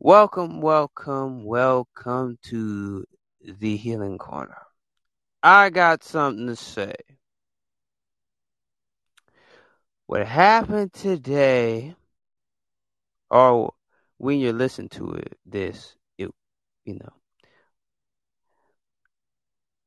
Welcome, 0.00 0.60
welcome, 0.60 1.42
welcome 1.42 2.38
to 2.44 3.04
the 3.42 3.76
Healing 3.76 4.16
Corner. 4.16 4.62
I 5.42 5.70
got 5.70 6.04
something 6.04 6.46
to 6.46 6.54
say. 6.54 6.94
What 10.06 10.24
happened 10.24 10.92
today, 10.92 11.96
or 13.28 13.74
when 14.18 14.38
you 14.38 14.52
listen 14.52 14.88
to 14.90 15.14
it, 15.14 15.36
this, 15.44 15.96
it, 16.16 16.30
you 16.84 16.94
know. 16.94 17.12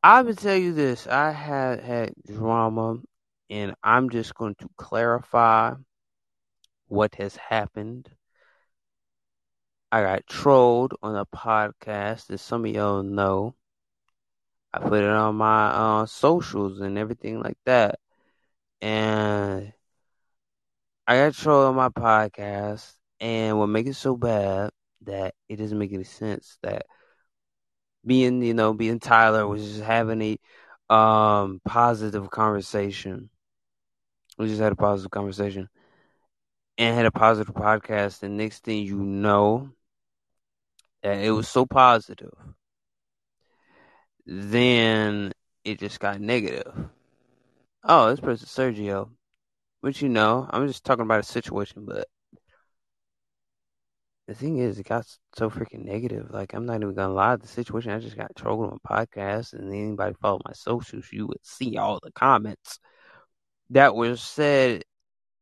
I 0.03 0.23
will 0.23 0.35
tell 0.35 0.57
you 0.57 0.73
this: 0.73 1.07
I 1.07 1.31
had 1.31 1.79
had 1.79 2.11
drama, 2.27 2.97
and 3.49 3.75
I'm 3.81 4.09
just 4.09 4.35
going 4.35 4.55
to 4.55 4.67
clarify 4.75 5.75
what 6.89 7.15
has 7.15 7.37
happened. 7.37 8.09
I 9.91 10.01
got 10.01 10.27
trolled 10.27 10.93
on 11.01 11.15
a 11.15 11.25
podcast, 11.25 12.27
that 12.27 12.39
some 12.39 12.65
of 12.65 12.71
y'all 12.71 13.03
know. 13.03 13.55
I 14.73 14.79
put 14.79 15.03
it 15.03 15.09
on 15.09 15.35
my 15.35 15.67
uh, 16.01 16.05
socials 16.05 16.79
and 16.79 16.97
everything 16.97 17.41
like 17.41 17.57
that. 17.65 17.99
And 18.81 19.73
I 21.07 21.15
got 21.17 21.33
trolled 21.33 21.67
on 21.67 21.75
my 21.75 21.89
podcast. 21.89 22.93
And 23.19 23.57
what 23.59 23.67
makes 23.67 23.89
it 23.89 23.93
so 23.95 24.15
bad 24.17 24.71
that 25.01 25.35
it 25.47 25.57
doesn't 25.57 25.77
make 25.77 25.93
any 25.93 26.03
sense 26.03 26.57
that 26.63 26.85
being, 28.05 28.41
you 28.41 28.53
know, 28.53 28.73
being 28.73 28.99
Tyler 28.99 29.47
was 29.47 29.63
just 29.63 29.81
having 29.83 30.21
a 30.21 30.37
um 30.93 31.61
positive 31.65 32.29
conversation. 32.29 33.29
We 34.37 34.47
just 34.47 34.61
had 34.61 34.71
a 34.73 34.75
positive 34.75 35.11
conversation 35.11 35.69
and 36.77 36.95
had 36.95 37.05
a 37.05 37.11
positive 37.11 37.53
podcast. 37.53 38.23
And 38.23 38.37
next 38.37 38.63
thing 38.63 38.85
you 38.85 38.97
know, 38.97 39.71
that 41.03 41.19
it 41.19 41.31
was 41.31 41.47
mm-hmm. 41.47 41.59
so 41.59 41.65
positive 41.65 42.33
then 44.25 45.31
it 45.63 45.79
just 45.79 45.99
got 45.99 46.21
negative. 46.21 46.73
Oh, 47.83 48.09
this 48.09 48.19
person 48.19 48.47
Sergio. 48.47 49.09
Which 49.81 50.01
you 50.01 50.09
know, 50.09 50.47
I'm 50.49 50.67
just 50.67 50.83
talking 50.85 51.03
about 51.03 51.21
a 51.21 51.23
situation, 51.23 51.85
but 51.85 52.07
the 54.27 54.35
thing 54.35 54.57
is, 54.59 54.79
it 54.79 54.87
got 54.87 55.05
so 55.35 55.49
freaking 55.49 55.85
negative. 55.85 56.29
Like, 56.31 56.53
I'm 56.53 56.65
not 56.67 56.81
even 56.81 56.93
gonna 56.93 57.13
lie, 57.13 57.35
the 57.35 57.47
situation 57.47 57.91
I 57.91 57.99
just 57.99 58.15
got 58.15 58.35
trolled 58.35 58.71
on 58.71 58.79
my 58.83 59.03
podcast, 59.03 59.53
and 59.53 59.73
anybody 59.73 60.15
follow 60.21 60.39
my 60.45 60.53
socials, 60.53 61.11
you 61.11 61.27
would 61.27 61.43
see 61.43 61.77
all 61.77 61.99
the 62.01 62.11
comments 62.11 62.79
that 63.71 63.95
were 63.95 64.15
said 64.17 64.83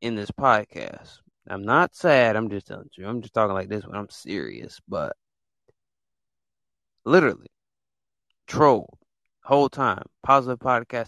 in 0.01 0.15
this 0.15 0.31
podcast. 0.31 1.17
I'm 1.49 1.63
not 1.63 1.95
sad. 1.95 2.35
I'm 2.35 2.49
just 2.49 2.67
telling 2.67 2.89
you. 2.97 3.07
I'm 3.07 3.21
just 3.21 3.33
talking 3.33 3.53
like 3.55 3.69
this 3.69 3.85
when 3.85 3.95
I'm 3.95 4.09
serious, 4.09 4.79
but 4.87 5.15
literally 7.09 7.47
trolled 8.47 8.97
whole 9.43 9.69
time. 9.69 10.03
Positive 10.23 10.59
podcast. 10.59 11.07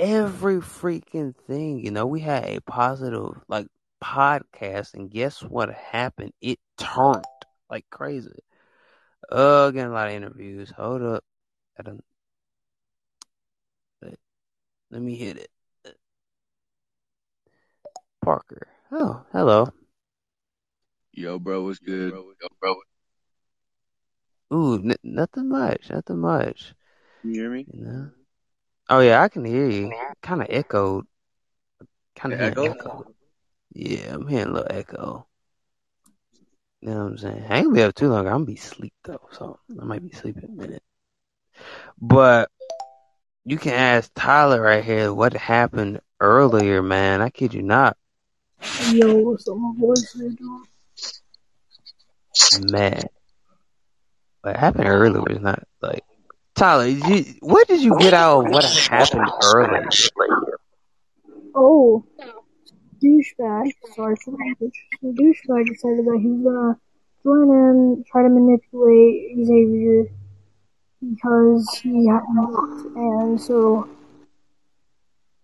Every 0.00 0.58
freaking 0.58 1.34
thing, 1.34 1.84
you 1.84 1.90
know, 1.90 2.06
we 2.06 2.20
had 2.20 2.44
a 2.44 2.60
positive 2.60 3.40
like 3.48 3.66
podcast, 4.02 4.94
and 4.94 5.10
guess 5.10 5.42
what 5.42 5.74
happened? 5.74 6.32
It 6.40 6.60
turned 6.76 7.24
like 7.68 7.84
crazy. 7.90 8.44
Uh, 9.30 9.70
getting 9.72 9.90
a 9.90 9.94
lot 9.94 10.08
of 10.08 10.14
interviews. 10.14 10.72
Hold 10.76 11.02
up, 11.02 11.24
I 11.78 11.82
don't. 11.82 12.04
Let 14.90 15.02
me 15.02 15.16
hit 15.16 15.36
it. 15.36 15.50
Parker. 18.24 18.68
Oh, 18.92 19.22
hello. 19.32 19.70
Yo, 21.12 21.38
bro, 21.38 21.64
what's 21.64 21.78
good? 21.80 22.12
Yo, 22.12 22.48
bro. 22.60 22.76
Ooh, 24.52 24.76
n- 24.76 24.96
nothing 25.02 25.48
much. 25.48 25.90
Nothing 25.90 26.18
much. 26.18 26.74
Can 27.20 27.34
you 27.34 27.40
hear 27.42 27.50
me? 27.50 27.66
You 27.72 27.84
know? 27.84 28.10
Oh 28.90 29.00
yeah, 29.00 29.22
I 29.22 29.28
can 29.28 29.44
hear 29.44 29.68
you. 29.68 29.92
Kind 30.22 30.40
of 30.40 30.48
echoed. 30.50 31.06
Kind 32.16 32.34
of 32.34 32.40
Echo? 32.40 32.72
echo. 32.72 33.04
Yeah, 33.72 34.14
I'm 34.14 34.26
hearing 34.26 34.48
a 34.48 34.52
little 34.52 34.66
echo. 34.70 35.26
You 36.80 36.90
know 36.90 37.04
what 37.04 37.10
I'm 37.10 37.18
saying? 37.18 37.44
I 37.48 37.56
ain't 37.56 37.66
gonna 37.66 37.74
be 37.74 37.82
up 37.82 37.94
too 37.94 38.08
long. 38.08 38.26
I'm 38.26 38.34
gonna 38.34 38.44
be 38.46 38.54
asleep 38.54 38.94
though, 39.04 39.28
so 39.32 39.58
I 39.80 39.84
might 39.84 40.02
be 40.02 40.14
sleeping 40.14 40.44
a 40.44 40.48
minute. 40.48 40.82
But 42.00 42.50
you 43.44 43.58
can 43.58 43.74
ask 43.74 44.10
Tyler 44.14 44.60
right 44.60 44.84
here 44.84 45.12
what 45.12 45.32
happened 45.32 46.00
earlier, 46.20 46.82
man. 46.82 47.20
I 47.20 47.30
kid 47.30 47.52
you 47.52 47.62
not. 47.62 47.96
Yo, 48.92 49.16
what's 49.16 49.48
up, 49.48 49.56
my 49.56 49.72
boys? 49.76 50.12
How 50.14 50.24
you? 50.24 50.66
Man, 52.70 53.02
what 54.48 54.56
happened 54.56 54.88
earlier 54.88 55.20
was 55.20 55.40
not 55.40 55.62
like 55.82 56.04
Tyler. 56.54 56.86
Did 56.86 57.06
you, 57.06 57.34
what 57.40 57.68
did 57.68 57.82
you 57.82 57.98
get 57.98 58.14
out 58.14 58.46
of 58.46 58.52
what 58.52 58.64
happened 58.64 59.30
earlier? 59.44 59.88
Oh, 61.54 62.04
douchebag. 63.02 63.70
Sorry. 63.94 64.16
Douchebag 65.04 65.66
decided 65.66 66.06
that 66.06 66.18
he 66.22 66.30
was 66.30 66.42
gonna 66.44 66.80
join 67.24 67.50
in, 67.50 68.04
try 68.10 68.22
to 68.22 68.28
manipulate 68.30 69.36
Xavier 69.44 70.06
because 71.00 71.80
he 71.82 72.08
had 72.08 72.22
blocked, 72.34 72.86
and 72.96 73.40
so 73.40 73.86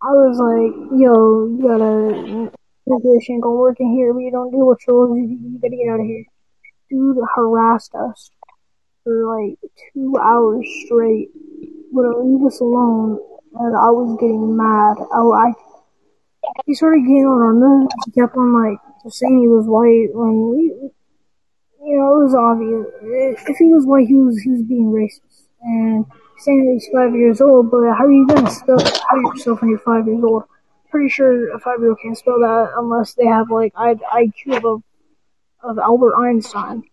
I 0.02 0.12
was 0.12 0.38
like, 0.38 0.98
"Yo, 0.98 1.46
you 1.46 1.62
gotta 1.62 2.50
manipulation 2.86 3.34
ain't 3.34 3.42
gonna 3.42 3.56
work 3.56 3.78
in 3.80 3.92
here. 3.92 4.14
We 4.14 4.30
don't 4.30 4.50
with 4.50 4.80
trolls. 4.80 5.16
You, 5.16 5.24
you 5.24 5.58
gotta 5.58 5.76
get 5.76 5.92
out 5.92 6.00
of 6.00 6.06
here." 6.06 6.24
Dude 6.90 7.18
harassed 7.34 7.94
us 7.94 8.30
for 9.04 9.38
like 9.38 9.58
two 9.92 10.16
hours 10.20 10.66
straight. 10.84 11.28
Wouldn't 11.92 12.24
leave 12.24 12.46
us 12.46 12.60
alone, 12.60 13.20
and 13.54 13.76
I 13.76 13.90
was 13.90 14.18
getting 14.18 14.56
mad. 14.56 14.96
I, 15.14 15.20
I 15.20 15.52
he 16.66 16.74
started 16.74 17.02
getting 17.02 17.26
on 17.26 17.40
our 17.40 17.54
nerves. 17.54 17.94
He 18.06 18.10
kept 18.12 18.36
on 18.36 18.52
like 18.52 18.78
saying 19.08 19.38
he 19.38 19.48
was 19.48 19.66
white 19.66 20.08
when 20.12 20.50
we, 20.50 20.62
you 21.84 21.96
know, 21.96 22.20
it 22.20 22.24
was 22.24 22.34
obvious. 22.34 23.46
If 23.48 23.56
he 23.58 23.66
was 23.66 23.86
white, 23.86 24.08
he 24.08 24.14
was 24.14 24.40
he 24.40 24.50
was 24.50 24.62
being 24.62 24.90
racist 24.90 25.48
and 25.62 26.06
saying 26.38 26.66
that 26.66 26.72
he's 26.72 26.88
five 26.92 27.14
years 27.14 27.40
old. 27.40 27.70
But 27.70 27.94
how 27.94 28.04
are 28.04 28.12
you 28.12 28.26
gonna 28.26 28.50
spell 28.50 28.80
how 28.80 29.16
yourself 29.16 29.60
when 29.60 29.70
you're 29.70 29.78
five 29.80 30.06
years 30.06 30.24
old? 30.24 30.44
Pretty 30.90 31.08
sure 31.08 31.54
a 31.54 31.60
five 31.60 31.80
year 31.80 31.90
old 31.90 31.98
can't 32.02 32.16
spell 32.16 32.40
that 32.40 32.72
unless 32.76 33.14
they 33.14 33.26
have 33.26 33.50
like 33.50 33.72
I, 33.76 33.94
IQ 33.94 34.64
of 34.64 34.82
of 35.62 35.78
Albert 35.78 36.16
Einstein. 36.16 36.84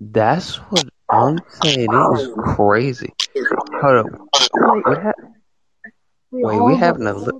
That's 0.00 0.56
what 0.70 0.86
I'm 1.10 1.40
saying. 1.48 1.92
It 1.92 2.20
is 2.20 2.30
crazy. 2.56 3.12
Hold 3.80 4.06
up. 4.06 4.06
Like, 4.54 4.86
What 4.86 4.98
hap- 5.02 5.16
we 6.30 6.44
Wait, 6.44 6.60
we 6.60 6.76
having 6.76 7.06
a 7.06 7.14
li- 7.14 7.30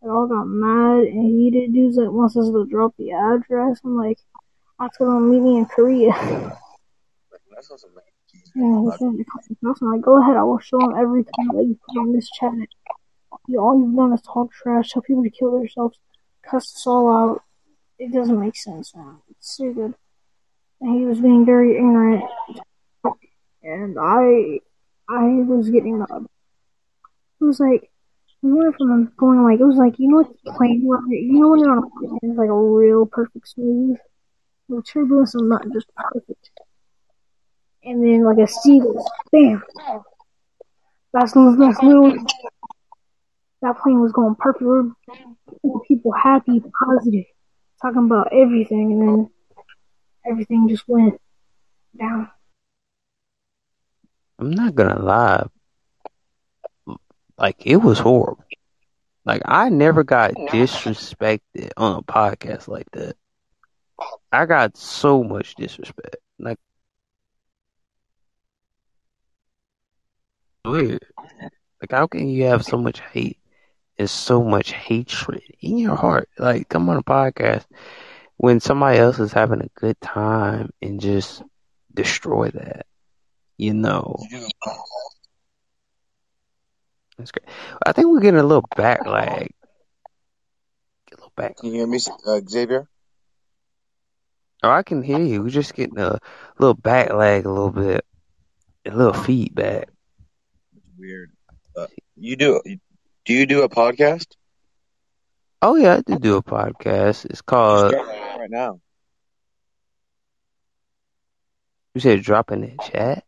We 0.00 0.10
all 0.10 0.26
got 0.26 0.44
mad 0.44 1.04
and 1.04 1.24
heated. 1.24 1.72
Dudes 1.72 1.96
that 1.96 2.12
wants 2.12 2.36
us 2.36 2.46
to 2.48 2.66
drop 2.66 2.94
the 2.98 3.12
address. 3.12 3.80
I'm 3.84 3.96
like, 3.96 4.18
I 4.78 4.88
told 4.98 5.16
him 5.16 5.30
meet 5.30 5.40
me 5.40 5.58
in 5.58 5.66
Korea. 5.66 6.12
And 8.54 8.84
he 8.84 8.98
said, 8.98 9.06
I'm 9.64 9.76
like, 9.80 10.02
go 10.02 10.20
ahead, 10.20 10.36
I 10.36 10.42
will 10.42 10.58
show 10.58 10.78
him 10.80 10.92
every 10.92 11.20
everything 11.20 11.48
that 11.56 11.64
you 11.64 11.78
put 11.86 12.00
on 12.00 12.12
this 12.12 12.28
chat. 12.30 12.52
You, 13.46 13.60
all 13.60 13.78
you've 13.78 13.96
done 13.96 14.12
is 14.12 14.22
talk 14.22 14.52
trash, 14.52 14.90
tell 14.90 15.02
people 15.02 15.22
to 15.22 15.30
kill 15.30 15.52
themselves, 15.52 15.98
cuss 16.42 16.74
us 16.76 16.86
all 16.86 17.10
out. 17.10 17.42
It 17.98 18.12
doesn't 18.12 18.38
make 18.38 18.56
sense, 18.56 18.94
man. 18.94 19.18
It's 19.30 19.54
stupid. 19.54 19.84
And 19.84 19.94
he 20.82 21.04
was 21.04 21.20
being 21.20 21.44
very 21.46 21.76
ignorant. 21.76 22.24
And 23.62 23.96
I, 23.98 24.60
I 25.08 25.24
was 25.46 25.70
getting 25.70 25.98
mad. 25.98 26.08
It 27.40 27.44
was 27.44 27.60
like, 27.60 27.90
we 28.42 28.52
went 28.52 28.74
from 28.76 29.12
going 29.16 29.42
like, 29.44 29.60
it 29.60 29.64
was 29.64 29.76
like, 29.76 29.98
you 29.98 30.08
know 30.08 30.16
what 30.18 30.56
plane, 30.56 30.82
where- 30.84 31.00
you 31.08 31.38
know 31.40 31.48
when 31.50 31.60
you're 31.60 31.70
on 31.70 31.78
a 31.78 31.90
plane, 32.00 32.18
it's 32.22 32.38
like 32.38 32.48
a 32.48 32.54
real 32.54 33.06
perfect 33.06 33.48
smooth. 33.48 33.96
The 34.68 34.82
turbulence 34.82 35.34
is 35.34 35.42
not 35.42 35.64
just 35.72 35.86
perfect. 35.94 36.50
And 37.84 38.02
then 38.04 38.24
like 38.24 38.38
a 38.38 38.46
seagull, 38.48 39.04
bam. 39.32 39.62
That's 41.12 41.32
that's 41.32 41.82
literally 41.82 42.18
that 43.60 43.78
plane 43.78 44.00
was 44.00 44.12
going 44.12 44.34
perfect. 44.36 44.64
People 45.88 46.12
happy, 46.12 46.60
positive, 46.84 47.24
talking 47.80 48.04
about 48.06 48.32
everything, 48.32 48.92
and 48.92 49.02
then 49.02 49.30
everything 50.26 50.68
just 50.68 50.88
went 50.88 51.20
down. 51.98 52.28
I'm 54.38 54.50
not 54.50 54.74
gonna 54.74 55.00
lie. 55.00 55.46
Like 57.38 57.56
it 57.66 57.76
was 57.76 57.98
horrible. 57.98 58.44
Like 59.24 59.42
I 59.44 59.68
never 59.68 60.02
got 60.04 60.32
disrespected 60.50 61.70
on 61.76 61.98
a 61.98 62.02
podcast 62.02 62.68
like 62.68 62.90
that. 62.92 63.16
I 64.32 64.46
got 64.46 64.76
so 64.76 65.22
much 65.22 65.54
disrespect. 65.54 66.16
Like 66.38 66.58
weird. 70.64 71.04
Like 71.80 71.90
how 71.92 72.06
can 72.06 72.28
you 72.28 72.44
have 72.44 72.64
so 72.64 72.76
much 72.78 73.00
hate 73.00 73.38
and 73.98 74.08
so 74.08 74.42
much 74.42 74.72
hatred 74.72 75.42
in 75.60 75.78
your 75.78 75.96
heart? 75.96 76.28
Like 76.38 76.68
come 76.68 76.88
on 76.88 76.96
a 76.96 77.02
podcast 77.02 77.66
when 78.42 78.58
somebody 78.58 78.98
else 78.98 79.20
is 79.20 79.32
having 79.32 79.60
a 79.60 79.68
good 79.76 80.00
time 80.00 80.70
and 80.82 81.00
just 81.00 81.44
destroy 81.94 82.50
that. 82.50 82.86
You 83.56 83.72
know. 83.72 84.16
That's 87.16 87.30
great. 87.30 87.48
I 87.86 87.92
think 87.92 88.08
we're 88.08 88.18
getting 88.18 88.40
a 88.40 88.42
little 88.42 88.68
back 88.74 89.06
lag. 89.06 89.52
Get 91.08 91.12
a 91.12 91.16
little 91.18 91.32
back. 91.36 91.56
Can 91.58 91.68
you 91.68 91.74
hear 91.74 91.86
me, 91.86 92.00
uh, 92.26 92.40
Xavier? 92.44 92.88
Oh, 94.64 94.70
I 94.70 94.82
can 94.82 95.04
hear 95.04 95.20
you. 95.20 95.44
We're 95.44 95.50
just 95.50 95.74
getting 95.74 96.00
a 96.00 96.18
little 96.58 96.74
back 96.74 97.12
lag, 97.12 97.46
a 97.46 97.48
little 97.48 97.70
bit, 97.70 98.04
a 98.84 98.90
little 98.90 99.12
feedback. 99.12 99.88
Weird. 100.98 101.30
Uh, 101.76 101.86
you 102.16 102.34
do? 102.34 102.60
Do 103.24 103.32
you 103.34 103.46
do 103.46 103.62
a 103.62 103.68
podcast? 103.68 104.26
Oh 105.64 105.76
yeah, 105.76 105.98
I 105.98 106.00
do 106.00 106.18
do 106.18 106.36
a 106.38 106.42
podcast. 106.42 107.24
It's 107.26 107.40
called. 107.40 107.94
Right 108.42 108.50
now. 108.50 108.80
You 111.94 112.00
said 112.00 112.22
drop 112.22 112.50
in 112.50 112.62
the 112.62 112.76
chat. 112.90 113.24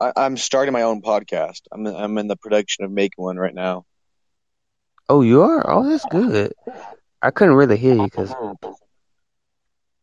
I, 0.00 0.12
I'm 0.16 0.36
starting 0.36 0.72
my 0.72 0.82
own 0.82 1.00
podcast. 1.00 1.62
I'm 1.72 1.86
I'm 1.86 2.18
in 2.18 2.28
the 2.28 2.36
production 2.36 2.84
of 2.84 2.90
making 2.90 3.24
one 3.24 3.36
right 3.36 3.54
now. 3.54 3.84
Oh, 5.08 5.22
you 5.22 5.42
are. 5.42 5.64
Oh, 5.68 5.88
that's 5.88 6.04
good. 6.06 6.52
I 7.22 7.30
couldn't 7.30 7.54
really 7.54 7.76
hear 7.76 7.94
you 7.94 8.04
because. 8.04 8.32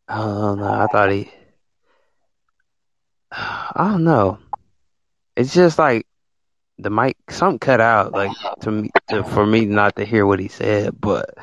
Oh 0.08 0.54
no, 0.54 0.64
I 0.64 0.86
thought 0.90 1.12
he. 1.12 1.30
I 3.30 3.90
don't 3.92 4.04
know. 4.04 4.38
It's 5.36 5.54
just 5.54 5.78
like 5.78 6.06
the 6.78 6.90
mic, 6.90 7.16
something 7.30 7.58
cut 7.58 7.80
out, 7.80 8.12
like 8.12 8.32
to 8.62 8.70
me, 8.70 8.90
to, 9.10 9.22
for 9.22 9.46
me 9.46 9.66
not 9.66 9.96
to 9.96 10.04
hear 10.04 10.26
what 10.26 10.40
he 10.40 10.48
said. 10.48 10.98
But 10.98 11.36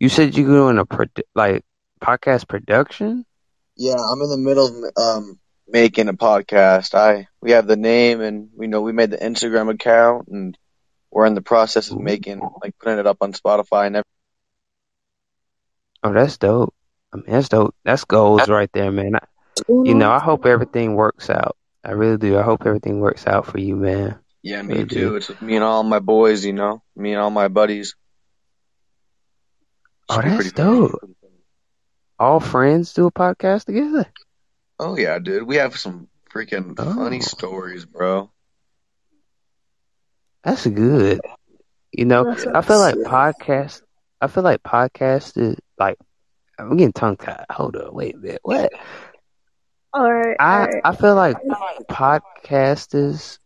you 0.00 0.08
said 0.08 0.36
you're 0.36 0.46
doing 0.46 0.78
a 0.78 0.86
produ- 0.86 1.22
like 1.34 1.64
podcast 2.00 2.48
production. 2.48 3.24
Yeah, 3.76 3.94
I'm 3.94 4.20
in 4.22 4.30
the 4.30 4.38
middle 4.38 4.66
of 4.66 4.92
um 4.96 5.38
making 5.66 6.08
a 6.08 6.14
podcast. 6.14 6.94
I 6.94 7.28
we 7.40 7.52
have 7.52 7.66
the 7.66 7.76
name 7.76 8.20
and 8.20 8.50
we 8.56 8.66
know 8.66 8.80
we 8.82 8.92
made 8.92 9.10
the 9.10 9.18
Instagram 9.18 9.70
account 9.70 10.28
and 10.28 10.56
we're 11.10 11.26
in 11.26 11.34
the 11.34 11.42
process 11.42 11.90
of 11.90 11.98
making 11.98 12.40
like 12.62 12.76
putting 12.78 12.98
it 12.98 13.06
up 13.06 13.18
on 13.20 13.32
Spotify 13.32 13.86
and 13.86 13.96
everything. 13.96 14.04
Oh, 16.02 16.12
that's 16.12 16.38
dope. 16.38 16.74
I 17.12 17.16
mean, 17.16 17.26
that's 17.28 17.48
dope. 17.48 17.74
That's 17.84 18.04
goals 18.04 18.48
right 18.48 18.70
there, 18.72 18.90
man. 18.92 19.16
I, 19.16 19.20
you 19.68 19.94
know, 19.94 20.10
I 20.10 20.18
hope 20.20 20.46
everything 20.46 20.94
works 20.94 21.30
out. 21.30 21.56
I 21.84 21.92
really 21.92 22.18
do. 22.18 22.38
I 22.38 22.42
hope 22.42 22.66
everything 22.66 23.00
works 23.00 23.26
out 23.26 23.46
for 23.46 23.58
you, 23.58 23.76
man. 23.76 24.18
Yeah, 24.42 24.62
me 24.62 24.74
Really 24.74 24.86
too. 24.86 24.94
do. 25.10 25.14
It's 25.16 25.30
me 25.40 25.56
and 25.56 25.64
all 25.64 25.82
my 25.82 25.98
boys, 25.98 26.44
you 26.44 26.52
know, 26.52 26.82
me 26.94 27.12
and 27.12 27.20
all 27.20 27.30
my 27.30 27.48
buddies. 27.48 27.96
Oh, 30.08 30.20
that's 30.22 30.34
pretty 30.36 30.50
fun. 30.50 30.66
dope. 30.90 31.10
All 32.18 32.40
friends 32.40 32.92
do 32.94 33.06
a 33.06 33.12
podcast 33.12 33.64
together. 33.66 34.06
Oh 34.78 34.96
yeah, 34.96 35.18
dude. 35.18 35.44
We 35.44 35.56
have 35.56 35.76
some 35.76 36.08
freaking 36.32 36.76
funny 36.76 37.18
Oh. 37.18 37.20
stories, 37.20 37.84
bro. 37.84 38.30
That's 40.44 40.66
good. 40.66 41.20
You 41.92 42.04
know, 42.04 42.24
That's 42.24 42.46
I 42.46 42.60
feel 42.62 42.78
like 42.78 42.94
podcast. 42.96 43.82
I 44.20 44.26
feel 44.28 44.42
like 44.42 44.62
podcast 44.62 45.36
is 45.38 45.56
like 45.78 45.98
I'm 46.58 46.76
getting 46.76 46.92
tongue 46.92 47.16
tied. 47.16 47.44
Hold 47.50 47.76
up, 47.76 47.92
wait 47.92 48.14
a 48.14 48.18
minute. 48.18 48.40
What? 48.42 48.72
All 49.92 50.12
right, 50.12 50.36
I 50.38 50.58
right. 50.66 50.80
I 50.84 50.94
feel 50.94 51.14
like 51.14 51.36
podcasters 51.90 53.38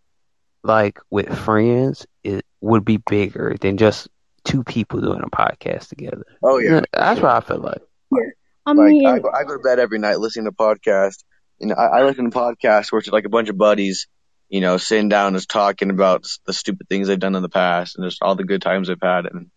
like 0.64 0.98
with 1.10 1.28
friends 1.36 2.06
it 2.24 2.44
would 2.60 2.84
be 2.84 2.96
bigger 2.98 3.56
than 3.60 3.76
just 3.76 4.08
two 4.44 4.64
people 4.64 5.00
doing 5.00 5.22
a 5.22 5.30
podcast 5.30 5.88
together. 5.88 6.24
Oh 6.42 6.58
yeah. 6.58 6.80
That's 6.92 7.20
what 7.20 7.30
I 7.32 7.40
feel 7.40 7.58
like. 7.58 7.82
Yeah. 8.10 8.18
I 8.66 8.72
Like 8.74 8.88
mean, 8.90 9.06
I 9.06 9.18
go, 9.18 9.30
I 9.30 9.44
go 9.44 9.54
to 9.56 9.62
bed 9.62 9.78
every 9.78 9.98
night 9.98 10.18
listening 10.20 10.46
to 10.46 10.52
podcasts. 10.52 11.24
You 11.58 11.68
know, 11.68 11.74
I, 11.74 11.98
I 12.00 12.04
listen 12.04 12.30
to 12.30 12.36
podcasts 12.36 12.90
where 12.92 12.98
it's 13.00 13.08
like 13.08 13.24
a 13.24 13.28
bunch 13.30 13.48
of 13.48 13.58
buddies, 13.58 14.06
you 14.48 14.60
know, 14.60 14.76
sitting 14.76 15.08
down 15.08 15.28
and 15.28 15.36
just 15.36 15.48
talking 15.50 15.90
about 15.90 16.26
the 16.46 16.52
stupid 16.52 16.88
things 16.88 17.08
they've 17.08 17.18
done 17.18 17.34
in 17.34 17.42
the 17.42 17.48
past 17.48 17.96
and 17.96 18.06
just 18.08 18.22
all 18.22 18.34
the 18.36 18.44
good 18.44 18.62
times 18.62 18.88
they've 18.88 18.96
had. 19.02 19.26
And 19.26 19.50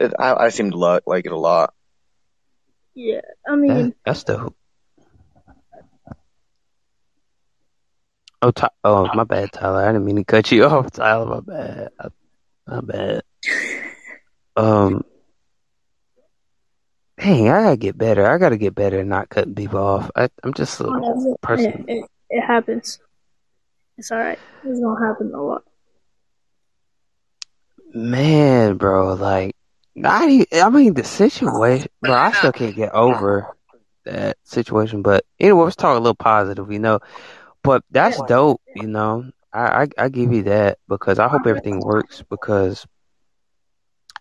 it, 0.00 0.12
I, 0.18 0.34
I 0.34 0.48
seem 0.50 0.70
to 0.72 0.76
lo- 0.76 1.00
like 1.06 1.26
it 1.26 1.32
a 1.32 1.38
lot. 1.38 1.72
yeah. 2.94 3.20
I 3.46 3.56
That, 3.66 3.86
mean, 3.86 3.94
that's 4.04 4.24
dope. 4.24 4.56
Oh, 8.40 8.50
Ty- 8.52 8.68
oh, 8.84 9.08
my 9.14 9.24
bad, 9.24 9.52
Tyler. 9.52 9.82
I 9.82 9.88
didn't 9.88 10.04
mean 10.04 10.16
to 10.16 10.24
cut 10.24 10.50
you 10.52 10.64
off, 10.66 10.90
Tyler. 10.92 11.26
My 11.26 11.40
bad. 11.40 11.88
I- 11.98 12.08
My 12.68 12.80
bad. 12.82 13.22
Um, 14.54 15.02
dang, 17.18 17.48
I 17.48 17.62
gotta 17.62 17.76
get 17.78 17.96
better. 17.96 18.28
I 18.28 18.36
gotta 18.36 18.58
get 18.58 18.74
better 18.74 19.00
at 19.00 19.06
not 19.06 19.30
cutting 19.30 19.54
people 19.54 19.78
off. 19.78 20.10
I, 20.14 20.28
I'm 20.42 20.52
just 20.52 20.78
a 20.80 20.84
whatever. 20.84 21.30
It, 21.30 21.40
person. 21.40 21.84
it, 21.88 22.04
it 22.28 22.40
happens. 22.42 22.98
It's 23.96 24.12
all 24.12 24.18
right. 24.18 24.38
It's 24.64 24.80
gonna 24.80 25.06
happen 25.06 25.32
a 25.34 25.42
lot. 25.42 25.62
Man, 27.94 28.76
bro, 28.76 29.14
like, 29.14 29.56
even, 29.96 30.46
I 30.52 30.68
mean, 30.68 30.92
the 30.92 31.04
situation, 31.04 31.88
bro, 32.02 32.12
I 32.12 32.32
still 32.32 32.52
can't 32.52 32.76
get 32.76 32.92
over 32.92 33.46
that 34.04 34.36
situation. 34.44 35.00
But 35.00 35.24
anyway, 35.40 35.64
let's 35.64 35.76
talk 35.76 35.96
a 35.96 36.00
little 36.00 36.14
positive, 36.14 36.70
you 36.70 36.80
know. 36.80 37.00
But 37.62 37.82
that's 37.90 38.20
dope, 38.22 38.60
you 38.76 38.88
know. 38.88 39.30
I, 39.52 39.82
I, 39.82 39.88
I 39.98 40.08
give 40.08 40.32
you 40.32 40.44
that 40.44 40.78
because 40.88 41.18
I 41.18 41.28
hope 41.28 41.46
everything 41.46 41.80
works 41.80 42.22
because 42.28 42.86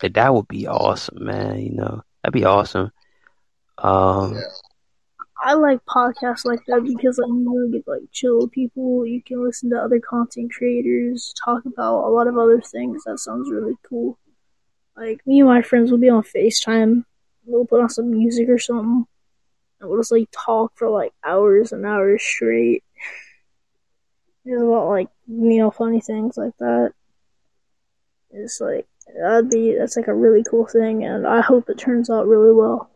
that 0.01 0.33
would 0.33 0.47
be 0.47 0.67
awesome, 0.67 1.25
man. 1.25 1.59
You 1.59 1.73
know, 1.73 2.03
that'd 2.23 2.33
be 2.33 2.45
awesome. 2.45 2.91
Um, 3.77 4.41
I 5.41 5.53
like 5.53 5.85
podcasts 5.85 6.45
like 6.45 6.65
that 6.67 6.83
because 6.83 7.19
like 7.19 7.27
you 7.27 7.45
know, 7.45 7.71
get 7.71 7.87
like 7.87 8.11
chill 8.11 8.47
people. 8.47 9.05
You 9.05 9.21
can 9.21 9.43
listen 9.43 9.69
to 9.69 9.77
other 9.77 9.99
content 9.99 10.51
creators 10.51 11.33
talk 11.43 11.65
about 11.65 12.05
a 12.05 12.09
lot 12.09 12.27
of 12.27 12.37
other 12.37 12.61
things. 12.61 13.03
That 13.05 13.19
sounds 13.19 13.51
really 13.51 13.75
cool. 13.87 14.17
Like 14.95 15.25
me 15.27 15.39
and 15.39 15.49
my 15.49 15.61
friends 15.61 15.91
will 15.91 15.99
be 15.99 16.09
on 16.09 16.23
FaceTime. 16.23 17.03
We'll 17.45 17.65
put 17.65 17.81
on 17.81 17.89
some 17.89 18.11
music 18.11 18.49
or 18.49 18.57
something, 18.57 19.05
and 19.79 19.89
we'll 19.89 19.99
just 19.99 20.11
like 20.11 20.29
talk 20.31 20.73
for 20.75 20.89
like 20.89 21.13
hours 21.23 21.71
and 21.71 21.85
hours 21.85 22.23
straight. 22.23 22.83
Just 24.47 24.63
about 24.63 24.87
like 24.87 25.09
you 25.27 25.57
know 25.57 25.71
funny 25.71 26.01
things 26.01 26.37
like 26.37 26.55
that. 26.59 26.93
It's 28.31 28.61
like 28.61 28.87
that'd 29.19 29.49
be 29.49 29.75
that's 29.77 29.97
like 29.97 30.07
a 30.07 30.13
really 30.13 30.43
cool 30.49 30.65
thing, 30.65 31.03
and 31.03 31.27
I 31.27 31.41
hope 31.41 31.69
it 31.69 31.77
turns 31.77 32.09
out 32.09 32.27
really 32.27 32.53
well. 32.53 32.89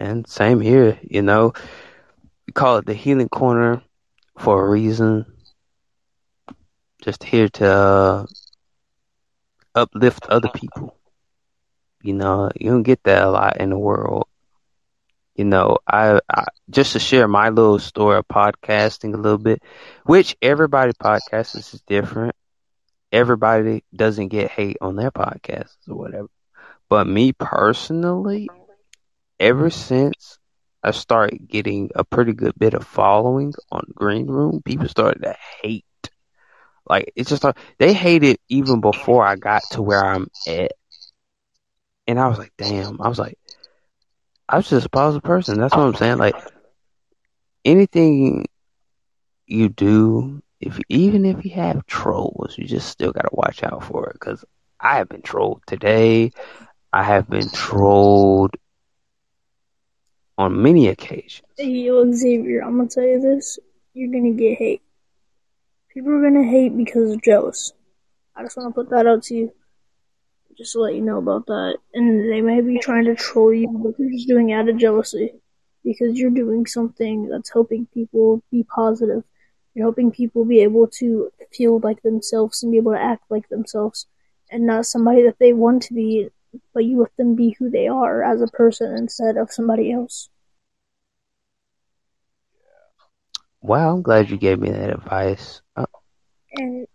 and 0.00 0.26
same 0.26 0.60
here, 0.60 0.98
you 1.02 1.22
know. 1.22 1.52
We 2.46 2.52
call 2.52 2.78
it 2.78 2.86
the 2.86 2.94
healing 2.94 3.28
corner 3.28 3.82
for 4.38 4.66
a 4.66 4.70
reason. 4.70 5.26
Just 7.02 7.22
here 7.22 7.48
to 7.48 7.66
uh, 7.66 8.26
uplift 9.74 10.26
other 10.26 10.48
people. 10.48 10.96
You 12.02 12.14
know, 12.14 12.50
you 12.58 12.70
don't 12.70 12.82
get 12.82 13.02
that 13.04 13.22
a 13.22 13.30
lot 13.30 13.58
in 13.58 13.70
the 13.70 13.78
world. 13.78 14.26
You 15.34 15.44
know, 15.44 15.78
I, 15.86 16.20
I 16.28 16.44
just 16.68 16.92
to 16.92 16.98
share 16.98 17.28
my 17.28 17.48
little 17.50 17.78
story 17.78 18.18
of 18.18 18.28
podcasting 18.28 19.14
a 19.14 19.16
little 19.16 19.38
bit, 19.38 19.62
which 20.04 20.36
everybody 20.42 20.92
podcasts 20.92 21.56
is 21.56 21.82
different. 21.86 22.34
Everybody 23.12 23.82
doesn't 23.94 24.28
get 24.28 24.50
hate 24.50 24.76
on 24.80 24.96
their 24.96 25.10
podcasts 25.10 25.76
or 25.88 25.96
whatever. 25.96 26.28
But 26.88 27.06
me 27.06 27.32
personally, 27.32 28.48
ever 29.38 29.68
mm-hmm. 29.68 29.78
since 29.78 30.38
I 30.82 30.92
started 30.92 31.48
getting 31.48 31.90
a 31.94 32.04
pretty 32.04 32.32
good 32.32 32.54
bit 32.58 32.74
of 32.74 32.86
following 32.86 33.54
on 33.70 33.84
Green 33.94 34.26
Room, 34.26 34.62
people 34.64 34.88
started 34.88 35.22
to 35.22 35.36
hate. 35.62 35.84
Like 36.88 37.12
it's 37.14 37.30
just 37.30 37.44
like 37.44 37.56
they 37.78 37.92
hated 37.92 38.38
even 38.48 38.80
before 38.80 39.24
I 39.24 39.36
got 39.36 39.62
to 39.72 39.82
where 39.82 40.04
I'm 40.04 40.28
at. 40.46 40.72
And 42.06 42.18
I 42.18 42.26
was 42.26 42.38
like, 42.38 42.52
damn. 42.58 43.00
I 43.00 43.08
was 43.08 43.18
like, 43.18 43.38
I 44.50 44.56
was 44.56 44.68
just 44.68 44.86
a 44.86 44.90
positive 44.90 45.22
person. 45.22 45.60
That's 45.60 45.74
what 45.74 45.84
oh. 45.84 45.88
I'm 45.88 45.94
saying. 45.94 46.18
Like 46.18 46.34
anything 47.64 48.46
you 49.46 49.68
do, 49.68 50.42
if 50.60 50.76
even 50.88 51.24
if 51.24 51.44
you 51.44 51.52
have 51.52 51.86
trolls, 51.86 52.58
you 52.58 52.64
just 52.66 52.88
still 52.88 53.12
gotta 53.12 53.28
watch 53.30 53.62
out 53.62 53.84
for 53.84 54.10
it. 54.10 54.14
Because 54.14 54.44
I 54.80 54.96
have 54.96 55.08
been 55.08 55.22
trolled 55.22 55.62
today. 55.68 56.32
I 56.92 57.04
have 57.04 57.30
been 57.30 57.48
trolled 57.50 58.56
on 60.36 60.60
many 60.60 60.88
occasions. 60.88 61.46
Hey, 61.56 61.68
yo, 61.68 62.10
Xavier, 62.12 62.64
I'm 62.64 62.76
gonna 62.76 62.88
tell 62.88 63.04
you 63.04 63.20
this. 63.20 63.60
You're 63.94 64.10
gonna 64.10 64.32
get 64.32 64.58
hate. 64.58 64.82
People 65.94 66.10
are 66.12 66.22
gonna 66.22 66.42
hate 66.42 66.76
because 66.76 67.10
they're 67.10 67.20
jealous. 67.20 67.72
I 68.34 68.42
just 68.42 68.56
wanna 68.56 68.72
put 68.72 68.90
that 68.90 69.06
out 69.06 69.22
to 69.24 69.34
you. 69.36 69.52
Just 70.56 70.72
to 70.72 70.80
let 70.80 70.94
you 70.94 71.00
know 71.00 71.18
about 71.18 71.46
that. 71.46 71.78
And 71.94 72.30
they 72.30 72.40
may 72.40 72.60
be 72.60 72.78
trying 72.78 73.04
to 73.06 73.14
troll 73.14 73.52
you, 73.52 73.68
but 73.68 73.96
they're 73.96 74.10
just 74.10 74.28
doing 74.28 74.50
it 74.50 74.54
out 74.54 74.68
of 74.68 74.76
jealousy. 74.76 75.32
Because 75.84 76.18
you're 76.18 76.30
doing 76.30 76.66
something 76.66 77.28
that's 77.28 77.52
helping 77.52 77.86
people 77.94 78.42
be 78.50 78.64
positive. 78.64 79.24
You're 79.74 79.86
helping 79.86 80.10
people 80.10 80.44
be 80.44 80.60
able 80.62 80.88
to 80.98 81.30
feel 81.52 81.78
like 81.78 82.02
themselves 82.02 82.62
and 82.62 82.72
be 82.72 82.78
able 82.78 82.92
to 82.92 83.00
act 83.00 83.24
like 83.30 83.48
themselves. 83.48 84.06
and 84.50 84.66
not 84.66 84.86
somebody 84.86 85.22
that 85.24 85.38
they 85.38 85.52
want 85.52 85.82
to 85.84 85.94
be, 85.94 86.28
but 86.74 86.84
you 86.84 87.00
let 87.00 87.16
them 87.16 87.34
be 87.34 87.56
who 87.58 87.70
they 87.70 87.86
are 87.88 88.22
as 88.22 88.42
a 88.42 88.48
person 88.48 88.96
instead 88.96 89.36
of 89.36 89.52
somebody 89.52 89.92
else. 89.92 90.28
Wow, 93.62 93.94
I'm 93.94 94.02
glad 94.02 94.30
you 94.30 94.38
gave 94.38 94.58
me 94.58 94.70
that 94.70 94.90
advice. 94.90 95.60
Uh, 95.76 95.84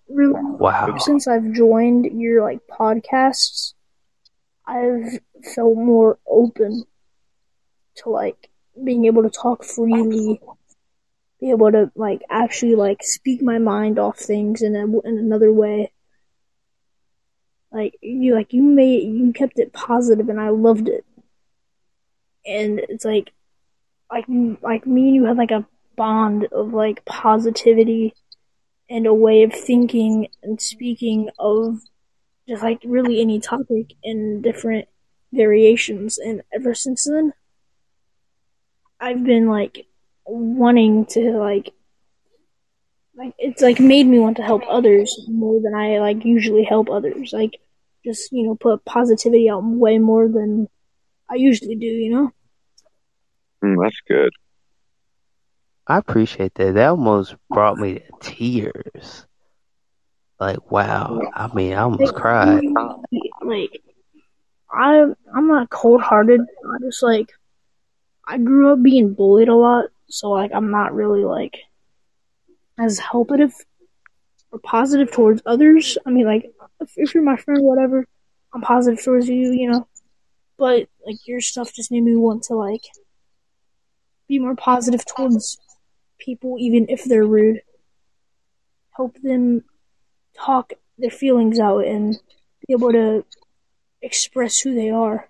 wow. 0.07 0.97
since 0.97 1.27
I've 1.27 1.51
joined 1.51 2.05
your 2.19 2.43
like 2.43 2.59
podcasts, 2.67 3.73
I've 4.65 5.19
felt 5.55 5.77
more 5.77 6.19
open 6.27 6.85
to 7.97 8.09
like 8.09 8.49
being 8.83 9.05
able 9.05 9.23
to 9.23 9.29
talk 9.29 9.63
freely, 9.63 10.39
be 11.39 11.49
able 11.49 11.71
to 11.71 11.91
like 11.95 12.21
actually 12.29 12.75
like 12.75 13.03
speak 13.03 13.41
my 13.41 13.57
mind 13.57 13.99
off 13.99 14.17
things 14.17 14.61
in 14.61 14.75
a, 14.75 14.85
in 15.07 15.17
another 15.17 15.51
way. 15.51 15.91
Like 17.71 17.97
you 18.01 18.35
like 18.35 18.53
you 18.53 18.63
made 18.63 19.03
you 19.03 19.33
kept 19.33 19.59
it 19.59 19.73
positive 19.73 20.29
and 20.29 20.39
I 20.39 20.49
loved 20.49 20.87
it. 20.87 21.05
And 22.45 22.79
it's 22.79 23.05
like 23.05 23.31
like 24.11 24.25
like 24.61 24.87
me 24.87 25.07
and 25.07 25.15
you 25.15 25.25
had 25.25 25.37
like 25.37 25.51
a 25.51 25.65
bond 25.95 26.47
of 26.51 26.73
like 26.73 27.05
positivity 27.05 28.13
and 28.89 29.07
a 29.07 29.13
way 29.13 29.43
of 29.43 29.53
thinking 29.53 30.27
and 30.43 30.61
speaking 30.61 31.29
of 31.39 31.79
just 32.47 32.63
like 32.63 32.81
really 32.85 33.21
any 33.21 33.39
topic 33.39 33.93
in 34.03 34.41
different 34.41 34.87
variations 35.33 36.17
and 36.17 36.41
ever 36.53 36.73
since 36.73 37.05
then 37.05 37.33
I've 38.99 39.23
been 39.23 39.47
like 39.47 39.85
wanting 40.25 41.05
to 41.07 41.37
like 41.37 41.73
like 43.17 43.33
it's 43.37 43.61
like 43.61 43.79
made 43.79 44.07
me 44.07 44.19
want 44.19 44.37
to 44.37 44.43
help 44.43 44.63
others 44.67 45.25
more 45.27 45.59
than 45.61 45.73
I 45.73 45.99
like 45.99 46.25
usually 46.25 46.63
help 46.63 46.89
others. 46.89 47.31
Like 47.33 47.59
just, 48.03 48.31
you 48.31 48.43
know, 48.43 48.55
put 48.55 48.85
positivity 48.85 49.49
out 49.49 49.63
way 49.63 49.99
more 49.99 50.27
than 50.27 50.67
I 51.29 51.35
usually 51.35 51.75
do, 51.75 51.85
you 51.85 52.11
know? 52.11 52.31
Mm, 53.63 53.83
that's 53.83 53.99
good. 54.07 54.31
I 55.87 55.97
appreciate 55.97 56.55
that. 56.55 56.73
That 56.73 56.89
almost 56.89 57.35
brought 57.49 57.77
me 57.77 57.95
to 57.95 58.03
tears. 58.19 59.25
Like, 60.39 60.71
wow. 60.71 61.21
I 61.33 61.53
mean, 61.53 61.73
I 61.73 61.83
almost 61.83 62.15
cried. 62.15 62.63
Like 63.43 63.81
I 64.71 65.05
I'm 65.33 65.47
not 65.47 65.69
cold 65.69 66.01
hearted. 66.01 66.41
I 66.41 66.77
just 66.81 67.01
like 67.01 67.31
I 68.27 68.37
grew 68.37 68.73
up 68.73 68.81
being 68.81 69.13
bullied 69.13 69.47
a 69.47 69.55
lot, 69.55 69.85
so 70.09 70.31
like 70.31 70.51
I'm 70.53 70.71
not 70.71 70.93
really 70.93 71.23
like 71.23 71.55
as 72.77 72.99
helpative 72.99 73.53
or 74.51 74.59
positive 74.59 75.11
towards 75.11 75.41
others. 75.45 75.97
I 76.05 76.09
mean, 76.09 76.25
like 76.25 76.51
if, 76.81 76.91
if 76.97 77.13
you're 77.13 77.23
my 77.23 77.37
friend, 77.37 77.61
whatever, 77.61 78.05
I'm 78.53 78.61
positive 78.61 79.03
towards 79.03 79.29
you, 79.29 79.51
you 79.51 79.71
know. 79.71 79.87
But 80.57 80.89
like 81.05 81.27
your 81.27 81.41
stuff 81.41 81.73
just 81.73 81.91
made 81.91 82.03
me 82.03 82.15
want 82.15 82.43
to 82.43 82.55
like 82.55 82.83
be 84.27 84.39
more 84.39 84.55
positive 84.55 85.05
towards 85.05 85.57
people, 86.17 86.57
even 86.59 86.87
if 86.89 87.03
they're 87.03 87.25
rude. 87.25 87.61
Help 88.95 89.17
them 89.21 89.63
talk 90.37 90.73
their 90.97 91.09
feelings 91.09 91.59
out 91.59 91.85
and 91.85 92.17
be 92.65 92.73
able 92.73 92.91
to 92.91 93.25
express 94.01 94.59
who 94.59 94.73
they 94.73 94.89
are. 94.89 95.29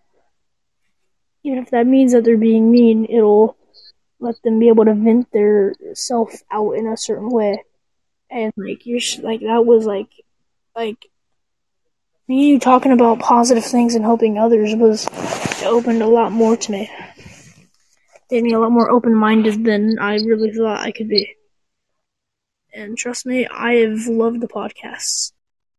Even 1.43 1.59
if 1.59 1.71
that 1.71 1.87
means 1.87 2.11
that 2.13 2.23
they're 2.23 2.37
being 2.37 2.71
mean, 2.71 3.05
it'll 3.09 3.57
let 4.19 4.41
them 4.43 4.59
be 4.59 4.67
able 4.67 4.85
to 4.85 4.93
vent 4.93 5.31
their 5.31 5.73
self 5.93 6.33
out 6.51 6.71
in 6.73 6.87
a 6.87 6.97
certain 6.97 7.29
way. 7.29 7.63
And 8.29 8.51
like 8.57 8.85
you're 8.85 8.99
like 9.21 9.41
that 9.41 9.65
was 9.65 9.85
like 9.85 10.09
like 10.75 11.05
me 12.27 12.57
talking 12.57 12.91
about 12.91 13.19
positive 13.19 13.63
things 13.63 13.93
and 13.93 14.03
helping 14.03 14.37
others 14.37 14.75
was 14.75 15.07
opened 15.63 16.01
a 16.01 16.07
lot 16.07 16.31
more 16.31 16.57
to 16.57 16.71
me. 16.71 16.89
Made 18.31 18.43
me 18.43 18.53
a 18.53 18.59
lot 18.59 18.71
more 18.71 18.89
open 18.89 19.13
minded 19.13 19.63
than 19.63 19.99
I 19.99 20.15
really 20.15 20.51
thought 20.51 20.79
I 20.79 20.91
could 20.91 21.09
be. 21.09 21.35
And 22.73 22.97
trust 22.97 23.25
me, 23.25 23.47
I 23.47 23.73
have 23.75 24.07
loved 24.07 24.41
the 24.41 24.47
podcasts. 24.47 25.31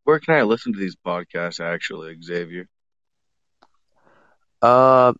Where 0.05 0.21
can 0.21 0.37
I 0.37 0.43
listen 0.43 0.73
to 0.73 0.79
these 0.79 0.97
podcasts 0.97 1.61
actually, 1.61 2.17
Xavier? 2.23 2.69
Uh, 4.62 5.12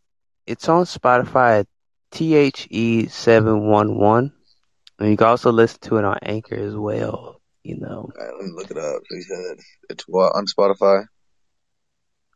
it's 0.47 0.69
on 0.69 0.85
Spotify 0.85 1.61
at 1.61 1.67
THE711. 2.13 4.33
And 4.99 5.11
you 5.11 5.17
can 5.17 5.27
also 5.27 5.53
listen 5.53 5.79
to 5.83 5.99
it 5.99 6.05
on 6.05 6.19
Anchor 6.23 6.55
as 6.55 6.75
well, 6.75 7.43
you 7.63 7.79
know. 7.79 8.11
All 8.19 8.27
right, 8.27 8.35
let 8.35 8.47
me 8.47 8.53
look 8.55 8.71
it 8.71 8.79
up. 8.79 9.03
So 9.11 9.57
it's 9.91 10.09
what 10.09 10.35
on 10.35 10.47
Spotify? 10.47 11.05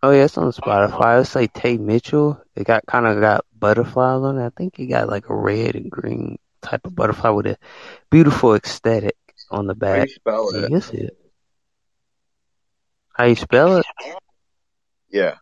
Oh 0.03 0.11
yeah, 0.11 0.25
it's 0.25 0.39
on 0.39 0.49
oh, 0.49 0.51
Spotify. 0.51 1.21
It's 1.21 1.35
like 1.35 1.53
Tay 1.53 1.77
Mitchell. 1.77 2.43
It 2.57 2.65
got 2.65 2.87
kind 2.87 3.07
of 3.07 3.21
got 3.21 3.45
butterflies 3.59 4.23
on 4.23 4.39
it. 4.39 4.47
I 4.47 4.51
think 4.51 4.79
it 4.79 4.87
got 4.87 5.09
like 5.09 5.29
a 5.29 5.35
red 5.35 5.77
and 5.77 5.91
green 5.91 6.39
type 6.63 6.87
of 6.87 6.95
butterfly 6.95 7.31
with 7.31 7.47
a 7.47 7.59
beautiful 8.11 8.55
aesthetic 8.55 9.17
on 9.51 9.67
the 9.67 9.75
How 9.75 9.97
do 9.97 10.01
back. 10.01 10.09
you 10.09 10.15
spell 10.15 10.49
it? 10.55 10.71
you 10.71 10.81
see 10.81 10.97
it. 10.99 11.19
How 13.13 13.25
you 13.25 13.37
spell 13.37 13.77
it? 13.77 13.87
Yeah. 15.11 15.35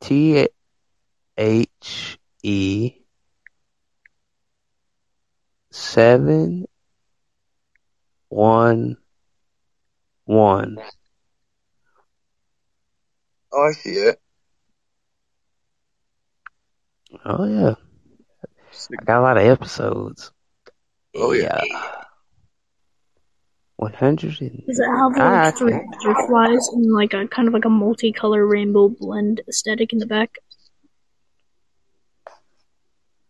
T 0.00 0.46
H 1.36 2.18
E 2.42 2.92
seven 5.72 6.66
one 8.28 8.96
one. 10.26 10.78
Oh, 13.54 13.68
I 13.68 13.72
see 13.72 13.90
it. 13.90 14.20
Oh 17.24 17.44
yeah, 17.46 17.74
I 19.00 19.04
got 19.04 19.20
a 19.20 19.22
lot 19.22 19.36
of 19.36 19.44
episodes. 19.44 20.32
Oh, 21.14 21.32
yeah. 21.32 21.60
One 23.76 23.92
hundred 23.92 24.40
and 24.40 24.62
Does 24.66 24.78
it 24.80 24.86
have 24.86 25.12
Ah, 25.16 25.44
like 25.44 25.56
three 25.58 25.72
okay. 25.72 25.86
butterflies 26.02 26.68
and 26.68 26.92
like 26.92 27.12
a 27.12 27.28
kind 27.28 27.46
of 27.48 27.54
like 27.54 27.64
a 27.64 27.68
multicolor 27.68 28.48
rainbow 28.50 28.88
blend 28.88 29.42
aesthetic 29.48 29.92
in 29.92 29.98
the 30.00 30.06
back? 30.06 30.34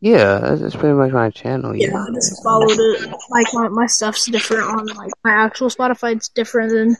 yeah, 0.00 0.38
that's, 0.38 0.60
that's 0.60 0.76
pretty 0.76 0.94
much 0.94 1.12
my 1.12 1.30
channel. 1.30 1.74
Yeah, 1.74 1.88
Yeah. 1.88 2.04
I 2.04 2.10
just 2.14 2.42
followed 2.42 2.78
it. 2.78 3.14
Like 3.30 3.46
my, 3.54 3.68
my 3.68 3.86
stuff's 3.86 4.26
different 4.26 4.64
on 4.64 4.86
like 4.86 5.12
my 5.24 5.32
actual 5.32 5.70
Spotify. 5.70 6.16
It's 6.16 6.28
different 6.28 6.72
than 6.72 6.96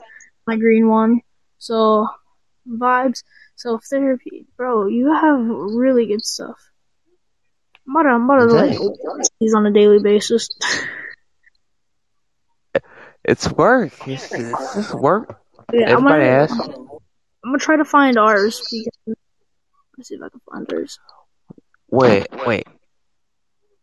my 0.46 0.56
green 0.56 0.88
one. 0.88 1.20
So 1.58 2.08
vibes. 2.68 3.22
self 3.56 3.84
therapy. 3.90 4.46
bro. 4.56 4.86
You 4.86 5.12
have 5.12 5.40
really 5.40 6.06
good 6.06 6.24
stuff. 6.24 6.58
I'm 7.86 7.94
about 7.96 8.02
to, 8.04 8.08
I'm 8.10 8.24
about 8.24 8.36
to 8.38 8.54
like 8.54 8.78
Thanks. 8.78 9.28
these 9.40 9.54
on 9.54 9.66
a 9.66 9.70
daily 9.70 9.98
basis. 10.00 10.48
It's 13.24 13.50
work. 13.50 13.92
It's, 14.06 14.32
it's 14.32 14.74
just 14.74 14.94
work. 14.94 15.40
yeah, 15.72 15.86
I'm 15.86 15.92
Everybody 15.92 16.24
gonna, 16.24 16.36
asks. 16.42 16.58
I'm 16.60 17.50
gonna 17.50 17.58
try 17.58 17.76
to 17.76 17.84
find 17.84 18.18
ours 18.18 18.60
because 18.70 19.16
let's 19.96 20.08
see 20.08 20.14
if 20.16 20.22
I 20.22 20.28
can 20.28 20.40
find 20.50 20.72
ours. 20.72 20.98
Wait, 21.90 22.26
wait. 22.46 22.66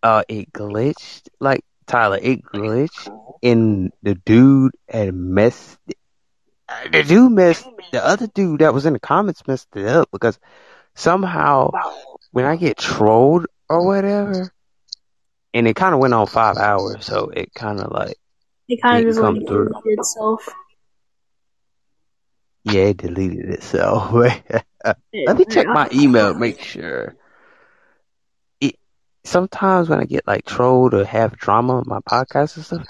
Uh, 0.04 0.24
it 0.28 0.52
glitched. 0.52 1.30
Like 1.40 1.62
Tyler, 1.88 2.20
it 2.22 2.44
glitched, 2.44 3.10
and 3.42 3.92
the 4.04 4.16
dude 4.16 4.74
had 4.88 5.14
messed. 5.14 5.80
The 6.92 7.04
dude 7.04 7.32
messed. 7.32 7.68
The 7.92 8.06
other 8.06 8.28
dude 8.28 8.62
that 8.62 8.74
was 8.74 8.86
in 8.86 8.94
the 8.94 9.00
comments 9.00 9.46
messed 9.48 9.68
it 9.76 9.86
up 9.88 10.10
because 10.12 10.40
somehow 10.96 11.72
when 12.32 12.46
I 12.46 12.56
get 12.56 12.78
trolled 12.78 13.48
or 13.70 13.86
whatever, 13.86 14.52
and 15.54 15.68
it 15.68 15.76
kind 15.76 15.94
of 15.94 16.00
went 16.00 16.14
on 16.14 16.28
five 16.28 16.58
hours, 16.58 17.06
so 17.06 17.30
it 17.30 17.54
kind 17.54 17.80
of 17.80 17.92
like 17.92 18.16
It 18.68 18.82
kind 18.82 19.00
of 19.06 19.10
just 19.10 19.20
like 19.20 19.36
come 19.36 19.46
through. 19.46 19.70
deleted 19.70 20.00
itself. 20.00 20.48
Yeah, 22.64 22.84
it 22.84 22.98
deleted 22.98 23.50
itself. 23.50 24.14
Let 24.84 25.38
me 25.38 25.46
check 25.46 25.68
my 25.68 25.90
email, 25.92 26.34
make 26.34 26.62
sure. 26.62 27.16
It 28.60 28.76
sometimes 29.24 29.90
when 29.90 30.00
I 30.00 30.06
get 30.06 30.28
like 30.28 30.46
trolled 30.46 30.94
or 30.94 31.04
have 31.06 31.38
drama 31.38 31.78
on 31.78 31.84
my 31.88 32.00
podcast 32.00 32.56
and 32.58 32.66
stuff, 32.66 32.88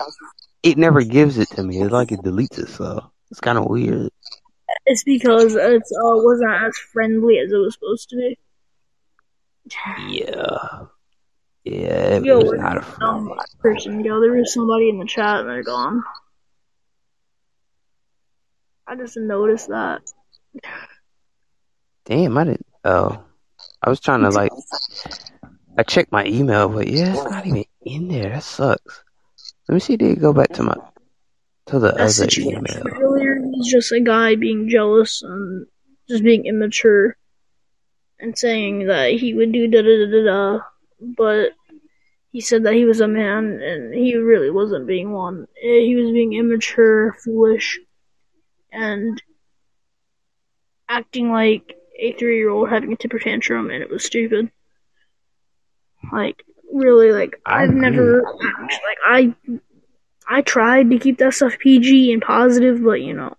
it 0.63 0.77
never 0.77 1.01
gives 1.01 1.37
it 1.37 1.49
to 1.51 1.63
me. 1.63 1.81
It's 1.81 1.91
like 1.91 2.11
it 2.11 2.21
deletes 2.21 2.59
itself. 2.59 3.10
It's 3.31 3.39
kind 3.39 3.57
of 3.57 3.65
weird. 3.65 4.09
It's 4.85 5.03
because 5.03 5.55
it 5.55 5.81
uh, 5.81 6.15
wasn't 6.17 6.51
as 6.51 6.77
friendly 6.93 7.39
as 7.39 7.51
it 7.51 7.57
was 7.57 7.73
supposed 7.73 8.09
to 8.09 8.15
be. 8.17 8.37
Yeah, 10.09 10.85
yeah, 11.63 12.15
it 12.17 12.23
Yo, 12.25 12.39
was 12.39 12.51
not 12.53 12.77
a 12.77 12.79
the 12.81 12.85
friend. 12.85 13.03
um, 13.09 13.39
person? 13.59 14.03
Yo, 14.03 14.19
there 14.19 14.37
is 14.37 14.53
somebody 14.53 14.89
in 14.89 14.99
the 14.99 15.05
chat 15.05 15.41
and 15.41 15.49
they're 15.49 15.63
gone. 15.63 16.03
I 18.87 18.95
just 18.95 19.15
noticed 19.17 19.69
that. 19.69 20.01
Damn, 22.05 22.37
I 22.37 22.43
didn't. 22.45 22.65
Oh, 22.83 23.23
I 23.81 23.89
was 23.89 23.99
trying 23.99 24.21
to 24.23 24.29
like. 24.31 24.51
I 25.77 25.83
checked 25.83 26.11
my 26.11 26.25
email, 26.25 26.67
but 26.67 26.87
yeah, 26.87 27.13
it's 27.13 27.31
not 27.31 27.45
even 27.45 27.63
in 27.85 28.07
there. 28.09 28.29
That 28.31 28.43
sucks. 28.43 29.03
Let 29.69 29.75
me 29.75 29.79
see. 29.79 29.95
Did 29.95 30.17
it 30.17 30.21
go 30.21 30.33
back 30.33 30.49
to 30.53 30.63
my 30.63 30.75
to 31.71 31.79
the 31.79 31.91
That 31.91 31.99
other 32.19 32.27
email? 32.39 32.83
earlier, 33.01 33.39
was 33.41 33.69
just 33.71 33.91
a 33.91 33.99
guy 34.01 34.35
being 34.35 34.69
jealous 34.69 35.21
and 35.23 35.65
just 36.09 36.23
being 36.23 36.45
immature 36.45 37.17
and 38.19 38.37
saying 38.37 38.87
that 38.87 39.11
he 39.13 39.33
would 39.33 39.51
do 39.51 39.67
da 39.67 39.81
da 39.81 40.05
da 40.05 40.11
da 40.11 40.23
da, 40.25 40.59
but 41.17 41.51
he 42.31 42.39
said 42.41 42.63
that 42.63 42.73
he 42.75 42.85
was 42.85 43.01
a 43.01 43.07
man 43.07 43.59
and 43.61 43.93
he 43.93 44.15
really 44.15 44.49
wasn't 44.51 44.87
being 44.87 45.11
one. 45.11 45.47
Eh, 45.61 45.79
He 45.81 45.95
was 45.95 46.11
being 46.11 46.33
immature, 46.33 47.13
foolish, 47.23 47.79
and 48.71 49.21
acting 50.87 51.31
like 51.31 51.73
a 51.99 52.13
three 52.13 52.37
year 52.37 52.49
old 52.49 52.69
having 52.69 52.93
a 52.93 52.95
temper 52.95 53.19
tantrum, 53.19 53.69
and 53.69 53.81
it 53.83 53.89
was 53.89 54.03
stupid. 54.05 54.51
Like, 56.11 56.43
really, 56.71 57.11
like, 57.11 57.39
I've 57.45 57.73
never, 57.73 58.21
like, 58.23 58.97
I, 59.05 59.35
I 60.27 60.41
tried 60.41 60.89
to 60.91 60.99
keep 60.99 61.17
that 61.19 61.33
stuff 61.33 61.57
PG 61.59 62.13
and 62.13 62.21
positive, 62.21 62.81
but 62.83 63.01
you 63.01 63.13
know, 63.13 63.35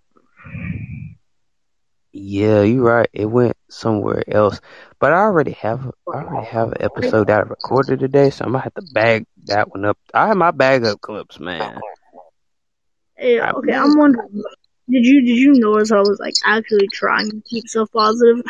Yeah, 2.12 2.62
you're 2.62 2.82
right. 2.84 3.08
It 3.12 3.24
went 3.26 3.56
somewhere 3.70 4.22
else. 4.28 4.60
But 4.98 5.12
I 5.12 5.16
already 5.20 5.52
have 5.52 5.90
I 6.12 6.18
already 6.18 6.46
have 6.46 6.72
an 6.72 6.78
episode 6.80 7.28
that 7.28 7.38
I 7.38 7.42
recorded 7.48 8.00
today, 8.00 8.30
so 8.30 8.44
I'm 8.44 8.52
gonna 8.52 8.64
have 8.64 8.74
to 8.74 8.82
bag 8.92 9.26
that 9.46 9.70
one 9.70 9.84
up. 9.86 9.98
I 10.12 10.26
have 10.28 10.36
my 10.36 10.50
bag 10.50 10.84
up 10.84 11.00
clips, 11.00 11.40
man. 11.40 11.80
I- 13.18 13.50
okay, 13.52 13.72
I'm 13.72 13.96
wondering, 13.96 14.42
did 14.90 15.06
you, 15.06 15.24
did 15.24 15.36
you 15.36 15.52
notice 15.54 15.92
I 15.92 16.00
was, 16.00 16.18
like, 16.18 16.34
actually 16.44 16.88
trying 16.92 17.30
to 17.30 17.40
keep 17.48 17.68
stuff 17.68 17.88
positive? 17.92 18.44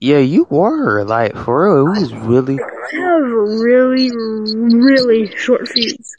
Yeah, 0.00 0.18
you 0.18 0.46
were 0.48 1.04
like 1.04 1.36
for 1.36 1.84
real. 1.84 1.94
It 1.94 2.00
was 2.00 2.14
really 2.14 2.58
I 2.58 2.96
have 2.96 3.22
really, 3.30 4.10
really 4.10 5.36
short 5.36 5.68
fuse. 5.68 6.16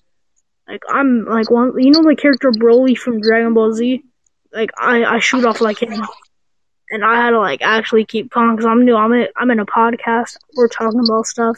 Like 0.71 0.83
I'm 0.87 1.25
like 1.25 1.51
one, 1.51 1.73
you 1.77 1.91
know 1.91 2.01
the 2.01 2.15
character 2.15 2.49
Broly 2.49 2.97
from 2.97 3.19
Dragon 3.19 3.53
Ball 3.53 3.73
Z. 3.73 4.05
Like 4.53 4.71
I, 4.79 5.03
I 5.03 5.19
shoot 5.19 5.43
off 5.43 5.59
like 5.59 5.83
him, 5.83 5.91
and 6.89 7.03
I 7.03 7.15
had 7.15 7.31
to 7.31 7.39
like 7.39 7.61
actually 7.61 8.05
keep 8.05 8.31
calm 8.31 8.55
because 8.55 8.65
I'm 8.65 8.85
new. 8.85 8.95
I'm 8.95 9.11
in, 9.11 9.27
I'm 9.35 9.51
in 9.51 9.59
a 9.59 9.65
podcast. 9.65 10.37
We're 10.55 10.69
talking 10.69 11.01
about 11.01 11.25
stuff, 11.25 11.57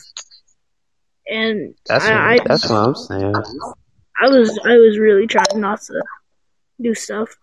and 1.28 1.76
that's 1.86 2.06
what, 2.06 2.14
I, 2.14 2.34
I, 2.34 2.40
that's 2.44 2.68
what 2.68 2.76
I'm 2.76 2.96
saying. 2.96 3.36
I 4.20 4.30
was 4.30 4.60
I 4.66 4.78
was 4.78 4.98
really 4.98 5.28
trying 5.28 5.62
not 5.62 5.80
to 5.82 6.02
do 6.82 6.96
stuff. 6.96 7.38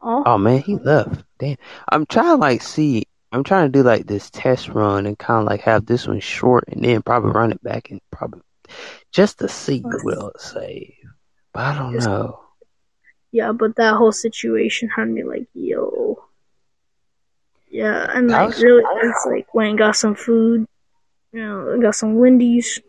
Oh, 0.00 0.24
Oh 0.26 0.36
man, 0.36 0.62
he 0.62 0.74
left. 0.74 1.22
Damn. 1.38 1.58
I'm 1.88 2.06
trying 2.06 2.26
to 2.26 2.36
like 2.36 2.62
see. 2.62 3.04
I'm 3.30 3.44
trying 3.44 3.70
to 3.70 3.78
do 3.78 3.84
like 3.84 4.08
this 4.08 4.30
test 4.30 4.68
run 4.68 5.06
and 5.06 5.16
kind 5.16 5.42
of 5.42 5.46
like 5.46 5.60
have 5.60 5.86
this 5.86 6.08
one 6.08 6.18
short 6.18 6.64
and 6.66 6.84
then 6.84 7.02
probably 7.02 7.30
run 7.30 7.52
it 7.52 7.62
back 7.62 7.92
and 7.92 8.00
probably 8.10 8.40
just 9.12 9.38
to 9.40 9.48
see 9.48 9.80
what 9.80 10.00
it'll 10.12 10.32
save. 10.38 10.94
But 11.52 11.60
I 11.64 11.78
don't 11.78 11.96
know. 11.98 12.40
yeah, 13.32 13.52
but 13.52 13.76
that 13.76 13.94
whole 13.94 14.12
situation 14.12 14.88
had 14.88 15.08
me 15.08 15.22
like, 15.24 15.46
yo. 15.54 16.22
Yeah, 17.70 18.06
and 18.10 18.30
That 18.30 18.38
like 18.40 18.48
was- 18.48 18.62
really, 18.62 18.84
it's 19.02 19.26
like 19.26 19.52
went 19.54 19.70
and 19.70 19.78
got 19.78 19.96
some 19.96 20.14
food. 20.14 20.66
You 21.32 21.40
know, 21.42 21.74
I 21.74 21.82
got 21.82 21.94
some 21.94 22.14
Wendy's. 22.16 22.80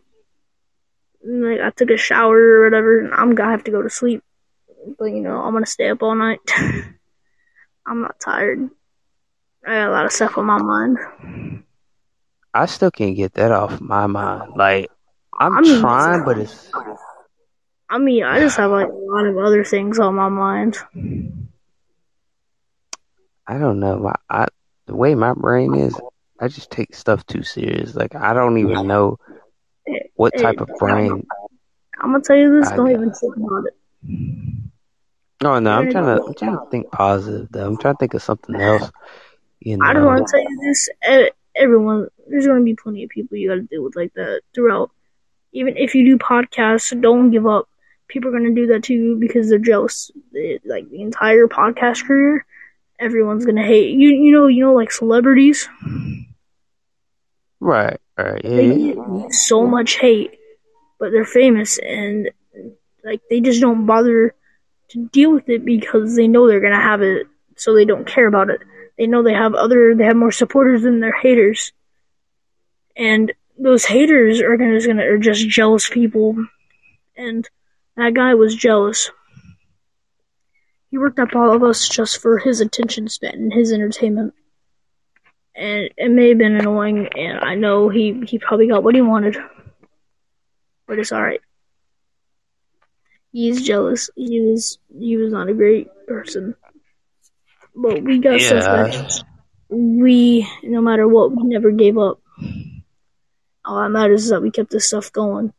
And, 1.23 1.43
like 1.43 1.59
I 1.59 1.71
took 1.71 1.89
a 1.89 1.97
shower 1.97 2.37
or 2.37 2.63
whatever, 2.63 2.99
and 2.99 3.13
I'm 3.13 3.35
gonna 3.35 3.51
have 3.51 3.63
to 3.65 3.71
go 3.71 3.81
to 3.81 3.89
sleep. 3.89 4.23
But 4.97 5.05
you 5.05 5.21
know, 5.21 5.41
I'm 5.41 5.51
gonna 5.53 5.65
stay 5.65 5.89
up 5.89 6.03
all 6.03 6.15
night. 6.15 6.39
I'm 7.85 8.01
not 8.01 8.19
tired. 8.19 8.69
I 9.65 9.73
got 9.73 9.89
a 9.89 9.91
lot 9.91 10.05
of 10.05 10.11
stuff 10.13 10.37
on 10.37 10.45
my 10.45 10.59
mind. 10.61 11.63
I 12.53 12.65
still 12.67 12.91
can't 12.91 13.15
get 13.15 13.33
that 13.33 13.51
off 13.51 13.81
my 13.81 14.07
mind. 14.07 14.53
Like 14.55 14.89
I'm 15.37 15.57
I 15.57 15.61
mean- 15.61 15.81
trying, 15.81 16.23
but 16.25 16.37
it's 16.37 16.71
I 17.89 17.99
mean, 17.99 18.23
I 18.23 18.39
just 18.39 18.57
have 18.57 18.71
like 18.71 18.87
a 18.89 18.91
lot 18.91 19.25
of 19.25 19.37
other 19.37 19.63
things 19.63 19.97
on 19.97 20.15
my 20.15 20.27
mind. 20.27 20.77
I 23.47 23.57
don't 23.57 23.79
know. 23.79 23.97
My 23.99 24.13
I 24.29 24.47
the 24.87 24.95
way 24.95 25.15
my 25.15 25.33
brain 25.33 25.73
is, 25.75 25.95
I 26.39 26.49
just 26.49 26.69
take 26.69 26.93
stuff 26.95 27.25
too 27.25 27.43
serious. 27.43 27.95
Like 27.95 28.13
I 28.15 28.33
don't 28.33 28.57
even 28.57 28.87
know 28.87 29.19
what 30.15 30.37
type 30.37 30.59
of 30.59 30.69
brain. 30.79 31.25
I'm 32.01 32.11
gonna 32.11 32.23
tell 32.23 32.35
you 32.35 32.59
this. 32.59 32.69
I 32.69 32.75
Don't 32.75 32.87
got- 32.87 32.93
even 32.95 33.13
think 33.13 33.35
about 33.37 33.63
it. 33.67 33.73
Oh 35.43 35.59
no, 35.59 35.71
I'm 35.71 35.91
trying 35.91 36.05
to 36.05 36.23
I'm 36.23 36.33
trying 36.33 36.57
to 36.57 36.65
think 36.69 36.91
positive 36.91 37.47
though. 37.51 37.67
I'm 37.67 37.77
trying 37.77 37.93
to 37.93 37.99
think 37.99 38.13
of 38.15 38.21
something 38.23 38.55
else. 38.59 38.91
You 39.59 39.77
know. 39.77 39.85
I 39.85 39.93
just 39.93 40.05
want 40.05 40.27
to 40.27 40.31
tell 40.31 40.41
you 40.41 40.59
this. 40.61 41.31
Everyone, 41.55 42.07
there's 42.27 42.45
going 42.45 42.59
to 42.59 42.63
be 42.63 42.75
plenty 42.75 43.03
of 43.03 43.09
people 43.09 43.35
you 43.35 43.49
got 43.49 43.55
to 43.55 43.61
deal 43.61 43.83
with 43.83 43.95
like 43.95 44.13
that 44.13 44.41
throughout. 44.53 44.91
Even 45.57 45.75
if 45.75 45.95
you 45.95 46.05
do 46.05 46.17
podcasts, 46.17 46.89
don't 47.01 47.31
give 47.31 47.47
up. 47.47 47.67
People 48.07 48.29
are 48.29 48.37
going 48.37 48.53
to 48.53 48.61
do 48.61 48.67
that 48.67 48.83
to 48.83 48.93
you 48.93 49.17
because 49.19 49.49
they're 49.49 49.57
jealous. 49.71 50.11
They- 50.31 50.59
like 50.65 50.89
the 50.89 51.01
entire 51.01 51.47
podcast 51.47 52.05
career, 52.05 52.45
everyone's 52.99 53.45
going 53.45 53.57
to 53.57 53.63
hate 53.73 53.97
you. 53.97 54.09
You 54.09 54.31
know, 54.31 54.47
you 54.47 54.63
know, 54.63 54.73
like 54.73 54.91
celebrities, 54.91 55.67
Right, 57.59 57.99
right, 58.17 58.41
yeah, 58.43 58.55
they 58.55 58.93
get 58.93 59.33
so 59.33 59.65
much 59.65 59.97
hate, 59.97 60.37
but 60.99 61.11
they're 61.11 61.25
famous 61.25 61.79
and 61.79 62.29
like 63.03 63.21
they 63.29 63.41
just 63.41 63.61
don't 63.61 63.85
bother 63.87 64.35
to 64.89 65.09
deal 65.09 65.31
with 65.31 65.49
it 65.49 65.65
because 65.65 66.15
they 66.15 66.27
know 66.27 66.47
they're 66.47 66.59
going 66.59 66.73
to 66.73 66.79
have 66.79 67.01
it, 67.01 67.25
so 67.55 67.73
they 67.73 67.85
don't 67.85 68.05
care 68.07 68.27
about 68.27 68.49
it. 68.51 68.61
They 68.97 69.07
know 69.07 69.23
they 69.23 69.33
have 69.33 69.55
other, 69.55 69.95
they 69.95 70.05
have 70.05 70.15
more 70.15 70.31
supporters 70.31 70.83
than 70.83 70.99
their 70.99 71.17
haters, 71.17 71.71
and 72.95 73.33
those 73.57 73.85
haters 73.85 74.41
are 74.41 74.57
gonna, 74.57 74.75
just 74.75 74.87
gonna 74.87 75.03
are 75.05 75.17
just 75.17 75.47
jealous 75.47 75.89
people, 75.89 76.35
and 77.15 77.47
that 77.95 78.13
guy 78.13 78.33
was 78.35 78.55
jealous. 78.55 79.11
He 80.91 80.97
worked 80.97 81.19
up 81.19 81.35
all 81.35 81.51
of 81.51 81.63
us 81.63 81.87
just 81.89 82.21
for 82.21 82.37
his 82.37 82.61
attention 82.61 83.07
span 83.09 83.33
and 83.33 83.53
his 83.53 83.71
entertainment, 83.73 84.33
and 85.55 85.89
it 85.97 86.09
may 86.11 86.29
have 86.29 86.37
been 86.37 86.55
annoying, 86.55 87.07
and 87.17 87.39
I 87.39 87.55
know 87.55 87.89
he 87.89 88.23
he 88.27 88.39
probably 88.39 88.67
got 88.67 88.83
what 88.83 88.95
he 88.95 89.01
wanted, 89.01 89.37
but 90.87 90.99
it's 90.99 91.11
all 91.11 91.21
right. 91.21 91.41
He's 93.31 93.65
jealous. 93.65 94.09
He 94.15 94.39
was 94.41 94.79
he 94.97 95.17
was 95.17 95.31
not 95.31 95.49
a 95.49 95.53
great 95.53 95.87
person. 96.07 96.55
But 97.75 98.01
we 98.01 98.17
got 98.19 98.41
Yeah. 98.41 98.53
that 98.53 99.23
we, 99.69 100.47
no 100.63 100.81
matter 100.81 101.07
what, 101.07 101.35
we 101.35 101.43
never 101.43 101.71
gave 101.71 101.97
up. 101.97 102.19
All 103.67 103.81
that 103.81 103.89
matters 103.89 104.23
is 104.23 104.29
that 104.29 104.41
we 104.41 104.49
kept 104.49 104.71
this 104.71 104.87
stuff 104.87 105.11
going. 105.11 105.53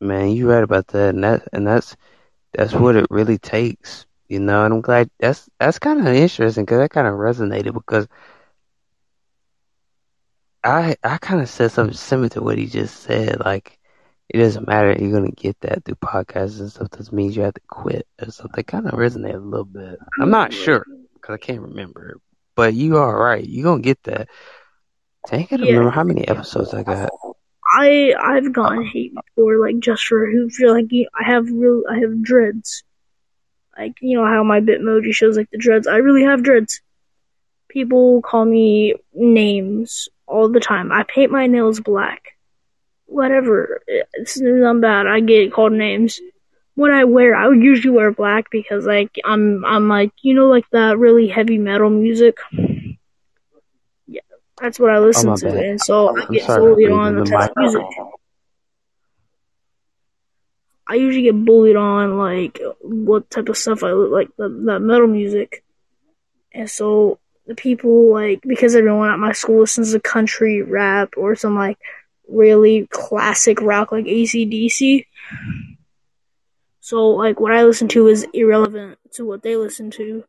Man, 0.00 0.30
you're 0.30 0.48
right 0.48 0.62
about 0.62 0.86
that, 0.88 1.14
and 1.14 1.24
that 1.24 1.48
and 1.52 1.66
that's 1.66 1.96
that's 2.52 2.72
what 2.72 2.94
it 2.96 3.06
really 3.10 3.38
takes, 3.38 4.06
you 4.28 4.38
know. 4.38 4.64
And 4.64 4.72
I'm 4.72 4.80
glad 4.80 5.10
that's 5.18 5.50
that's 5.58 5.80
kind 5.80 6.00
of 6.00 6.14
interesting 6.14 6.64
because 6.64 6.78
that 6.78 6.90
kind 6.90 7.08
of 7.08 7.14
resonated 7.14 7.74
because 7.74 8.06
I 10.62 10.96
I 11.02 11.18
kind 11.18 11.40
of 11.40 11.48
said 11.48 11.72
something 11.72 11.96
similar 11.96 12.28
to 12.30 12.42
what 12.42 12.56
he 12.56 12.66
just 12.66 13.00
said. 13.00 13.40
Like 13.40 13.78
it 14.28 14.38
doesn't 14.38 14.68
matter, 14.68 14.92
you're 14.92 15.12
gonna 15.12 15.32
get 15.32 15.58
that 15.62 15.84
through 15.84 15.96
podcasts 15.96 16.60
and 16.60 16.70
stuff. 16.70 16.90
Doesn't 16.90 17.12
mean 17.14 17.32
you 17.32 17.42
have 17.42 17.54
to 17.54 17.60
quit 17.68 18.06
or 18.22 18.30
something. 18.30 18.62
Kind 18.64 18.86
of 18.86 18.92
resonated 18.94 19.34
a 19.34 19.38
little 19.38 19.64
bit. 19.64 19.98
I'm 20.20 20.30
not 20.30 20.52
sure 20.52 20.86
because 21.14 21.34
I 21.34 21.38
can't 21.38 21.60
remember, 21.60 22.16
but 22.60 22.74
you 22.74 22.98
are 22.98 23.18
right. 23.18 23.42
You're 23.42 23.64
gonna 23.64 23.80
get 23.80 24.02
that. 24.02 24.28
Dang, 25.30 25.40
I 25.40 25.46
can't 25.46 25.62
Yeah. 25.62 25.70
remember 25.72 25.90
how 25.90 26.04
many 26.04 26.28
episodes 26.28 26.74
I 26.74 26.82
got. 26.82 27.08
I 27.78 28.14
I've 28.20 28.52
gotten 28.52 28.84
hate 28.84 29.14
before, 29.14 29.56
like 29.58 29.78
just 29.78 30.04
for 30.04 30.26
who 30.30 30.50
feel 30.50 30.74
like 30.74 30.92
you- 30.92 31.08
I 31.18 31.24
have 31.24 31.46
real 31.50 31.82
I 31.90 32.00
have 32.00 32.22
dreads. 32.22 32.82
Like 33.78 33.94
you 34.02 34.18
know 34.18 34.26
how 34.26 34.42
my 34.42 34.60
Bitmoji 34.60 35.14
shows 35.14 35.38
like 35.38 35.48
the 35.50 35.56
dreads. 35.56 35.86
I 35.86 35.96
really 35.96 36.24
have 36.24 36.42
dreads. 36.42 36.82
People 37.70 38.20
call 38.20 38.44
me 38.44 38.94
names 39.14 40.10
all 40.26 40.50
the 40.50 40.60
time. 40.60 40.92
I 40.92 41.04
paint 41.04 41.32
my 41.32 41.46
nails 41.46 41.80
black. 41.80 42.20
Whatever. 43.06 43.80
It's 43.86 44.38
not 44.38 44.80
bad. 44.82 45.06
I 45.06 45.20
get 45.20 45.52
called 45.52 45.72
names. 45.72 46.20
What 46.80 46.92
I 46.92 47.04
wear, 47.04 47.36
I 47.36 47.46
would 47.46 47.62
usually 47.62 47.94
wear 47.94 48.10
black 48.10 48.50
because 48.50 48.86
like 48.86 49.10
I'm 49.22 49.62
I'm 49.66 49.86
like 49.86 50.12
you 50.22 50.32
know 50.32 50.48
like 50.48 50.64
that 50.70 50.96
really 50.96 51.28
heavy 51.28 51.58
metal 51.58 51.90
music. 51.90 52.38
Yeah, 54.06 54.22
that's 54.58 54.80
what 54.80 54.88
I 54.90 54.98
listen 54.98 55.28
Oh, 55.28 55.36
to, 55.36 55.44
bad. 55.44 55.62
and 55.62 55.78
so 55.78 56.16
I 56.16 56.22
I'm 56.22 56.32
get 56.32 56.46
bullied 56.46 56.90
on 56.90 57.16
the 57.16 57.24
type 57.26 57.50
of 57.50 57.56
music. 57.58 57.82
I 60.86 60.94
usually 60.94 61.24
get 61.24 61.44
bullied 61.44 61.76
on 61.76 62.16
like 62.16 62.58
what 62.80 63.28
type 63.28 63.50
of 63.50 63.58
stuff 63.58 63.84
I 63.84 63.92
look 63.92 64.10
like 64.10 64.34
the, 64.38 64.48
that 64.68 64.80
metal 64.80 65.06
music, 65.06 65.62
and 66.54 66.70
so 66.70 67.18
the 67.46 67.54
people 67.54 68.10
like 68.10 68.40
because 68.40 68.74
everyone 68.74 69.10
at 69.10 69.18
my 69.18 69.32
school 69.32 69.60
listens 69.60 69.92
to 69.92 70.00
country 70.00 70.62
rap 70.62 71.10
or 71.18 71.36
some 71.36 71.56
like 71.56 71.76
really 72.26 72.86
classic 72.90 73.60
rock 73.60 73.92
like 73.92 74.06
ACDC. 74.06 75.04
So 76.90 77.06
like 77.10 77.38
what 77.38 77.52
I 77.52 77.62
listen 77.62 77.86
to 77.90 78.08
is 78.08 78.26
irrelevant 78.34 78.98
to 79.12 79.24
what 79.24 79.44
they 79.44 79.54
listen 79.54 79.92
to, 79.92 80.24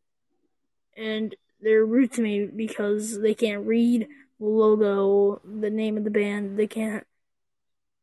and 0.95 1.33
they're 1.59 1.83
rude 1.83 2.13
to 2.13 2.21
me 2.21 2.45
because 2.45 3.19
they 3.19 3.33
can't 3.33 3.65
read 3.65 4.07
the 4.39 4.45
logo, 4.45 5.41
the 5.43 5.71
name 5.71 5.97
of 5.97 6.03
the 6.03 6.11
band. 6.11 6.59
They 6.59 6.67
can't 6.67 7.03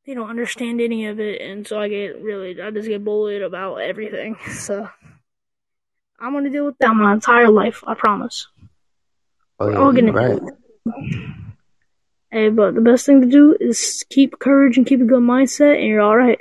they 0.04 0.14
don't 0.14 0.28
understand 0.28 0.80
any 0.80 1.06
of 1.06 1.20
it, 1.20 1.40
and 1.40 1.68
so 1.68 1.80
I 1.80 1.86
get 1.86 2.20
really, 2.20 2.60
I 2.60 2.72
just 2.72 2.88
get 2.88 3.04
bullied 3.04 3.42
about 3.42 3.76
everything. 3.76 4.36
So 4.48 4.88
I'm 6.18 6.32
gonna 6.32 6.50
deal 6.50 6.66
with 6.66 6.78
that 6.78 6.94
my 6.94 7.12
entire 7.12 7.50
life. 7.50 7.84
I 7.86 7.94
promise. 7.94 8.48
Oh, 9.60 9.66
We're 9.66 9.72
yeah, 9.74 9.78
all 9.78 9.92
gonna 9.92 10.10
right. 10.10 10.42
Hey, 12.32 12.48
but 12.48 12.74
the 12.74 12.80
best 12.80 13.06
thing 13.06 13.20
to 13.20 13.28
do 13.28 13.56
is 13.60 14.04
keep 14.10 14.40
courage 14.40 14.76
and 14.76 14.84
keep 14.84 15.00
a 15.00 15.04
good 15.04 15.22
mindset, 15.22 15.76
and 15.76 15.86
you're 15.86 16.00
all 16.00 16.16
right. 16.16 16.40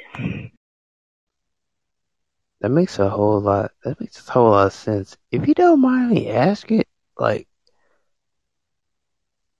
That 2.61 2.69
makes 2.69 2.97
a 2.99 3.09
whole 3.09 3.39
lot. 3.39 3.71
That 3.83 3.99
makes 3.99 4.27
a 4.27 4.31
whole 4.31 4.51
lot 4.51 4.67
of 4.67 4.73
sense. 4.73 5.15
If 5.31 5.47
you 5.47 5.53
don't 5.53 5.81
mind 5.81 6.11
me 6.11 6.29
asking, 6.29 6.85
like, 7.17 7.47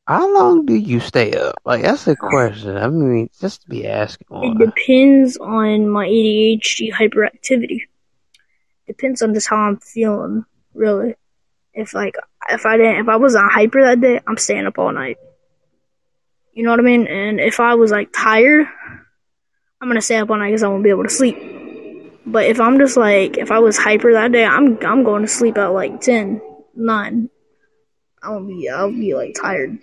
how 0.08 0.34
long 0.34 0.66
do 0.66 0.74
you 0.74 1.00
stay 1.00 1.34
up? 1.34 1.56
Like, 1.66 1.84
that's 1.84 2.08
a 2.08 2.16
question. 2.16 2.78
I 2.78 2.88
mean, 2.88 3.30
just 3.40 3.64
to 3.64 3.70
be 3.70 3.88
asking 3.88 4.28
It 4.32 4.58
depends 4.58 5.38
on 5.38 5.90
my 5.90 6.08
ADHD 6.08 6.92
hyperactivity. 6.92 7.82
Depends 8.88 9.22
on 9.22 9.34
just 9.34 9.50
how 9.50 9.58
I'm 9.58 9.78
feeling, 9.78 10.46
really. 10.74 11.16
If 11.74 11.94
like 11.94 12.16
if 12.50 12.66
I 12.66 12.78
didn't 12.78 13.02
if 13.02 13.10
I 13.10 13.18
was 13.18 13.36
on 13.36 13.50
hyper 13.50 13.84
that 13.84 14.02
day, 14.02 14.20
I'm 14.26 14.38
staying 14.38 14.66
up 14.66 14.80
all 14.80 14.92
night. 14.92 15.18
You 16.54 16.64
know 16.64 16.72
what 16.72 16.80
I 16.80 16.84
mean? 16.84 17.06
And 17.06 17.40
if 17.40 17.60
I 17.60 17.76
was 17.76 17.92
like 17.92 18.10
tired, 18.16 18.66
I'm 19.80 19.88
gonna 19.88 20.02
stay 20.02 20.16
up 20.18 20.30
all 20.30 20.38
night 20.38 20.48
because 20.48 20.64
I 20.64 20.70
won't 20.70 20.84
be 20.84 20.90
able 20.90 21.04
to 21.04 21.10
sleep. 21.10 21.38
But 22.28 22.46
if 22.48 22.60
I'm 22.60 22.78
just 22.78 22.98
like 22.98 23.38
if 23.38 23.52
I 23.52 23.60
was 23.60 23.78
hyper 23.78 24.12
that 24.12 24.34
day, 24.34 24.44
I'm 24.44 24.78
I'm 24.86 25.04
going 25.04 25.22
to 25.22 25.30
sleep 25.30 25.58
at 25.58 25.68
like 25.68 26.02
10, 26.02 26.42
9. 26.76 27.30
I 28.22 28.30
won't 28.30 28.48
be 28.50 28.70
I'll 28.70 28.92
be 28.92 29.16
like 29.16 29.34
tired. 29.40 29.78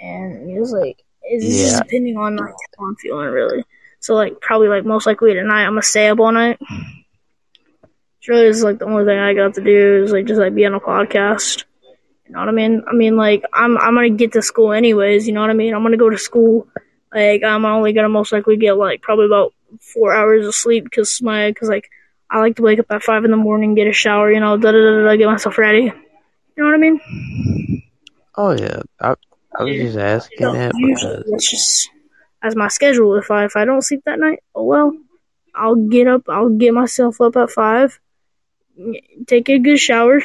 And 0.00 0.50
it's 0.50 0.70
like 0.70 1.02
it's 1.22 1.44
just 1.44 1.82
depending 1.82 2.16
on 2.16 2.36
like 2.36 2.54
how 2.78 2.84
I'm 2.86 2.94
feeling 2.96 3.30
really. 3.30 3.64
So 3.98 4.14
like 4.14 4.40
probably 4.40 4.68
like 4.68 4.84
most 4.84 5.06
likely 5.06 5.34
tonight 5.34 5.64
I'm 5.64 5.72
gonna 5.72 5.82
stay 5.82 6.06
up 6.06 6.20
all 6.20 6.30
night. 6.30 6.60
It's 6.60 8.28
really 8.28 8.48
just 8.48 8.62
like 8.62 8.78
the 8.78 8.84
only 8.84 9.04
thing 9.04 9.18
I 9.18 9.34
got 9.34 9.54
to 9.54 9.64
do 9.64 10.04
is 10.04 10.12
like 10.12 10.26
just 10.26 10.38
like 10.38 10.54
be 10.54 10.66
on 10.66 10.74
a 10.74 10.80
podcast. 10.80 11.64
You 12.26 12.34
know 12.34 12.38
what 12.38 12.48
I 12.48 12.52
mean? 12.52 12.84
I 12.88 12.92
mean 12.94 13.16
like 13.16 13.42
I'm 13.52 13.76
I'm 13.76 13.96
gonna 13.96 14.10
get 14.10 14.34
to 14.34 14.42
school 14.42 14.72
anyways. 14.72 15.26
You 15.26 15.32
know 15.32 15.40
what 15.40 15.50
I 15.50 15.54
mean? 15.54 15.74
I'm 15.74 15.82
gonna 15.82 15.96
go 15.96 16.10
to 16.10 16.18
school. 16.18 16.68
Like 17.12 17.42
I'm 17.42 17.64
only 17.64 17.92
gonna 17.92 18.08
most 18.08 18.30
likely 18.30 18.56
get 18.56 18.76
like 18.76 19.02
probably 19.02 19.26
about 19.26 19.52
four 19.80 20.14
hours 20.14 20.46
of 20.46 20.54
sleep 20.54 20.84
because 20.84 21.20
my 21.22 21.50
because 21.50 21.68
like 21.68 21.90
I 22.30 22.40
like 22.40 22.56
to 22.56 22.62
wake 22.62 22.78
up 22.78 22.86
at 22.90 23.02
five 23.02 23.24
in 23.24 23.30
the 23.30 23.36
morning, 23.36 23.74
get 23.74 23.86
a 23.86 23.92
shower, 23.92 24.32
you 24.32 24.40
know, 24.40 24.56
da 24.56 24.72
da 24.72 24.78
da 24.78 25.04
da, 25.04 25.16
get 25.16 25.26
myself 25.26 25.58
ready. 25.58 25.84
You 25.84 25.92
know 26.56 26.66
what 26.66 26.74
I 26.74 26.78
mean? 26.78 27.82
Oh 28.34 28.52
yeah. 28.52 28.82
I 29.00 29.14
I 29.58 29.62
was 29.62 29.76
just 29.76 29.98
asking 29.98 30.52
that 30.52 30.72
because 30.74 31.24
that's 31.30 31.50
just 31.50 31.90
as 32.42 32.56
my 32.56 32.68
schedule. 32.68 33.16
If 33.16 33.30
I 33.30 33.44
if 33.44 33.56
I 33.56 33.64
don't 33.64 33.82
sleep 33.82 34.02
that 34.04 34.18
night, 34.18 34.42
oh 34.54 34.64
well. 34.64 34.92
I'll 35.56 35.74
get 35.74 36.06
up. 36.06 36.28
I'll 36.28 36.50
get 36.50 36.74
myself 36.74 37.20
up 37.20 37.36
at 37.36 37.50
five. 37.50 37.98
Take 39.26 39.48
a 39.48 39.58
good 39.58 39.78
shower. 39.78 40.20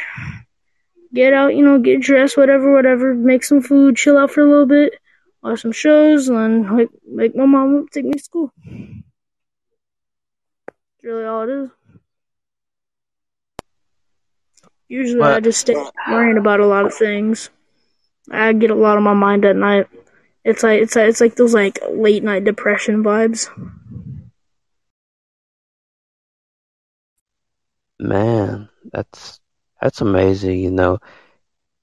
Get 1.14 1.34
out. 1.34 1.56
You 1.56 1.64
know, 1.64 1.80
get 1.80 2.02
dressed. 2.02 2.36
Whatever, 2.36 2.74
whatever. 2.74 3.14
Make 3.14 3.46
some 3.46 3.62
food. 3.62 3.96
Chill 3.96 4.18
out 4.18 4.32
for 4.32 4.42
a 4.42 4.50
little 4.50 4.66
bit. 4.66 4.94
Watch 5.42 5.62
some 5.62 5.72
shows, 5.72 6.28
and 6.28 6.38
then 6.38 6.78
like 6.78 6.90
make 7.08 7.36
my 7.36 7.46
mom 7.46 7.88
take 7.88 8.06
me 8.06 8.14
to 8.14 8.20
school. 8.20 8.54
That's 11.02 11.12
really 11.12 11.26
all 11.26 11.44
it 11.44 11.50
is. 11.50 11.70
Usually, 14.88 15.24
I 15.24 15.40
just 15.40 15.60
stay 15.62 15.76
worrying 16.10 16.38
about 16.38 16.60
a 16.60 16.68
lot 16.68 16.86
of 16.86 16.94
things. 16.94 17.50
I 18.30 18.54
get 18.54 18.70
a 18.70 18.76
lot 18.76 18.98
on 18.98 19.04
my 19.04 19.14
mind 19.14 19.46
at 19.46 19.56
night. 19.56 19.88
It's 20.44 20.64
like 20.64 20.82
it's 20.82 20.96
like, 20.96 21.10
it's 21.10 21.22
like 21.22 21.36
those 21.36 21.54
like 21.54 21.80
late 21.90 22.24
night 22.24 22.44
depression 22.44 23.04
vibes. 23.04 23.50
man, 28.02 28.70
that's 28.92 29.40
that's 29.80 30.02
amazing. 30.02 30.60
You 30.60 30.72
know, 30.72 31.00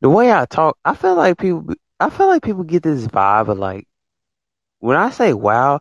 the 0.00 0.10
way 0.10 0.32
I 0.32 0.44
talk, 0.46 0.78
I 0.84 0.94
feel 0.94 1.14
like 1.14 1.38
people. 1.38 1.74
I 2.00 2.10
feel 2.10 2.28
like 2.28 2.42
people 2.42 2.64
get 2.64 2.82
this 2.82 3.06
vibe 3.06 3.48
of 3.48 3.58
like 3.58 3.88
when 4.80 4.96
I 4.96 5.10
say 5.10 5.32
wow, 5.32 5.80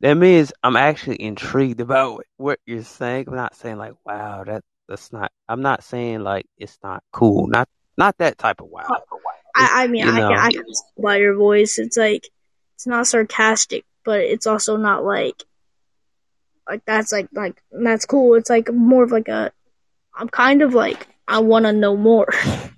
that 0.00 0.14
means 0.14 0.52
I'm 0.62 0.76
actually 0.76 1.22
intrigued 1.22 1.80
about 1.80 2.24
what 2.36 2.58
you're 2.66 2.82
saying. 2.82 3.26
I'm 3.28 3.36
not 3.36 3.54
saying 3.56 3.78
like 3.78 3.94
wow, 4.04 4.44
that 4.44 4.62
that's 4.88 5.12
not. 5.12 5.32
I'm 5.48 5.62
not 5.62 5.84
saying 5.84 6.20
like 6.20 6.46
it's 6.58 6.78
not 6.82 7.02
cool. 7.12 7.46
Not 7.46 7.68
not 7.96 8.16
that 8.18 8.38
type 8.38 8.60
of 8.60 8.68
wow. 8.68 8.86
I 9.54 9.84
I 9.84 9.86
mean 9.86 10.06
I 10.06 10.20
can 10.20 10.38
I 10.38 10.50
can 10.50 10.64
by 11.02 11.16
your 11.16 11.34
voice. 11.34 11.78
It's 11.78 11.96
like 11.96 12.28
it's 12.74 12.86
not 12.86 13.06
sarcastic, 13.06 13.84
but 14.04 14.20
it's 14.20 14.46
also 14.46 14.76
not 14.76 15.04
like 15.04 15.42
like 16.68 16.84
that's 16.84 17.12
like 17.12 17.28
like 17.32 17.62
that's 17.72 18.04
cool. 18.04 18.34
It's 18.34 18.50
like 18.50 18.72
more 18.72 19.04
of 19.04 19.12
like 19.12 19.28
a 19.28 19.52
I'm 20.14 20.28
kind 20.28 20.62
of 20.62 20.74
like 20.74 21.06
I 21.26 21.38
want 21.38 21.64
to 21.64 21.72
know 21.72 21.96
more 21.96 22.28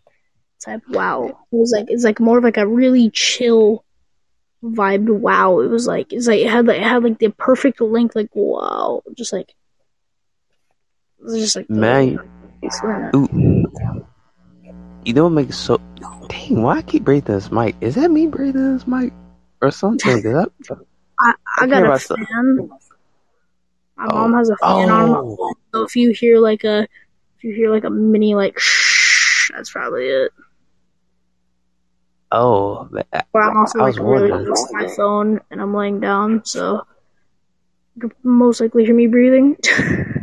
type. 0.64 0.82
Wow, 0.88 1.26
it 1.26 1.36
was 1.50 1.74
like 1.76 1.86
it's 1.88 2.04
like 2.04 2.20
more 2.20 2.38
of 2.38 2.44
like 2.44 2.58
a 2.58 2.66
really 2.66 3.10
chill 3.10 3.84
vibe. 4.62 5.08
Wow, 5.08 5.60
it 5.60 5.68
was 5.68 5.86
like 5.86 6.12
it's 6.12 6.26
like 6.26 6.40
it 6.40 6.50
had 6.50 6.66
like 6.66 6.78
it 6.78 6.82
had 6.86 7.02
like 7.04 7.18
the 7.18 7.30
perfect 7.30 7.80
length. 7.80 8.16
Like 8.16 8.30
wow, 8.34 9.02
just 9.16 9.32
like 9.32 9.50
it 11.18 11.24
was 11.24 11.34
just 11.38 11.56
like 11.56 11.70
man. 11.70 12.18
that. 12.62 13.64
You 15.04 15.12
know 15.14 15.24
what 15.24 15.30
makes 15.30 15.50
it 15.50 15.60
so. 15.60 15.80
Dang, 16.28 16.62
why 16.62 16.78
I 16.78 16.82
keep 16.82 17.04
breathing 17.04 17.34
this 17.34 17.50
mic? 17.50 17.76
Is 17.80 17.94
that 17.94 18.10
me 18.10 18.26
breathing 18.26 18.74
this 18.74 18.86
mic 18.86 19.12
or 19.62 19.70
something? 19.70 20.22
Cause 20.22 20.48
I, 21.18 21.32
I 21.46 21.64
I 21.64 21.66
got 21.66 21.86
a 21.86 21.98
fan. 21.98 22.68
My 23.96 24.06
oh. 24.10 24.14
mom 24.14 24.34
Oh, 24.34 24.36
has 24.36 24.50
a 24.50 24.56
fan 24.56 24.90
on. 24.90 25.08
oh, 25.10 25.54
So 25.74 25.82
if 25.84 25.96
you 25.96 26.10
hear 26.10 26.38
like 26.38 26.64
a 26.64 26.82
if 27.38 27.44
you 27.44 27.54
hear 27.54 27.70
like 27.70 27.84
a 27.84 27.90
mini 27.90 28.34
like 28.34 28.58
shh, 28.58 29.50
that's 29.54 29.70
probably 29.70 30.06
it. 30.08 30.32
Oh. 32.32 32.88
but 32.90 33.08
I'm 33.34 33.56
also 33.56 33.78
I 33.78 33.82
like 33.84 33.96
was 33.96 33.98
really 33.98 34.28
close 34.30 34.68
to 34.68 34.76
my 34.76 34.88
phone 34.88 35.40
and 35.50 35.60
I'm 35.60 35.74
laying 35.74 36.00
down, 36.00 36.44
so 36.44 36.86
you 37.94 38.02
could 38.02 38.12
most 38.22 38.60
likely 38.60 38.84
hear 38.84 38.94
me 38.94 39.06
breathing. 39.06 39.56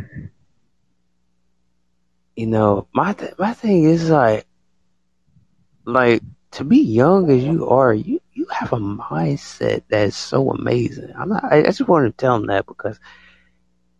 You 2.36 2.46
know, 2.46 2.86
my 2.92 3.14
th- 3.14 3.38
my 3.38 3.54
thing 3.54 3.84
is 3.84 4.10
like, 4.10 4.46
like 5.86 6.22
to 6.52 6.64
be 6.64 6.78
young 6.78 7.30
as 7.30 7.42
you 7.42 7.66
are, 7.70 7.94
you 7.94 8.20
you 8.34 8.46
have 8.50 8.74
a 8.74 8.76
mindset 8.76 9.84
that 9.88 10.08
is 10.08 10.16
so 10.16 10.50
amazing. 10.50 11.12
I'm 11.16 11.30
not. 11.30 11.44
I, 11.44 11.60
I 11.60 11.62
just 11.62 11.88
wanted 11.88 12.10
to 12.10 12.16
tell 12.18 12.36
him 12.36 12.46
that 12.48 12.66
because 12.66 13.00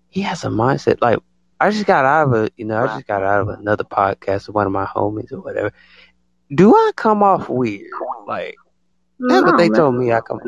he 0.09 0.21
has 0.21 0.45
a 0.45 0.49
mindset. 0.49 1.01
Like 1.01 1.19
I 1.59 1.71
just 1.71 1.87
got 1.87 2.05
out 2.05 2.29
of 2.29 2.35
a, 2.35 2.51
you 2.59 2.67
know, 2.67 2.77
I 2.77 2.87
just 2.89 3.07
got 3.07 3.23
out 3.23 3.41
of 3.41 3.49
another 3.49 3.85
podcast 3.85 4.49
with 4.49 4.55
one 4.55 4.67
of 4.67 4.73
my 4.73 4.85
homies 4.85 5.33
or 5.33 5.41
whatever. 5.41 5.73
Do 6.55 6.75
I 6.75 6.93
come 6.95 7.23
off 7.23 7.49
weird? 7.49 7.91
Like 8.27 8.57
that's 9.19 9.45
what 9.45 9.57
they 9.57 9.69
man. 9.69 9.79
told 9.79 9.95
me. 9.97 10.13
I 10.13 10.21
come. 10.21 10.41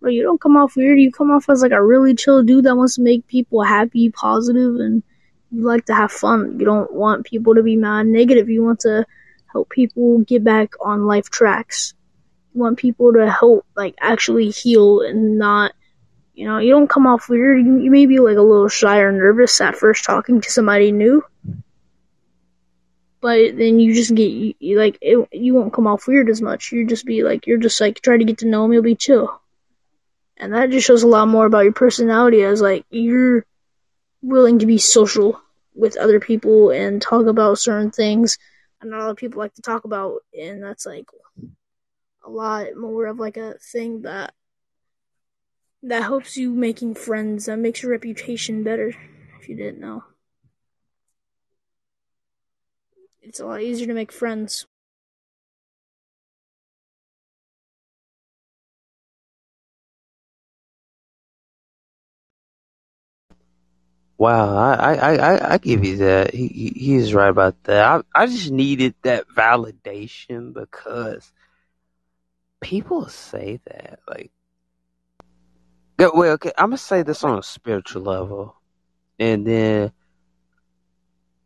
Bro, 0.00 0.10
you 0.10 0.22
don't 0.22 0.40
come 0.40 0.56
off 0.56 0.76
weird. 0.76 1.00
You 1.00 1.10
come 1.10 1.30
off 1.30 1.48
as 1.48 1.62
like 1.62 1.72
a 1.72 1.84
really 1.84 2.14
chill 2.14 2.42
dude 2.42 2.64
that 2.64 2.76
wants 2.76 2.96
to 2.96 3.02
make 3.02 3.26
people 3.26 3.62
happy, 3.62 4.10
positive, 4.10 4.76
and 4.76 5.02
you 5.50 5.64
like 5.64 5.86
to 5.86 5.94
have 5.94 6.12
fun. 6.12 6.58
You 6.58 6.66
don't 6.66 6.92
want 6.92 7.26
people 7.26 7.54
to 7.54 7.62
be 7.62 7.76
mad, 7.76 8.06
negative. 8.06 8.48
You 8.48 8.62
want 8.64 8.80
to 8.80 9.06
help 9.52 9.70
people 9.70 10.20
get 10.20 10.44
back 10.44 10.74
on 10.84 11.06
life 11.06 11.30
tracks. 11.30 11.94
You 12.54 12.60
want 12.60 12.78
people 12.78 13.12
to 13.14 13.30
help, 13.30 13.64
like, 13.76 13.94
actually 14.00 14.50
heal 14.50 15.00
and 15.00 15.38
not, 15.38 15.72
you 16.34 16.46
know, 16.46 16.58
you 16.58 16.70
don't 16.70 16.90
come 16.90 17.06
off 17.06 17.28
weird. 17.28 17.64
You, 17.64 17.78
you 17.78 17.90
may 17.90 18.06
be 18.06 18.18
like 18.18 18.36
a 18.36 18.42
little 18.42 18.68
shy 18.68 18.98
or 18.98 19.12
nervous 19.12 19.60
at 19.60 19.76
first 19.76 20.04
talking 20.04 20.40
to 20.40 20.50
somebody 20.50 20.92
new, 20.92 21.22
but 23.20 23.56
then 23.56 23.80
you 23.80 23.94
just 23.94 24.14
get, 24.14 24.30
you, 24.30 24.78
like, 24.78 24.98
it, 25.00 25.28
you 25.32 25.54
won't 25.54 25.72
come 25.72 25.86
off 25.86 26.06
weird 26.06 26.28
as 26.28 26.40
much. 26.42 26.72
You 26.72 26.86
just 26.86 27.06
be 27.06 27.22
like, 27.22 27.46
you're 27.46 27.58
just 27.58 27.80
like, 27.80 28.00
try 28.00 28.16
to 28.16 28.24
get 28.24 28.38
to 28.38 28.46
know 28.46 28.64
him, 28.64 28.72
you'll 28.72 28.82
be 28.82 28.94
chill. 28.94 29.40
And 30.36 30.52
that 30.52 30.70
just 30.70 30.86
shows 30.86 31.02
a 31.02 31.08
lot 31.08 31.28
more 31.28 31.46
about 31.46 31.64
your 31.64 31.72
personality 31.72 32.42
as 32.42 32.60
like 32.60 32.84
you're 32.90 33.44
willing 34.22 34.58
to 34.58 34.66
be 34.66 34.78
social 34.78 35.40
with 35.74 35.96
other 35.96 36.20
people 36.20 36.70
and 36.70 37.00
talk 37.00 37.26
about 37.26 37.58
certain 37.58 37.90
things 37.90 38.38
and 38.80 38.90
not 38.90 39.00
a 39.00 39.04
lot 39.04 39.10
of 39.10 39.16
people 39.16 39.38
like 39.38 39.54
to 39.54 39.62
talk 39.62 39.84
about 39.84 40.20
and 40.38 40.62
that's 40.62 40.86
like 40.86 41.06
a 42.24 42.30
lot 42.30 42.66
more 42.76 43.06
of 43.06 43.18
like 43.18 43.36
a 43.36 43.54
thing 43.58 44.02
that 44.02 44.32
that 45.82 46.02
helps 46.02 46.36
you 46.36 46.50
making 46.50 46.94
friends 46.94 47.46
that 47.46 47.58
makes 47.58 47.82
your 47.82 47.92
reputation 47.92 48.62
better 48.62 48.94
if 49.38 49.48
you 49.48 49.54
didn't 49.54 49.80
know 49.80 50.02
it's 53.26 53.40
a 53.40 53.46
lot 53.46 53.60
easier 53.60 53.86
to 53.86 53.94
make 53.94 54.12
friends 54.12 54.66
Wow, 64.18 64.56
I, 64.56 64.94
I, 64.94 65.54
I, 65.54 65.58
give 65.58 65.84
you 65.84 65.98
that. 65.98 66.32
He, 66.32 66.48
he 66.48 66.68
he's 66.70 67.12
right 67.12 67.28
about 67.28 67.62
that. 67.64 67.84
I, 67.84 68.22
I 68.22 68.26
just 68.26 68.50
needed 68.50 68.94
that 69.02 69.28
validation 69.28 70.54
because 70.54 71.30
people 72.62 73.08
say 73.08 73.60
that. 73.66 74.00
Like, 74.08 74.30
well, 75.98 76.32
okay, 76.32 76.52
I'm 76.56 76.68
gonna 76.68 76.78
say 76.78 77.02
this 77.02 77.24
on 77.24 77.38
a 77.38 77.42
spiritual 77.42 78.04
level, 78.04 78.56
and 79.18 79.46
then 79.46 79.92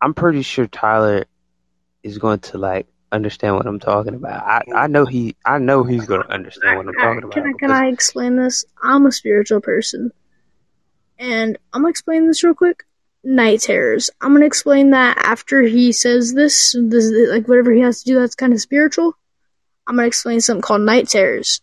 I'm 0.01 0.15
pretty 0.15 0.43
sure 0.43 0.69
Tyler 0.69 1.25
is 2.03 2.19
going 2.19 2.41
to 2.41 2.59
like 2.59 2.87
understand 3.13 3.57
what 3.57 3.67
I'm 3.67 3.81
talking 3.81 4.15
about. 4.15 4.45
I, 4.45 4.63
I 4.75 4.87
know 4.87 5.05
he 5.05 5.37
I 5.45 5.59
know 5.59 5.83
he's 5.85 6.07
going 6.07 6.23
to 6.23 6.31
understand 6.31 6.77
what 6.79 6.89
I'm 6.89 6.95
talking 6.95 7.19
about. 7.25 7.33
Can 7.33 7.47
I, 7.47 7.53
can 7.59 7.71
I 7.71 7.89
explain 7.89 8.37
this? 8.37 8.65
I'm 8.83 9.07
a 9.07 9.13
spiritual 9.13 9.61
person. 9.61 10.13
And 11.19 11.59
I'm 11.73 11.83
going 11.83 11.93
to 11.93 11.95
explain 11.95 12.27
this 12.27 12.43
real 12.43 12.55
quick. 12.55 12.85
Night 13.23 13.61
terrors. 13.61 14.09
I'm 14.23 14.31
going 14.31 14.41
to 14.41 14.47
explain 14.47 14.91
that 14.91 15.19
after 15.19 15.61
he 15.61 15.93
says 15.93 16.33
this, 16.33 16.75
this, 16.79 17.13
like 17.29 17.47
whatever 17.47 17.71
he 17.71 17.83
has 17.83 18.03
to 18.03 18.07
do 18.07 18.19
that's 18.19 18.35
kind 18.35 18.55
of 18.55 18.61
spiritual. 18.63 19.15
I'm 19.87 19.97
going 19.97 20.05
to 20.05 20.09
explain 20.09 20.41
something 20.41 20.63
called 20.63 20.81
night 20.81 21.09
terrors. 21.09 21.61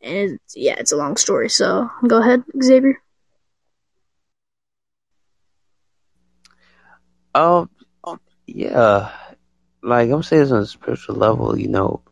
And 0.00 0.32
it's, 0.32 0.56
yeah, 0.56 0.74
it's 0.76 0.90
a 0.90 0.96
long 0.96 1.16
story. 1.16 1.48
So 1.48 1.88
go 2.08 2.20
ahead, 2.20 2.42
Xavier. 2.60 3.00
Um, 7.36 7.70
yeah, 8.46 9.12
like 9.84 10.10
I'm 10.10 10.22
saying 10.22 10.42
this 10.44 10.52
on 10.52 10.62
a 10.62 10.66
spiritual 10.66 11.16
level, 11.16 11.58
you 11.58 11.68
know, 11.68 12.02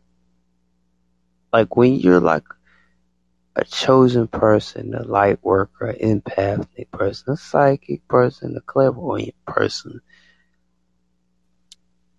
like 1.53 1.77
when 1.77 1.95
you're 1.95 2.21
like 2.21 2.45
a 3.57 3.65
chosen 3.65 4.29
person, 4.29 4.95
a 4.95 5.03
light 5.03 5.43
worker, 5.43 5.87
an 5.87 5.97
empathic 5.97 6.91
person, 6.91 7.35
a 7.35 7.37
psychic 7.37 8.07
person, 8.09 8.57
a 8.57 8.61
clairvoyant 8.61 9.35
person, 9.47 10.01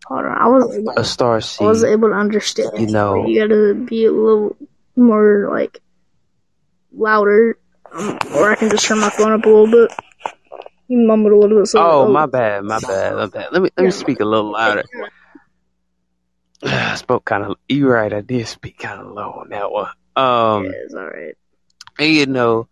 Hold 0.08 0.26
on. 0.26 0.38
I 0.38 0.48
was, 0.48 0.94
a 0.98 1.04
star 1.06 1.40
I 1.62 1.64
was 1.64 1.84
able 1.84 2.10
to 2.10 2.16
understand. 2.16 2.72
You 2.78 2.88
know- 2.88 3.26
you 3.26 3.40
gotta 3.40 3.74
be 3.74 4.06
a 4.06 4.12
little 4.12 4.58
more 4.96 5.48
like 5.50 5.82
louder, 6.92 7.58
or 8.36 8.52
I 8.52 8.56
can 8.56 8.70
just 8.70 8.86
turn 8.86 9.00
my 9.00 9.10
phone 9.10 9.32
up 9.32 9.46
a 9.46 9.50
little 9.50 9.68
bit. 9.68 9.92
You 10.90 11.08
mumbled 11.08 11.32
a 11.32 11.38
little 11.38 11.60
bit. 11.60 11.68
So 11.68 11.80
Oh, 11.80 12.02
oh. 12.02 12.12
my 12.12 12.26
bad, 12.26 12.64
my 12.66 12.80
bad, 12.80 13.16
my 13.16 13.28
bad. 13.28 13.48
Let 13.54 13.62
me 13.62 13.70
let 13.78 13.86
me 13.86 13.92
speak 13.92 14.20
a 14.20 14.26
little 14.26 14.52
louder. 14.52 14.84
I 16.64 16.96
spoke 16.98 17.26
kind 17.26 17.44
of. 17.44 17.58
You're 17.68 17.94
right. 17.94 18.14
I 18.14 18.22
did 18.22 18.48
speak 18.48 18.80
kind 18.80 19.00
of 19.02 19.08
low 19.08 19.32
on 19.32 19.50
that 19.50 19.72
one. 19.72 19.92
Um. 20.16 20.66
yeah, 20.66 20.72
it's 20.86 20.94
all 20.94 21.06
right. 21.08 21.36
And 22.00 22.12
you 22.12 22.26
know, 22.26 22.68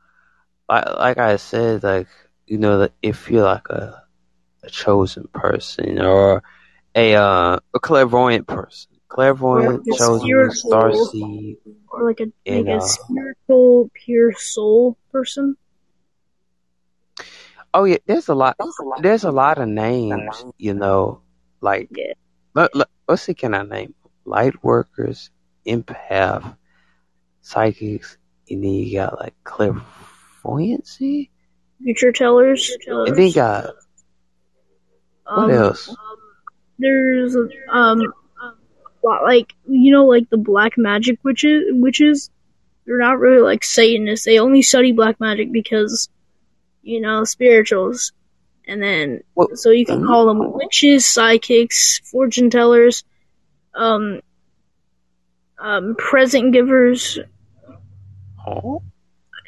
like 0.70 0.86
like 0.98 1.18
I 1.18 1.36
said, 1.38 1.84
like 1.84 2.08
you 2.48 2.58
know, 2.58 2.80
that 2.80 2.94
if 3.02 3.30
you're 3.30 3.44
like 3.44 3.70
a 3.70 4.04
a 4.64 4.70
chosen 4.70 5.28
person 5.34 6.02
or 6.02 6.44
a 6.96 7.16
uh, 7.16 7.58
a 7.74 7.80
clairvoyant 7.80 8.48
person, 8.48 8.92
clairvoyant, 9.08 9.88
Or 9.90 9.98
chosen, 9.98 10.52
star 10.52 10.94
seed, 10.94 11.58
Or 11.90 12.08
like 12.08 12.20
a 12.20 12.24
like 12.26 12.34
And, 12.46 12.70
a 12.70 12.78
uh, 12.78 12.80
spiritual, 12.82 13.90
pure 13.94 14.34
soul 14.34 14.98
person. 15.12 15.58
oh 17.74 17.86
yeah, 17.86 17.98
there's 18.06 18.28
a 18.28 18.36
lot. 18.36 18.58
There's 19.02 19.24
a 19.24 19.32
lot 19.32 19.58
of 19.58 19.68
names, 19.68 20.46
you 20.58 20.74
know, 20.74 21.22
like 21.62 21.90
Yeah. 21.96 22.14
Let's 23.12 23.24
see, 23.24 23.34
can 23.34 23.54
I 23.54 23.64
name 23.64 23.94
light 24.26 24.64
workers, 24.64 25.30
empath, 25.68 26.56
psychics, 27.42 28.18
and 28.50 28.64
then 28.64 28.72
you 28.72 28.96
got 28.98 29.20
like 29.20 29.34
clairvoyancy, 29.44 31.30
Future 31.84 32.12
tellers. 32.12 32.76
and 32.88 33.16
then 33.16 33.28
you 33.28 33.34
got 33.34 33.66
what 35.26 35.44
Um, 35.46 35.52
else? 35.52 35.96
There's 36.78 37.36
um, 37.72 38.02
lot- 39.04 39.24
like 39.24 39.54
you 39.68 39.92
know, 39.92 40.06
like 40.06 40.30
the 40.30 40.38
black 40.38 40.74
magic 40.78 41.20
witches. 41.24 41.64
Witches, 41.72 42.30
they're 42.86 42.98
not 43.00 43.20
really 43.20 43.42
like 43.42 43.64
Satanists. 43.64 44.26
They 44.26 44.40
only 44.40 44.62
study 44.62 44.92
black 44.92 45.20
magic 45.20 45.52
because, 45.52 46.10
you 46.82 47.02
know, 47.02 47.24
spirituals. 47.24 48.14
And 48.72 48.82
then, 48.82 49.22
What- 49.34 49.58
so 49.58 49.70
you 49.72 49.86
can 49.86 50.06
call 50.06 50.28
them 50.28 50.54
witches, 50.54 51.06
psychics, 51.06 52.00
fortune 52.10 52.50
tellers, 52.50 53.04
um, 53.76 54.22
um, 55.60 55.96
present 55.98 56.54
givers, 56.54 57.20
Oh, 58.48 58.82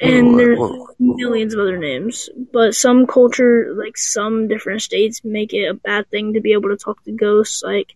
and 0.00 0.38
there's 0.38 0.58
millions 0.98 1.54
of 1.54 1.60
other 1.60 1.78
names. 1.78 2.28
But 2.52 2.74
some 2.74 3.06
culture, 3.06 3.72
like 3.74 3.96
some 3.96 4.46
different 4.46 4.82
states, 4.82 5.24
make 5.24 5.54
it 5.54 5.64
a 5.68 5.74
bad 5.74 6.10
thing 6.10 6.34
to 6.34 6.40
be 6.42 6.52
able 6.52 6.68
to 6.68 6.76
talk 6.76 7.02
to 7.04 7.12
ghosts, 7.12 7.62
like, 7.62 7.94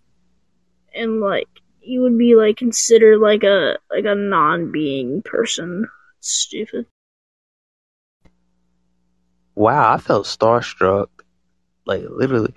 and 0.95 1.21
like 1.21 1.49
you 1.83 2.01
would 2.03 2.17
be 2.17 2.37
like 2.37 2.57
considered 2.57 3.19
like 3.19 3.45
a 3.45 3.77
like 3.91 4.07
a 4.07 4.15
non-being 4.15 5.23
person. 5.23 5.89
Stupid. 6.21 6.87
wow, 9.55 9.93
I 9.93 9.99
felt 9.99 10.27
starstruck. 10.27 11.09
Like 11.89 12.05
literally, 12.11 12.55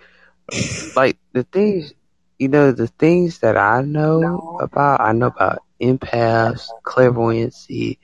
like 0.96 1.18
the 1.34 1.44
things, 1.44 1.94
you 2.40 2.50
know, 2.50 2.72
the 2.72 2.88
things 2.88 3.40
that 3.40 3.58
I 3.58 3.82
know 3.82 4.36
about. 4.60 5.02
I 5.02 5.14
know 5.14 5.28
about 5.28 5.64
empaths, 5.82 6.74
clairvoyancy, 6.84 8.00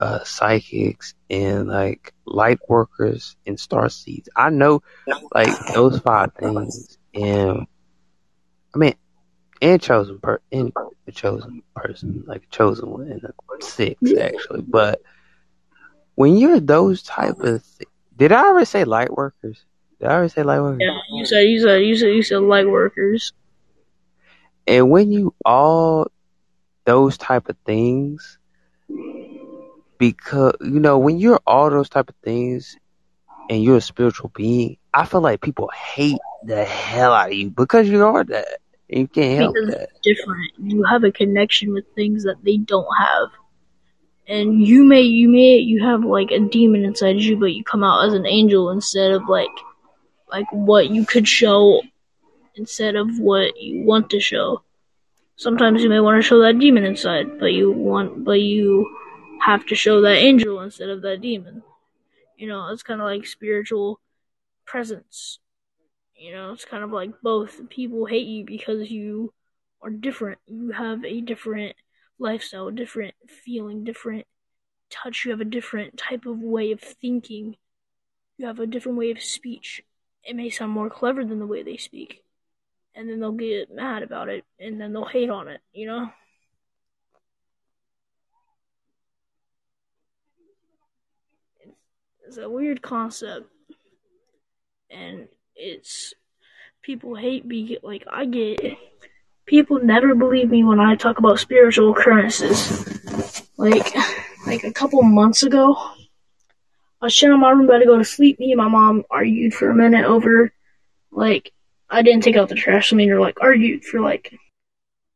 uh, 0.00 0.20
psychics, 0.24 1.14
and 1.30 1.68
like 1.68 2.12
light 2.26 2.58
workers 2.68 3.36
and 3.46 3.58
star 3.60 3.90
seeds. 3.90 4.28
I 4.36 4.50
know 4.50 4.82
like 5.34 5.58
those 5.72 5.98
five 5.98 6.30
things, 6.38 6.98
and 7.14 7.66
I 8.74 8.78
mean, 8.78 8.94
and 9.62 9.80
chosen 9.82 10.20
per, 10.20 10.40
and 10.52 10.72
a 11.08 11.12
chosen 11.12 11.62
person, 11.74 12.24
like 12.26 12.44
a 12.44 12.54
chosen 12.54 12.90
one, 12.90 13.10
and 13.10 13.24
a 13.24 13.32
six 13.60 14.14
actually. 14.18 14.62
But 14.62 15.00
when 16.16 16.36
you're 16.36 16.60
those 16.60 17.02
type 17.02 17.36
of, 17.42 17.62
th- 17.78 17.90
did 18.16 18.32
I 18.32 18.50
ever 18.50 18.64
say 18.64 18.84
light 18.84 19.12
workers? 19.12 19.64
Did 20.00 20.08
I 20.08 20.12
already 20.14 20.28
say 20.28 20.42
light 20.42 20.60
workers? 20.60 20.80
Yeah, 20.80 20.98
you 21.10 21.24
said 21.26 21.40
you 21.40 21.60
said 21.60 21.76
you 21.78 21.96
said 21.96 22.08
you 22.08 22.22
said 22.22 22.40
light 22.42 22.68
workers. 22.68 23.32
And 24.66 24.90
when 24.90 25.12
you 25.12 25.34
all 25.44 26.10
those 26.84 27.16
type 27.18 27.48
of 27.48 27.56
things, 27.64 28.38
because 29.98 30.54
you 30.60 30.80
know 30.80 30.98
when 30.98 31.18
you're 31.18 31.40
all 31.46 31.70
those 31.70 31.88
type 31.88 32.08
of 32.08 32.16
things, 32.24 32.76
and 33.48 33.62
you're 33.62 33.76
a 33.76 33.80
spiritual 33.80 34.30
being, 34.34 34.76
I 34.92 35.04
feel 35.06 35.20
like 35.20 35.40
people 35.40 35.70
hate 35.74 36.18
the 36.44 36.64
hell 36.64 37.12
out 37.12 37.30
of 37.30 37.34
you 37.34 37.50
because 37.50 37.88
you 37.88 38.04
are 38.04 38.24
that. 38.24 38.58
And 38.90 39.00
you 39.00 39.08
can't 39.08 39.38
help 39.38 39.54
Because 39.54 39.66
that. 39.66 39.90
different. 40.02 40.52
You 40.58 40.84
have 40.84 41.04
a 41.04 41.12
connection 41.12 41.72
with 41.72 41.84
things 41.94 42.24
that 42.24 42.44
they 42.44 42.56
don't 42.56 42.86
have. 42.98 43.28
And 44.28 44.66
you 44.66 44.84
may 44.84 45.02
you 45.02 45.28
may 45.28 45.56
you 45.56 45.84
have 45.84 46.04
like 46.04 46.30
a 46.30 46.40
demon 46.40 46.84
inside 46.84 47.16
you, 47.20 47.36
but 47.36 47.52
you 47.52 47.64
come 47.64 47.82
out 47.82 48.06
as 48.06 48.12
an 48.12 48.26
angel 48.26 48.70
instead 48.70 49.12
of 49.12 49.28
like 49.28 49.48
like 50.30 50.46
what 50.50 50.90
you 50.90 51.04
could 51.06 51.26
show 51.26 51.82
instead 52.54 52.96
of 52.96 53.18
what 53.18 53.56
you 53.60 53.84
want 53.84 54.10
to 54.10 54.20
show. 54.20 54.62
Sometimes 55.36 55.82
you 55.82 55.88
may 55.88 56.00
want 56.00 56.20
to 56.20 56.26
show 56.26 56.40
that 56.40 56.58
demon 56.58 56.84
inside, 56.84 57.38
but 57.38 57.52
you 57.52 57.70
want 57.70 58.24
but 58.24 58.40
you 58.40 58.96
have 59.40 59.64
to 59.66 59.74
show 59.74 60.00
that 60.00 60.16
angel 60.16 60.60
instead 60.60 60.88
of 60.88 61.02
that 61.02 61.20
demon. 61.20 61.62
You 62.36 62.48
know, 62.48 62.68
it's 62.68 62.82
kind 62.82 63.00
of 63.00 63.06
like 63.06 63.26
spiritual 63.26 64.00
presence. 64.64 65.38
You 66.16 66.32
know, 66.32 66.52
it's 66.52 66.64
kind 66.64 66.82
of 66.82 66.90
like 66.90 67.20
both. 67.22 67.68
People 67.70 68.06
hate 68.06 68.26
you 68.26 68.44
because 68.44 68.90
you 68.90 69.32
are 69.80 69.90
different. 69.90 70.38
You 70.46 70.72
have 70.72 71.04
a 71.04 71.20
different 71.20 71.76
lifestyle, 72.18 72.70
different 72.70 73.14
feeling, 73.26 73.84
different 73.84 74.26
touch. 74.90 75.24
You 75.24 75.30
have 75.30 75.40
a 75.40 75.44
different 75.44 75.96
type 75.96 76.26
of 76.26 76.40
way 76.40 76.72
of 76.72 76.80
thinking. 76.80 77.56
You 78.36 78.46
have 78.46 78.58
a 78.58 78.66
different 78.66 78.98
way 78.98 79.10
of 79.12 79.22
speech. 79.22 79.82
It 80.28 80.36
may 80.36 80.50
sound 80.50 80.72
more 80.72 80.90
clever 80.90 81.24
than 81.24 81.38
the 81.38 81.46
way 81.46 81.62
they 81.62 81.78
speak. 81.78 82.22
And 82.94 83.08
then 83.08 83.18
they'll 83.18 83.32
get 83.32 83.74
mad 83.74 84.02
about 84.02 84.28
it, 84.28 84.44
and 84.60 84.78
then 84.78 84.92
they'll 84.92 85.06
hate 85.06 85.30
on 85.30 85.48
it, 85.48 85.62
you 85.72 85.86
know? 85.86 86.10
It's, 92.26 92.36
a 92.36 92.50
weird 92.50 92.82
concept. 92.82 93.46
And 94.90 95.28
it's 95.56 96.12
people 96.82 97.14
hate 97.14 97.46
me 97.46 97.78
like 97.82 98.04
I 98.10 98.26
get 98.26 98.60
people 99.46 99.78
never 99.82 100.14
believe 100.14 100.50
me 100.50 100.62
when 100.62 100.78
I 100.78 100.94
talk 100.94 101.18
about 101.18 101.38
spiritual 101.38 101.92
occurrences. 101.92 103.48
Like 103.56 103.94
like 104.46 104.64
a 104.64 104.72
couple 104.72 105.02
months 105.02 105.42
ago, 105.42 105.76
I 107.00 107.06
was 107.06 107.22
in 107.22 107.38
my 107.38 107.50
room 107.50 107.66
about 107.66 107.78
to 107.78 107.86
go 107.86 107.98
to 107.98 108.04
sleep. 108.04 108.40
Me 108.40 108.52
and 108.52 108.58
my 108.58 108.68
mom 108.68 109.04
argued 109.10 109.54
for 109.54 109.70
a 109.70 109.74
minute 109.74 110.04
over 110.04 110.52
like 111.12 111.52
I 111.88 112.02
didn't 112.02 112.24
take 112.24 112.36
out 112.36 112.48
the 112.48 112.54
trash. 112.54 112.92
I 112.92 112.96
mean, 112.96 113.08
they're 113.08 113.20
like 113.20 113.40
argued 113.40 113.84
for 113.84 114.00
like 114.00 114.34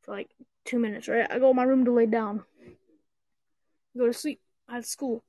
for 0.02 0.12
like 0.12 0.30
two 0.64 0.78
minutes. 0.78 1.08
Right? 1.08 1.26
I 1.28 1.38
go 1.38 1.50
in 1.50 1.56
my 1.56 1.64
room 1.64 1.84
to 1.84 1.92
lay 1.92 2.06
down, 2.06 2.44
go 3.96 4.06
to 4.06 4.12
sleep. 4.12 4.40
I 4.68 4.76
had 4.76 4.86
school. 4.86 5.24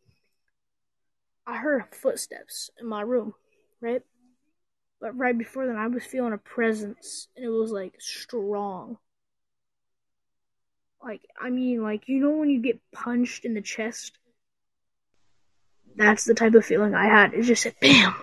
I 1.46 1.58
heard 1.58 1.84
footsteps 1.92 2.70
in 2.80 2.88
my 2.88 3.02
room, 3.02 3.34
right? 3.82 4.02
But 5.02 5.18
right 5.18 5.38
before 5.38 5.68
then, 5.68 5.76
I 5.76 5.88
was 5.88 6.06
feeling 6.06 6.32
a 6.32 6.38
presence, 6.38 7.28
and 7.36 7.44
it 7.44 7.50
was 7.50 7.72
like 7.72 7.96
strong. 8.00 8.98
Like, 11.04 11.28
I 11.38 11.50
mean, 11.50 11.84
like, 11.84 12.08
you 12.08 12.22
know 12.22 12.30
when 12.30 12.50
you 12.50 12.62
get 12.62 12.80
punched 12.94 13.44
in 13.44 13.54
the 13.54 13.62
chest? 13.62 14.18
That's 15.96 16.26
the 16.26 16.34
type 16.34 16.54
of 16.56 16.66
feeling 16.66 16.96
I 16.96 17.06
had. 17.06 17.34
It 17.34 17.44
just 17.44 17.64
said 17.64 17.76
bam. 17.82 18.16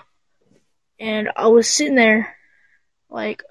And 0.98 1.30
I 1.34 1.48
was 1.48 1.68
sitting 1.68 1.94
there, 1.94 2.36
like, 3.08 3.42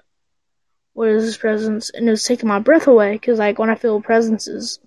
what 0.92 1.08
is 1.08 1.24
this 1.24 1.36
presence? 1.36 1.90
And 1.90 2.06
it 2.06 2.10
was 2.10 2.24
taking 2.24 2.48
my 2.48 2.58
breath 2.58 2.86
away, 2.86 3.12
because, 3.12 3.38
like, 3.38 3.58
when 3.58 3.70
I 3.70 3.74
feel 3.74 4.00
presences, 4.00 4.78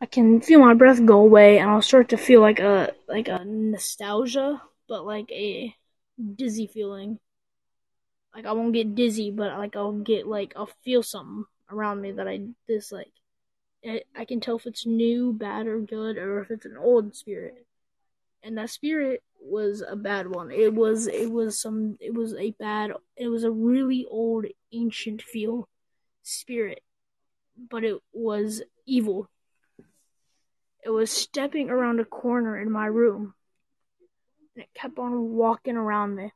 I 0.00 0.06
can 0.06 0.40
feel 0.40 0.58
my 0.60 0.74
breath 0.74 1.04
go 1.04 1.20
away, 1.20 1.58
and 1.58 1.70
I'll 1.70 1.82
start 1.82 2.08
to 2.08 2.16
feel 2.16 2.40
like 2.40 2.58
a, 2.58 2.92
like 3.08 3.28
a 3.28 3.44
nostalgia, 3.44 4.60
but 4.88 5.06
like 5.06 5.30
a 5.30 5.74
dizzy 6.34 6.66
feeling. 6.66 7.18
Like, 8.34 8.46
I 8.46 8.52
won't 8.52 8.72
get 8.72 8.94
dizzy, 8.94 9.30
but, 9.30 9.56
like, 9.58 9.76
I'll 9.76 9.92
get, 9.92 10.26
like, 10.26 10.54
I'll 10.56 10.70
feel 10.84 11.02
something 11.02 11.44
around 11.70 12.00
me 12.00 12.12
that 12.12 12.26
I 12.26 12.40
dislike. 12.66 13.12
I 13.84 14.24
can 14.24 14.40
tell 14.40 14.56
if 14.56 14.66
it's 14.66 14.86
new, 14.86 15.32
bad, 15.32 15.66
or 15.66 15.80
good, 15.80 16.16
or 16.16 16.40
if 16.40 16.50
it's 16.50 16.64
an 16.64 16.76
old 16.76 17.14
spirit. 17.14 17.66
And 18.42 18.58
that 18.58 18.70
spirit 18.70 19.22
was 19.40 19.82
a 19.86 19.96
bad 19.96 20.28
one. 20.28 20.50
It 20.50 20.74
was 20.74 21.06
it 21.06 21.30
was 21.30 21.60
some 21.60 21.96
it 22.00 22.14
was 22.14 22.34
a 22.34 22.50
bad 22.52 22.92
it 23.16 23.28
was 23.28 23.44
a 23.44 23.50
really 23.50 24.06
old 24.10 24.46
ancient 24.72 25.22
feel 25.22 25.68
spirit. 26.22 26.82
But 27.70 27.84
it 27.84 27.98
was 28.12 28.62
evil. 28.86 29.28
It 30.84 30.90
was 30.90 31.10
stepping 31.10 31.70
around 31.70 32.00
a 32.00 32.04
corner 32.04 32.58
in 32.58 32.70
my 32.70 32.86
room. 32.86 33.34
And 34.56 34.64
it 34.64 34.70
kept 34.74 34.98
on 34.98 35.30
walking 35.30 35.76
around 35.76 36.16
me. 36.16 36.32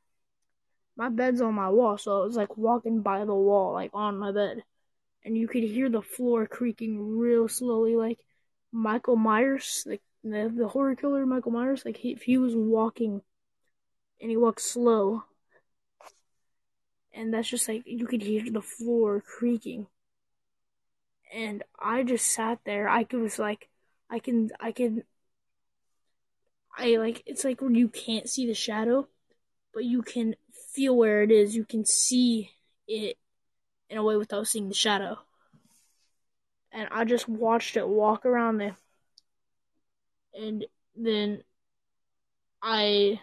My 0.97 1.09
bed's 1.09 1.41
on 1.41 1.55
my 1.55 1.69
wall, 1.69 1.99
so 1.99 2.23
it 2.23 2.27
was 2.27 2.37
like 2.37 2.57
walking 2.57 3.03
by 3.03 3.25
the 3.25 3.35
wall, 3.35 3.73
like 3.73 3.91
on 3.93 4.17
my 4.17 4.33
bed 4.33 4.63
and 5.27 5.37
you 5.37 5.49
could 5.49 5.65
hear 5.65 5.91
the 5.91 6.01
floor 6.01 6.47
creaking 6.47 7.19
real 7.19 7.49
slowly, 7.49 7.97
like 7.97 8.21
Michael 8.71 9.17
Myers, 9.17 9.83
like 9.85 10.01
the, 10.33 10.53
the 10.55 10.69
horror 10.69 10.95
killer 10.95 11.27
Michael 11.27 11.53
Myers, 11.53 11.85
like 11.85 11.99
he, 11.99 12.13
if 12.13 12.23
he 12.23 12.39
was 12.39 12.55
walking 12.55 13.23
and 14.21 14.31
he 14.31 14.37
walked 14.37 14.61
slow, 14.61 15.25
and 17.13 17.33
that's 17.33 17.49
just 17.49 17.69
like 17.69 17.83
you 17.87 18.07
could 18.07 18.23
hear 18.23 18.43
the 18.51 18.63
floor 18.63 19.23
creaking. 19.23 19.87
And 21.33 21.63
I 21.79 22.03
just 22.03 22.27
sat 22.27 22.61
there. 22.65 22.89
I 22.89 23.07
was 23.13 23.39
like, 23.39 23.69
I 24.09 24.19
can, 24.21 24.51
I 24.61 24.73
can, 24.73 25.03
I 26.77 26.97
like. 26.97 27.23
It's 27.27 27.45
like 27.45 27.61
when 27.61 27.75
you 27.75 27.89
can't 27.89 28.29
see 28.29 28.47
the 28.47 28.55
shadow, 28.55 29.09
but 29.75 29.85
you 29.85 30.03
can 30.03 30.37
feel 30.73 30.97
where 30.97 31.23
it 31.23 31.31
is. 31.31 31.57
You 31.57 31.65
can 31.65 31.85
see 31.85 32.51
it 32.87 33.17
in 33.89 33.99
a 33.99 34.05
way 34.05 34.17
without 34.17 34.47
seeing 34.47 34.69
the 34.69 34.75
shadow. 34.75 35.19
And 36.71 36.89
I 36.91 37.05
just 37.05 37.29
watched 37.29 37.77
it 37.77 37.89
walk 37.89 38.27
around 38.27 38.59
there. 38.59 38.77
And 40.39 40.67
then 40.95 41.43
I 42.63 43.21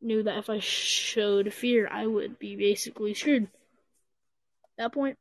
knew 0.00 0.22
that 0.22 0.38
if 0.38 0.50
I 0.50 0.58
showed 0.58 1.52
fear, 1.52 1.88
I 1.90 2.06
would 2.06 2.38
be 2.38 2.56
basically 2.56 3.14
screwed. 3.14 3.44
At 3.44 3.50
that 4.78 4.92
point, 4.92 5.18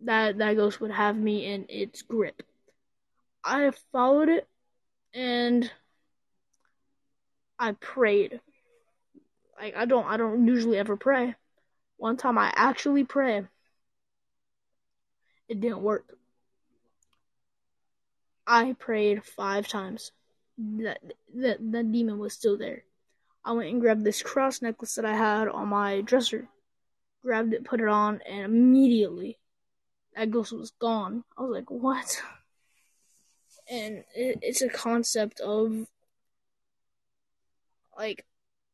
that, 0.00 0.38
that 0.38 0.56
ghost 0.56 0.80
would 0.80 0.90
have 0.90 1.16
me 1.16 1.46
in 1.46 1.66
its 1.68 2.02
grip. 2.02 2.42
I 3.44 3.70
followed 3.92 4.28
it 4.28 4.46
and 5.14 5.70
I 7.58 7.72
prayed. 7.72 8.40
Like 9.60 9.76
I 9.76 9.84
don't 9.86 10.06
I 10.06 10.16
don't 10.16 10.46
usually 10.46 10.78
ever 10.78 10.96
pray. 10.96 11.34
One 11.96 12.16
time 12.16 12.38
I 12.38 12.52
actually 12.54 13.04
prayed 13.04 13.48
it 15.48 15.60
didn't 15.60 15.82
work. 15.82 16.04
I 18.46 18.74
prayed 18.74 19.24
five 19.24 19.66
times. 19.68 20.12
That 20.58 20.98
that 21.36 21.58
that 21.72 21.92
demon 21.92 22.18
was 22.18 22.34
still 22.34 22.58
there. 22.58 22.82
I 23.44 23.52
went 23.52 23.70
and 23.70 23.80
grabbed 23.80 24.04
this 24.04 24.22
cross 24.22 24.60
necklace 24.60 24.96
that 24.96 25.04
I 25.04 25.16
had 25.16 25.48
on 25.48 25.68
my 25.68 26.00
dresser, 26.00 26.48
grabbed 27.22 27.54
it, 27.54 27.64
put 27.64 27.80
it 27.80 27.88
on, 27.88 28.20
and 28.28 28.44
immediately 28.44 29.38
that 30.16 30.30
ghost 30.30 30.52
was 30.52 30.72
gone. 30.72 31.24
I 31.36 31.42
was 31.42 31.50
like, 31.52 31.70
"What?" 31.70 32.22
And 33.70 34.02
it, 34.14 34.38
it's 34.40 34.62
a 34.62 34.68
concept 34.70 35.40
of 35.40 35.86
like 37.98 38.24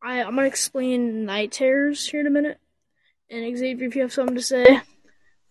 I 0.00 0.22
I'm 0.22 0.36
gonna 0.36 0.46
explain 0.46 1.24
night 1.24 1.50
terrors 1.50 2.06
here 2.06 2.20
in 2.20 2.28
a 2.28 2.30
minute. 2.30 2.58
And 3.28 3.56
Xavier, 3.56 3.88
if 3.88 3.96
you 3.96 4.02
have 4.02 4.12
something 4.12 4.36
to 4.36 4.42
say. 4.42 4.80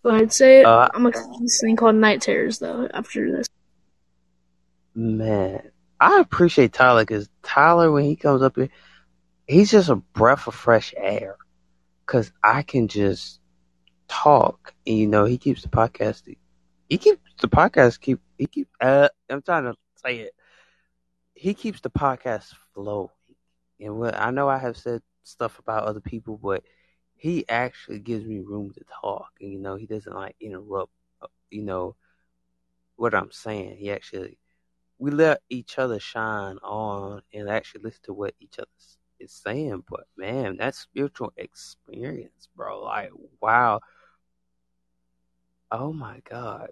But 0.04 0.14
I'd 0.14 0.32
say 0.34 0.62
uh, 0.62 0.88
I'm 0.92 1.02
gonna 1.02 1.08
explain 1.08 1.42
this 1.42 1.60
thing 1.62 1.76
called 1.76 1.96
Night 1.96 2.20
Terrors 2.20 2.58
though. 2.58 2.86
After 2.92 3.32
this, 3.32 3.48
man, 4.94 5.70
I 6.04 6.20
appreciate 6.20 6.72
Tyler 6.74 7.02
because 7.02 7.28
Tyler 7.42 7.90
when 7.90 8.04
he 8.04 8.16
comes 8.16 8.42
up 8.42 8.56
here, 8.56 8.68
he's 9.46 9.70
just 9.70 9.88
a 9.90 9.96
breath 9.96 10.46
of 10.46 10.54
fresh 10.54 10.94
air. 10.96 11.36
Cause 12.06 12.32
I 12.42 12.62
can 12.62 12.88
just 12.88 13.40
talk, 14.08 14.74
and 14.86 14.98
you 14.98 15.06
know 15.06 15.24
he 15.24 15.38
keeps 15.38 15.62
the 15.62 15.68
podcast. 15.68 16.22
He 16.88 16.98
keeps 16.98 17.20
the 17.40 17.48
podcast 17.48 18.00
keep 18.00 18.20
he 18.38 18.46
keep. 18.46 18.68
Uh, 18.80 19.08
I'm 19.30 19.42
trying 19.42 19.64
to 19.64 19.74
say 20.04 20.18
it. 20.20 20.34
He 21.34 21.54
keeps 21.54 21.80
the 21.80 21.90
podcast 21.90 22.52
flowing, 22.74 23.08
and 23.80 23.98
what 23.98 24.14
I 24.14 24.30
know 24.30 24.48
I 24.48 24.58
have 24.58 24.76
said 24.76 25.02
stuff 25.24 25.58
about 25.58 25.84
other 25.84 26.00
people, 26.00 26.38
but 26.42 26.62
he 27.16 27.48
actually 27.48 28.00
gives 28.00 28.24
me 28.24 28.40
room 28.40 28.72
to 28.74 28.84
talk. 29.00 29.30
And, 29.40 29.52
you 29.52 29.58
know, 29.60 29.76
he 29.76 29.86
doesn't 29.86 30.14
like 30.14 30.36
interrupt, 30.40 30.92
uh, 31.22 31.28
you 31.50 31.62
know, 31.62 31.96
what 32.96 33.14
I'm 33.14 33.30
saying. 33.32 33.76
He 33.78 33.90
actually, 33.90 34.38
we 34.98 35.10
let 35.10 35.40
each 35.50 35.78
other 35.78 35.98
shine 36.00 36.58
on 36.62 37.22
and 37.32 37.48
actually 37.48 37.82
listen 37.82 38.00
to 38.04 38.12
what 38.14 38.34
each 38.40 38.58
other 38.58 38.68
is 39.20 39.32
saying. 39.32 39.84
But 39.88 40.04
man, 40.16 40.56
that 40.58 40.74
spiritual 40.74 41.32
experience, 41.36 42.48
bro, 42.56 42.82
like, 42.82 43.10
wow. 43.40 43.80
Oh 45.70 45.92
my 45.92 46.20
God. 46.28 46.70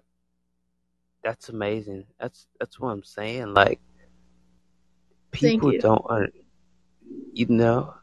That's 1.23 1.49
amazing. 1.49 2.05
That's, 2.19 2.47
that's 2.59 2.79
what 2.79 2.89
I'm 2.89 3.03
saying. 3.03 3.53
Like, 3.53 3.79
people 5.31 5.73
don't, 5.79 6.33
you 7.33 7.47
know, 7.47 7.93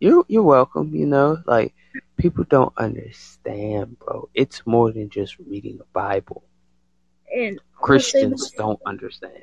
you 0.00 0.24
you're 0.28 0.42
welcome. 0.42 0.94
You 0.94 1.06
know, 1.06 1.38
like 1.46 1.74
people 2.16 2.44
don't 2.48 2.72
understand, 2.76 3.98
bro. 3.98 4.28
It's 4.34 4.66
more 4.66 4.92
than 4.92 5.10
just 5.10 5.38
reading 5.38 5.78
a 5.80 5.84
Bible. 5.92 6.44
And 7.34 7.60
Christians 7.74 8.50
don't 8.52 8.80
understand. 8.86 9.34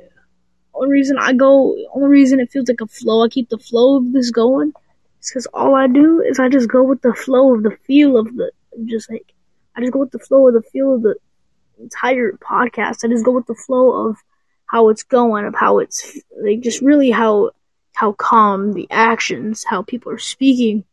Only 0.73 0.91
reason 0.91 1.17
I 1.17 1.34
go, 1.34 1.76
only 1.93 2.10
reason 2.10 2.39
it 2.39 2.52
feels 2.52 2.67
like 2.67 2.82
a 2.82 2.88
flow. 2.88 3.23
I 3.23 3.30
keep 3.30 3.50
the 3.50 3.58
flow 3.58 3.97
of 3.97 4.13
this 4.13 4.30
going. 4.30 4.73
It's 5.19 5.32
because 5.32 5.47
all 5.47 5.76
I 5.76 5.88
do 5.88 6.21
is 6.21 6.39
I 6.39 6.50
just 6.50 6.69
go 6.69 6.84
with 6.84 7.02
the 7.02 7.13
flow 7.13 7.56
of 7.56 7.63
the 7.63 7.78
feel 7.86 8.17
of 8.17 8.28
the, 8.36 8.52
just 8.86 9.10
like 9.10 9.34
I 9.76 9.82
just 9.82 9.93
go 9.93 10.00
with 10.00 10.12
the 10.12 10.19
flow 10.19 10.47
of 10.47 10.54
the 10.54 10.62
feel 10.62 10.95
of 10.95 11.02
the 11.02 11.15
entire 11.80 12.34
podcast. 12.34 13.04
I 13.04 13.08
just 13.08 13.26
go 13.26 13.32
with 13.32 13.47
the 13.47 13.56
flow 13.56 14.10
of 14.10 14.17
how 14.67 14.89
it's 14.89 15.04
going, 15.04 15.45
of 15.45 15.56
how 15.56 15.80
it's 15.80 16.19
like 16.39 16.62
just 16.62 16.82
really 16.82 17.10
how 17.10 17.52
how 17.93 18.12
calm 18.12 18.73
the 18.73 18.88
actions, 18.91 19.63
how 19.63 19.82
people 19.82 20.12
are 20.12 20.19
speaking, 20.19 20.84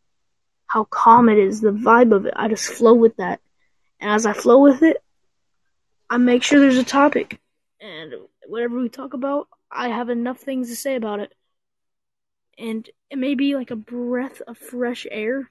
how 0.66 0.84
calm 0.84 1.28
it 1.28 1.38
is, 1.38 1.60
the 1.60 1.72
vibe 1.72 2.14
of 2.14 2.24
it. 2.24 2.32
I 2.34 2.48
just 2.48 2.66
flow 2.66 2.94
with 2.94 3.16
that. 3.16 3.40
And 4.00 4.10
as 4.10 4.24
I 4.24 4.32
flow 4.32 4.62
with 4.62 4.82
it, 4.82 4.96
I 6.14 6.16
make 6.16 6.44
sure 6.44 6.60
there's 6.60 6.78
a 6.78 6.84
topic. 6.84 7.40
And 7.80 8.14
whatever 8.46 8.78
we 8.78 8.88
talk 8.88 9.14
about, 9.14 9.48
I 9.68 9.88
have 9.88 10.10
enough 10.10 10.38
things 10.38 10.68
to 10.68 10.76
say 10.76 10.94
about 10.94 11.18
it. 11.18 11.34
And 12.56 12.88
it 13.10 13.18
may 13.18 13.34
be 13.34 13.56
like 13.56 13.72
a 13.72 13.76
breath 13.76 14.40
of 14.46 14.56
fresh 14.56 15.08
air. 15.10 15.50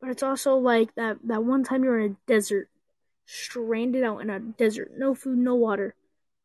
But 0.00 0.10
it's 0.10 0.22
also 0.22 0.58
like 0.58 0.94
that, 0.94 1.16
that 1.24 1.42
one 1.42 1.64
time 1.64 1.82
you're 1.82 1.98
in 1.98 2.12
a 2.12 2.16
desert, 2.30 2.68
stranded 3.26 4.04
out 4.04 4.18
in 4.18 4.30
a 4.30 4.38
desert, 4.38 4.92
no 4.96 5.16
food, 5.16 5.38
no 5.38 5.56
water. 5.56 5.96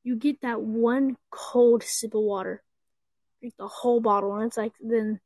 You 0.04 0.16
get 0.16 0.41
that 0.41 0.59
one 0.59 1.18
cold 1.30 1.84
sip 1.84 2.16
of 2.16 2.24
water 2.24 2.63
drink 3.41 3.53
the 3.59 3.68
whole 3.68 4.01
bottle, 4.01 4.34
and 4.34 4.45
it's 4.45 4.57
like 4.57 4.74
then 4.82 5.20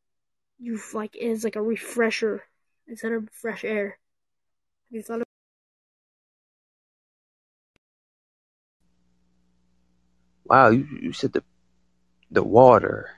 you 0.59 0.77
like 0.93 1.15
it's 1.15 1.45
like 1.45 1.55
a 1.55 1.61
refresher 1.61 2.43
instead 2.85 3.13
of 3.13 3.29
fresh 3.31 3.63
air. 3.63 3.97
Have 4.89 4.91
you 4.91 5.01
thought 5.03 5.21
of? 5.21 5.28
Wow, 10.49 10.69
you, 10.69 10.87
you 11.01 11.13
said 11.13 11.33
the 11.33 11.43
the 12.31 12.43
water 12.43 13.09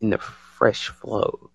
in 0.00 0.10
the 0.10 0.18
fresh 0.18 0.88
flow. 0.88 1.50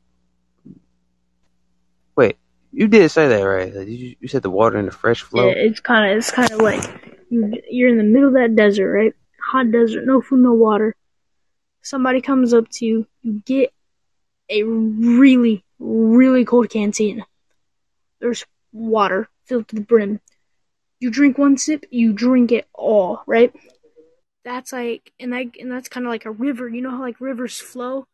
Wait, 2.16 2.38
you 2.72 2.88
did 2.88 3.10
say 3.10 3.28
that 3.28 3.42
right? 3.42 3.74
You, 3.74 4.16
you 4.20 4.28
said 4.28 4.44
the 4.44 4.50
water 4.50 4.78
in 4.78 4.86
the 4.86 4.92
fresh 4.92 5.22
flow. 5.22 5.48
Yeah, 5.48 5.56
it's 5.56 5.80
kind 5.80 6.12
of 6.12 6.18
it's 6.18 6.32
kind 6.32 6.52
of 6.52 6.62
like 6.62 6.84
you're 7.30 7.90
in 7.90 7.98
the 7.98 8.04
middle 8.04 8.30
of 8.30 8.36
that 8.36 8.56
desert, 8.56 8.92
right? 8.92 9.14
Hot 9.52 9.72
desert, 9.72 10.06
no 10.06 10.22
food, 10.22 10.40
no 10.40 10.54
water 10.54 10.94
somebody 11.88 12.22
comes 12.22 12.54
up 12.54 12.70
to 12.70 12.86
you, 12.86 13.08
you 13.22 13.42
get 13.46 13.74
a 14.50 14.64
really, 14.64 15.64
really 15.80 16.44
cold 16.44 16.70
canteen. 16.70 17.24
There's 18.20 18.46
water 18.74 19.30
filled 19.46 19.68
to 19.70 19.76
the 19.76 19.82
brim. 19.82 20.20
You 21.00 21.12
drink 21.12 21.38
one 21.38 21.58
sip, 21.58 21.86
you 21.90 22.12
drink 22.12 22.52
it 22.52 22.68
all, 22.74 23.22
right? 23.26 23.54
That's 24.48 24.72
like 24.72 25.12
and 25.20 25.34
that 25.34 25.48
and 25.60 25.70
that's 25.70 25.90
kind 25.90 26.06
of 26.06 26.10
like 26.10 26.26
a 26.26 26.32
river. 26.32 26.70
You 26.70 26.82
know 26.82 26.92
how 26.92 27.02
like 27.02 27.20
rivers 27.20 27.60
flow, 27.60 28.08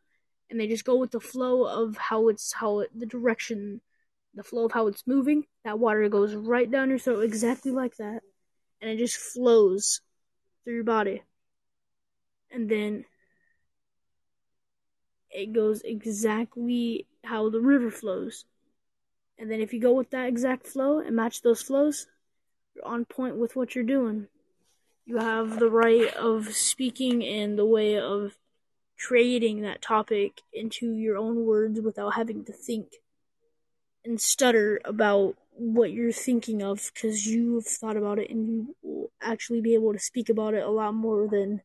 and 0.50 0.60
they 0.60 0.68
just 0.68 0.84
go 0.84 0.98
with 0.98 1.12
the 1.12 1.20
flow 1.20 1.66
of 1.66 1.96
how 1.96 2.28
it's 2.30 2.54
how 2.54 2.80
it, 2.80 2.90
the 2.98 3.06
direction, 3.06 3.82
the 4.34 4.44
flow 4.44 4.66
of 4.66 4.72
how 4.72 4.88
it's 4.88 5.06
moving. 5.06 5.46
That 5.64 5.78
water 5.78 6.10
goes 6.10 6.34
right 6.34 6.70
down 6.70 6.90
your 6.90 6.98
throat, 6.98 7.22
exactly 7.22 7.72
like 7.72 7.98
that, 7.98 8.22
and 8.82 8.90
it 8.90 8.98
just 8.98 9.18
flows 9.18 10.02
through 10.64 10.74
your 10.76 10.84
body, 10.84 11.22
and 12.50 12.68
then 12.68 13.06
it 15.30 15.54
goes 15.54 15.82
exactly 15.84 17.06
how 17.24 17.52
the 17.52 17.62
river 17.62 17.92
flows. 17.92 18.46
And 19.38 19.52
then 19.52 19.62
if 19.62 19.72
you 19.72 19.80
go 19.80 19.94
with 19.94 20.10
that 20.12 20.28
exact 20.30 20.66
flow 20.66 21.00
and 21.00 21.16
match 21.16 21.42
those 21.44 21.62
flows, 21.62 22.08
you're 22.76 22.86
on 22.86 23.06
point 23.06 23.36
with 23.38 23.56
what 23.56 23.76
you're 23.76 23.84
doing. 23.84 24.28
You 25.06 25.18
have 25.18 25.60
the 25.60 25.70
right 25.70 26.14
of 26.16 26.54
speaking 26.54 27.24
and 27.24 27.58
the 27.58 27.66
way 27.66 27.99
of 27.99 28.38
trading 28.97 29.62
that 29.62 29.82
topic 29.82 30.41
into 30.54 30.93
your 30.93 31.18
own 31.18 31.45
words 31.45 31.82
without 31.82 32.12
having 32.12 32.45
to 32.45 32.54
think 32.54 32.93
and 34.06 34.20
stutter 34.20 34.80
about 34.86 35.36
what 35.51 35.91
you're 35.91 36.12
thinking 36.12 36.62
of 36.62 36.91
because 36.93 37.26
you've 37.26 37.66
thought 37.66 37.97
about 37.97 38.20
it 38.20 38.30
and 38.30 38.47
you 38.47 38.76
will 38.82 39.12
actually 39.22 39.62
be 39.62 39.74
able 39.74 39.93
to 39.93 39.99
speak 39.99 40.30
about 40.30 40.54
it 40.54 40.64
a 40.64 40.70
lot 40.70 40.93
more 40.93 41.28
than 41.28 41.62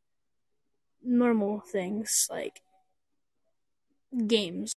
normal 1.02 1.60
things 1.60 2.28
like 2.30 2.60
games. 4.26 4.74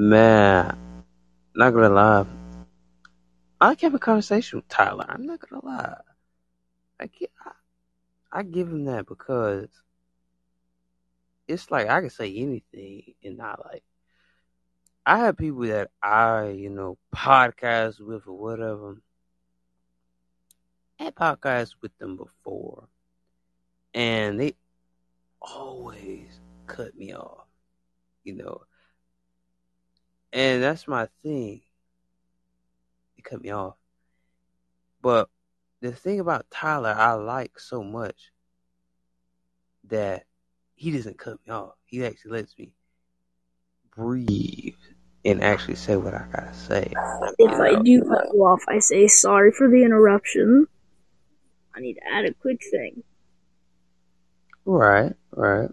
Man, 0.00 0.78
not 1.56 1.74
gonna 1.74 1.88
lie. 1.88 2.24
I 3.60 3.68
like 3.70 3.80
having 3.80 3.96
a 3.96 3.98
conversation 3.98 4.58
with 4.60 4.68
Tyler. 4.68 5.04
I'm 5.08 5.26
not 5.26 5.40
gonna 5.40 5.64
lie. 5.66 5.96
I 7.00 7.06
give, 7.08 7.30
I, 7.44 7.50
I 8.38 8.42
give 8.44 8.68
him 8.68 8.84
that 8.84 9.06
because 9.06 9.66
it's 11.48 11.68
like 11.72 11.88
I 11.88 12.00
can 12.00 12.10
say 12.10 12.32
anything 12.32 13.14
and 13.24 13.38
not 13.38 13.64
like. 13.66 13.82
I 15.04 15.18
have 15.18 15.36
people 15.36 15.62
that 15.62 15.90
I, 16.00 16.50
you 16.50 16.70
know, 16.70 16.96
podcast 17.12 17.98
with 18.00 18.28
or 18.28 18.38
whatever. 18.38 19.02
I 21.00 21.04
had 21.06 21.16
podcasts 21.16 21.74
with 21.82 21.98
them 21.98 22.16
before, 22.16 22.86
and 23.94 24.38
they 24.38 24.54
always 25.42 26.38
cut 26.68 26.94
me 26.96 27.14
off, 27.14 27.48
you 28.22 28.34
know. 28.34 28.62
And 30.32 30.62
that's 30.62 30.86
my 30.86 31.08
thing. 31.22 31.62
They 33.16 33.22
cut 33.22 33.42
me 33.42 33.50
off. 33.50 33.76
But 35.00 35.28
the 35.80 35.92
thing 35.92 36.20
about 36.20 36.50
Tyler 36.50 36.94
I 36.96 37.12
like 37.14 37.58
so 37.58 37.82
much 37.82 38.32
that 39.84 40.24
he 40.74 40.90
doesn't 40.90 41.18
cut 41.18 41.38
me 41.46 41.52
off. 41.52 41.74
He 41.84 42.04
actually 42.04 42.32
lets 42.32 42.58
me 42.58 42.72
breathe 43.96 44.74
and 45.24 45.42
actually 45.42 45.74
say 45.74 45.96
what 45.96 46.14
I 46.14 46.24
gotta 46.32 46.54
say. 46.54 46.92
If 47.38 47.60
I 47.60 47.82
do 47.82 48.02
cut 48.02 48.28
you 48.32 48.44
off, 48.44 48.62
I 48.68 48.78
say 48.78 49.06
sorry 49.08 49.52
for 49.52 49.68
the 49.68 49.82
interruption. 49.82 50.66
I 51.74 51.80
need 51.80 51.94
to 51.94 52.06
add 52.12 52.24
a 52.24 52.34
quick 52.34 52.60
thing. 52.70 53.02
Right, 54.64 55.14
right. 55.32 55.70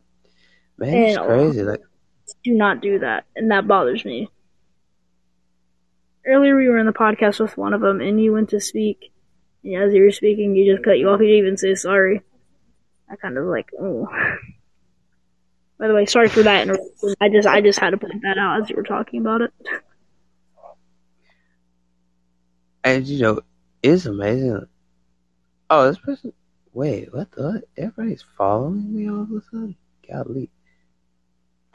Man, 0.78 0.94
it's 0.94 1.18
crazy. 1.18 1.64
Like 1.64 1.82
Do 2.44 2.54
not 2.54 2.82
do 2.82 3.00
that, 3.00 3.26
and 3.36 3.52
that 3.52 3.68
bothers 3.68 4.06
me. 4.06 4.30
Earlier, 6.28 6.56
we 6.56 6.68
were 6.68 6.80
in 6.80 6.86
the 6.86 6.94
podcast 6.94 7.40
with 7.40 7.58
one 7.58 7.74
of 7.74 7.82
them, 7.82 8.02
and 8.02 8.22
you 8.22 8.34
went 8.34 8.50
to 8.50 8.60
speak, 8.60 9.12
and 9.64 9.76
as 9.76 9.94
you 9.94 10.04
were 10.04 10.12
speaking, 10.12 10.56
you 10.56 10.74
just 10.74 10.84
cut 10.84 10.98
you 10.98 11.10
off. 11.10 11.20
You 11.20 11.28
didn't 11.28 11.40
even 11.40 11.58
say 11.58 11.76
sorry. 11.76 12.22
I 13.10 13.16
kind 13.16 13.38
of 13.38 13.46
like, 13.46 13.70
oh. 13.80 14.08
By 15.78 15.88
the 15.88 15.94
way, 15.94 16.06
sorry 16.06 16.30
for 16.30 16.44
that 16.44 16.64
interruption. 16.64 17.16
I 17.20 17.30
just, 17.30 17.48
I 17.48 17.62
just 17.62 17.80
had 17.80 17.92
to 17.92 17.98
point 17.98 18.22
that 18.22 18.38
out 18.38 18.62
as 18.62 18.70
you 18.70 18.78
were 18.78 18.84
talking 18.84 19.20
about 19.20 19.42
it. 19.42 19.52
and 22.84 23.06
you 23.06 23.22
know, 23.22 23.42
it's 23.84 24.06
amazing. 24.06 24.68
Oh, 25.70 25.88
this 25.88 25.98
person 25.98 26.32
wait, 26.76 27.12
what 27.14 27.32
the 27.32 27.64
everybody's 27.78 28.24
following 28.38 28.94
me 28.94 29.10
all 29.10 29.24
of 29.24 29.32
a 29.32 29.42
sudden? 29.50 29.76
Golly. 30.08 30.50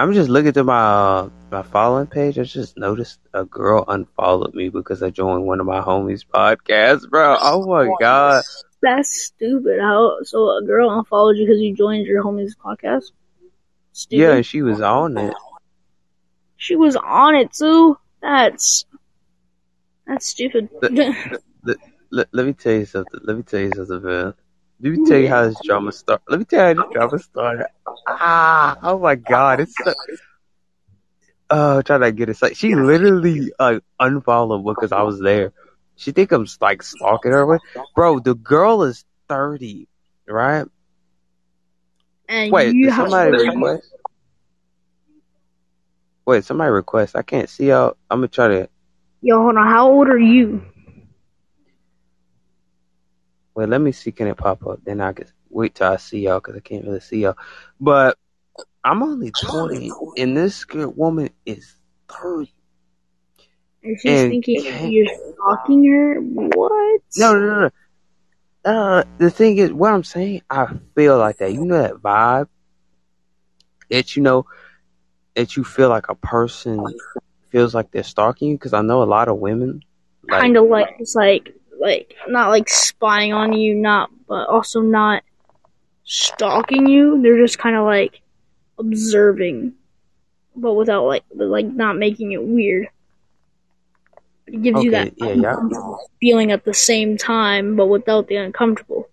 I'm 0.00 0.14
just 0.14 0.30
looking 0.30 0.52
through 0.52 0.64
my 0.64 0.80
uh, 0.80 1.28
my 1.50 1.60
following 1.60 2.06
page. 2.06 2.38
I 2.38 2.44
just 2.44 2.78
noticed 2.78 3.20
a 3.34 3.44
girl 3.44 3.84
unfollowed 3.86 4.54
me 4.54 4.70
because 4.70 5.02
I 5.02 5.10
joined 5.10 5.44
one 5.44 5.60
of 5.60 5.66
my 5.66 5.82
homies' 5.82 6.24
podcasts, 6.24 7.06
bro. 7.06 7.36
Oh 7.38 7.66
my 7.66 7.94
god. 8.00 8.42
That's 8.80 9.24
stupid. 9.24 9.78
How? 9.78 10.16
So 10.22 10.56
a 10.56 10.62
girl 10.64 10.90
unfollowed 10.90 11.36
you 11.36 11.44
because 11.46 11.60
you 11.60 11.76
joined 11.76 12.06
your 12.06 12.24
homie's 12.24 12.56
podcast? 12.56 13.12
Stupid. 13.92 14.22
Yeah, 14.22 14.40
she 14.40 14.62
was 14.62 14.80
on 14.80 15.18
it. 15.18 15.34
She 16.56 16.76
was 16.76 16.96
on 16.96 17.34
it 17.34 17.52
too. 17.52 17.98
That's 18.22 18.86
that's 20.06 20.28
stupid. 20.28 20.70
Let, 20.80 21.76
let 22.32 22.46
me 22.46 22.54
tell 22.54 22.72
you 22.72 22.86
something. 22.86 23.20
Let 23.22 23.36
me 23.36 23.42
tell 23.42 23.60
you 23.60 23.72
something, 23.74 24.02
man. 24.02 24.32
Let 24.82 24.92
me 24.92 25.06
tell 25.06 25.18
you 25.18 25.28
how 25.28 25.46
this 25.46 25.60
drama 25.62 25.92
started. 25.92 26.24
Let 26.28 26.38
me 26.38 26.44
tell 26.46 26.70
you 26.70 26.76
how 26.76 26.82
this 26.84 26.92
drama 26.92 27.18
started. 27.18 27.66
Ah, 28.06 28.78
oh 28.82 28.98
my 28.98 29.14
god, 29.14 29.60
it's 29.60 29.76
so. 29.76 29.94
Oh, 31.50 31.78
I'm 31.78 31.82
trying 31.82 32.00
to 32.00 32.12
get 32.12 32.28
it. 32.28 32.40
Like 32.40 32.56
she 32.56 32.74
literally 32.74 33.52
like 33.58 33.82
unfollowed 33.98 34.64
because 34.64 34.92
I 34.92 35.02
was 35.02 35.20
there. 35.20 35.52
She 35.96 36.12
think 36.12 36.32
I'm 36.32 36.46
like 36.60 36.82
stalking 36.82 37.32
her. 37.32 37.60
Bro, 37.94 38.20
the 38.20 38.34
girl 38.34 38.84
is 38.84 39.04
thirty, 39.28 39.86
right? 40.26 40.66
and 42.28 42.52
Wait, 42.52 42.74
you 42.74 42.86
did 42.86 42.94
somebody 42.94 43.32
request? 43.32 43.92
Wait, 46.24 46.44
somebody 46.44 46.70
request. 46.70 47.16
I 47.16 47.22
can't 47.22 47.48
see 47.48 47.68
y'all. 47.68 47.96
I'm 48.10 48.18
gonna 48.18 48.28
try 48.28 48.48
to. 48.48 48.68
Yo, 49.20 49.42
hold 49.42 49.56
on. 49.56 49.66
How 49.66 49.90
old 49.90 50.08
are 50.08 50.18
you? 50.18 50.62
Wait, 53.54 53.68
let 53.68 53.80
me 53.80 53.92
see. 53.92 54.12
Can 54.12 54.28
it 54.28 54.36
pop 54.36 54.66
up? 54.66 54.80
Then 54.84 55.00
I 55.00 55.12
can 55.12 55.26
wait 55.48 55.74
till 55.74 55.88
I 55.88 55.96
see 55.96 56.20
y'all 56.20 56.40
because 56.40 56.56
I 56.56 56.60
can't 56.60 56.84
really 56.84 57.00
see 57.00 57.20
y'all. 57.20 57.36
But 57.80 58.16
I'm 58.84 59.02
only 59.02 59.30
20, 59.30 59.90
and 60.16 60.36
this 60.36 60.64
good 60.64 60.96
woman 60.96 61.30
is 61.44 61.74
30. 62.08 62.52
And 63.82 63.98
she's 64.00 64.20
And 64.20 64.30
thinking 64.30 64.62
can't- 64.62 64.92
you're 64.92 65.06
stalking 65.34 65.84
her. 65.86 66.20
What? 66.20 67.00
No, 67.16 67.32
no, 67.34 67.40
no, 67.40 67.60
no. 67.60 67.70
Uh, 68.62 69.04
the 69.18 69.30
thing 69.30 69.56
is, 69.56 69.72
what 69.72 69.92
I'm 69.92 70.04
saying, 70.04 70.42
I 70.50 70.66
feel 70.94 71.16
like 71.18 71.38
that. 71.38 71.52
You 71.52 71.64
know 71.64 71.80
that 71.80 71.94
vibe 71.94 72.48
that 73.90 74.16
you 74.16 74.22
know 74.22 74.46
that 75.34 75.56
you 75.56 75.64
feel 75.64 75.88
like 75.88 76.08
a 76.08 76.14
person 76.14 76.84
feels 77.48 77.74
like 77.74 77.90
they're 77.90 78.02
stalking 78.02 78.50
you. 78.50 78.54
Because 78.56 78.74
I 78.74 78.82
know 78.82 79.02
a 79.02 79.04
lot 79.04 79.28
of 79.28 79.38
women, 79.38 79.82
like, 80.28 80.40
kind 80.42 80.56
of 80.58 80.68
like 80.68 80.94
it's 80.98 81.14
like 81.14 81.54
like 81.80 82.14
not 82.28 82.50
like 82.50 82.68
spying 82.68 83.32
on 83.32 83.52
you, 83.52 83.74
not 83.74 84.10
but 84.28 84.48
also 84.48 84.80
not 84.80 85.24
stalking 86.04 86.86
you. 86.86 87.20
They're 87.22 87.38
just 87.38 87.58
kind 87.58 87.74
of 87.74 87.84
like 87.84 88.20
observing, 88.78 89.72
but 90.54 90.74
without 90.74 91.06
like 91.06 91.24
but, 91.34 91.48
like 91.48 91.66
not 91.66 91.96
making 91.96 92.32
it 92.32 92.42
weird. 92.42 92.88
It 94.46 94.62
gives 94.62 94.82
you 94.82 94.90
that 94.92 95.14
yeah, 95.16 95.32
yeah. 95.32 95.96
feeling 96.20 96.52
at 96.52 96.64
the 96.64 96.74
same 96.74 97.16
time, 97.16 97.76
but 97.76 97.86
without 97.86 98.28
the 98.28 98.36
uncomfortable. 98.36 99.08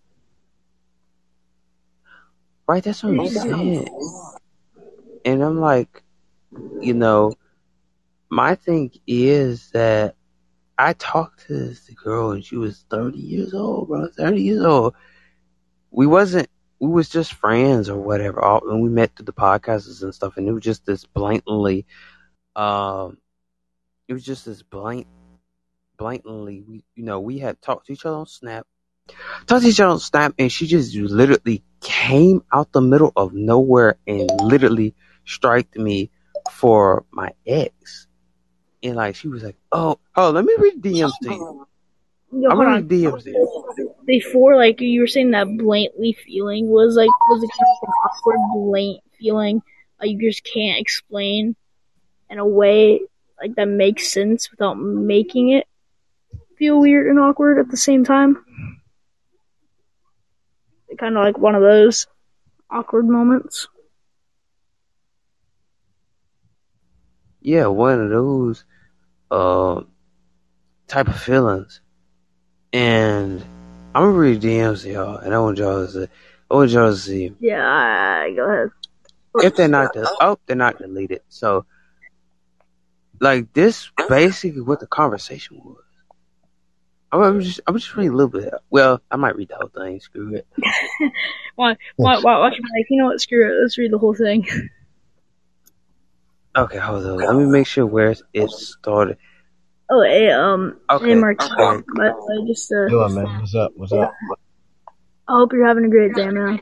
Right, 2.68 2.84
that's 2.84 3.01
what 3.01 3.18
I'm 3.18 3.30
saying. 3.30 3.88
And 5.24 5.41
I'm 5.41 5.59
like, 5.59 6.03
you 6.82 6.93
know, 6.93 7.34
my 8.30 8.55
thing 8.55 8.91
is 9.05 9.70
that 9.72 10.15
I 10.78 10.94
talked 10.94 11.48
to 11.48 11.54
this 11.54 11.90
girl 11.90 12.32
and 12.32 12.44
she 12.44 12.56
was 12.56 12.86
30 12.90 13.18
years 13.18 13.54
old, 13.54 13.88
bro. 13.88 14.08
30 14.16 14.42
years 14.42 14.64
old. 14.64 14.94
We 15.92 16.06
wasn't, 16.06 16.50
we 16.80 16.90
was 16.90 17.10
just 17.10 17.34
friends 17.34 17.90
or 17.90 17.98
whatever. 17.98 18.44
All, 18.44 18.70
and 18.70 18.82
we 18.82 18.90
met 18.90 19.16
through 19.16 19.26
the 19.26 19.34
podcasts 19.34 20.04
and 20.04 20.14
stuff. 20.14 20.38
And 20.38 20.48
it 20.48 20.54
was 20.54 20.64
just 20.64 20.86
this 20.86 21.06
blatantly, 21.06 21.86
um, 22.56 23.18
it 24.08 24.14
was 24.14 24.24
just 24.24 24.46
this 24.46 24.62
blank, 24.62 25.08
blatantly, 25.98 26.62
we, 26.62 26.84
you 26.96 27.04
know, 27.04 27.20
we 27.20 27.40
had 27.40 27.62
talked 27.62 27.88
to 27.88 27.94
each 27.94 28.06
other 28.06 28.18
on 28.18 28.28
Snap, 28.28 28.68
talked 29.48 29.64
to 29.64 29.70
each 29.70 29.80
other 29.80 29.92
on 29.92 30.00
Snap, 30.00 30.34
and 30.38 30.52
she 30.52 30.68
just 30.68 30.96
literally 30.96 31.64
came 31.82 32.44
out 32.52 32.72
the 32.72 32.82
middle 32.82 33.12
of 33.16 33.34
nowhere 33.34 33.98
and 34.06 34.30
literally 34.42 34.94
striked 35.26 35.78
me 35.78 36.12
for 36.52 37.06
my 37.12 37.32
ex. 37.46 38.08
And 38.84 38.96
like 38.96 39.16
she 39.16 39.28
was 39.28 39.44
like, 39.44 39.56
"Oh, 39.72 39.98
oh, 40.16 40.30
let 40.30 40.46
me 40.46 40.54
read 40.60 40.82
DMs 40.82 41.14
to 41.24 41.30
you. 41.30 41.68
Yo, 42.32 42.50
I'm 42.50 42.58
gonna 42.58 42.70
on. 42.70 42.76
read 42.76 42.90
DMs 42.90 43.24
to 43.24 43.32
you." 43.32 43.96
Before, 44.06 44.56
like 44.56 44.80
you 44.80 45.02
were 45.02 45.08
saying, 45.08 45.32
that 45.32 45.48
blatantly 45.58 46.14
feeling 46.14 46.68
was 46.68 46.96
like 46.96 47.10
was 47.30 47.44
of 47.44 47.50
an 47.50 47.90
awkward, 48.06 48.40
blank 48.54 49.02
feeling 49.20 49.62
uh, 50.02 50.06
you 50.06 50.30
just 50.30 50.44
can't 50.44 50.80
explain 50.80 51.56
in 52.30 52.40
a 52.40 52.46
way 52.46 53.02
like 53.42 53.56
that 53.56 53.68
makes 53.68 54.12
sense 54.12 54.50
without 54.52 54.76
making 54.76 55.50
it 55.50 55.68
feel 56.58 56.80
weird 56.80 57.08
and 57.08 57.20
awkward 57.20 57.60
at 57.60 57.70
the 57.70 57.78
same 57.78 58.04
time. 58.04 58.44
Kind 60.98 61.16
of 61.16 61.24
like 61.24 61.38
one 61.38 61.54
of 61.54 61.62
those 61.62 62.08
awkward 62.72 63.08
moments. 63.08 63.68
Yeah, 67.40 67.68
one 67.68 68.02
of 68.02 68.10
those 68.10 68.66
uh 69.32 69.82
type 70.88 71.08
of 71.08 71.20
feelings. 71.22 71.82
And 72.74 73.42
I'm 73.96 74.04
gonna 74.04 74.18
read 74.18 74.42
DMs 74.42 74.84
to 74.84 74.92
y'all, 74.92 75.18
and 75.18 75.34
I 75.34 75.40
want 75.40 75.58
y'all 75.58 75.86
to 75.86 75.92
see. 75.92 76.08
I 76.50 76.54
want 76.54 76.72
y'all 76.72 76.92
to 76.92 76.98
see 76.98 77.34
Yeah, 77.40 78.30
go 78.36 78.50
ahead. 78.50 78.70
if 79.44 79.56
they're 79.56 79.68
not 79.68 79.94
del- 79.94 80.16
oh 80.22 80.38
they're 80.46 80.56
not 80.56 80.78
deleted. 80.78 81.22
So 81.30 81.66
like 83.20 83.52
this 83.54 83.90
basically 84.08 84.62
what 84.62 84.80
the 84.80 84.88
conversation 84.88 85.62
was. 85.64 85.84
I'm 87.12 87.42
just 87.42 87.60
I'm 87.68 87.78
just 87.78 87.96
reading 87.96 88.14
a 88.14 88.16
little 88.16 88.30
bit. 88.30 88.54
Well, 88.70 89.02
I 89.10 89.16
might 89.16 89.36
read 89.36 89.50
the 89.50 89.56
whole 89.56 89.70
thing. 89.70 90.00
Screw 90.00 90.36
it. 90.36 90.48
Why? 91.56 91.76
Why? 91.96 92.18
Why? 92.20 92.38
Why 92.38 92.50
like, 92.50 92.88
you 92.90 92.98
know 93.02 93.08
what? 93.08 93.22
Screw 93.22 93.50
it. 93.50 93.62
Let's 93.62 93.78
read 93.78 93.92
the 93.92 93.98
whole 93.98 94.14
thing. 94.14 94.46
Okay, 96.58 96.80
hold 96.80 97.05
on. 97.05 97.18
Let 97.18 97.36
me 97.36 97.45
make 97.45 97.68
sure 97.68 97.86
where 97.86 98.16
it 98.34 98.49
started. 98.49 99.18
Oh, 99.89 100.01
hey, 100.01 100.32
um, 100.32 100.80
Okay, 100.89 101.10
hey, 101.10 101.16
Mark. 101.16 101.39
okay. 101.41 101.84
But 101.95 102.14
I 102.14 102.47
just, 102.47 102.72
uh, 102.72 102.89
Doing 102.89 103.14
man, 103.16 103.39
what's 103.39 103.55
up? 103.55 103.72
What's 103.76 103.93
up? 103.93 104.12
I 105.30 105.34
hope 105.34 105.53
you're 105.53 105.68
having 105.68 105.86
a 105.86 105.89
great 105.89 106.14
day, 106.16 106.30
man. 106.30 106.60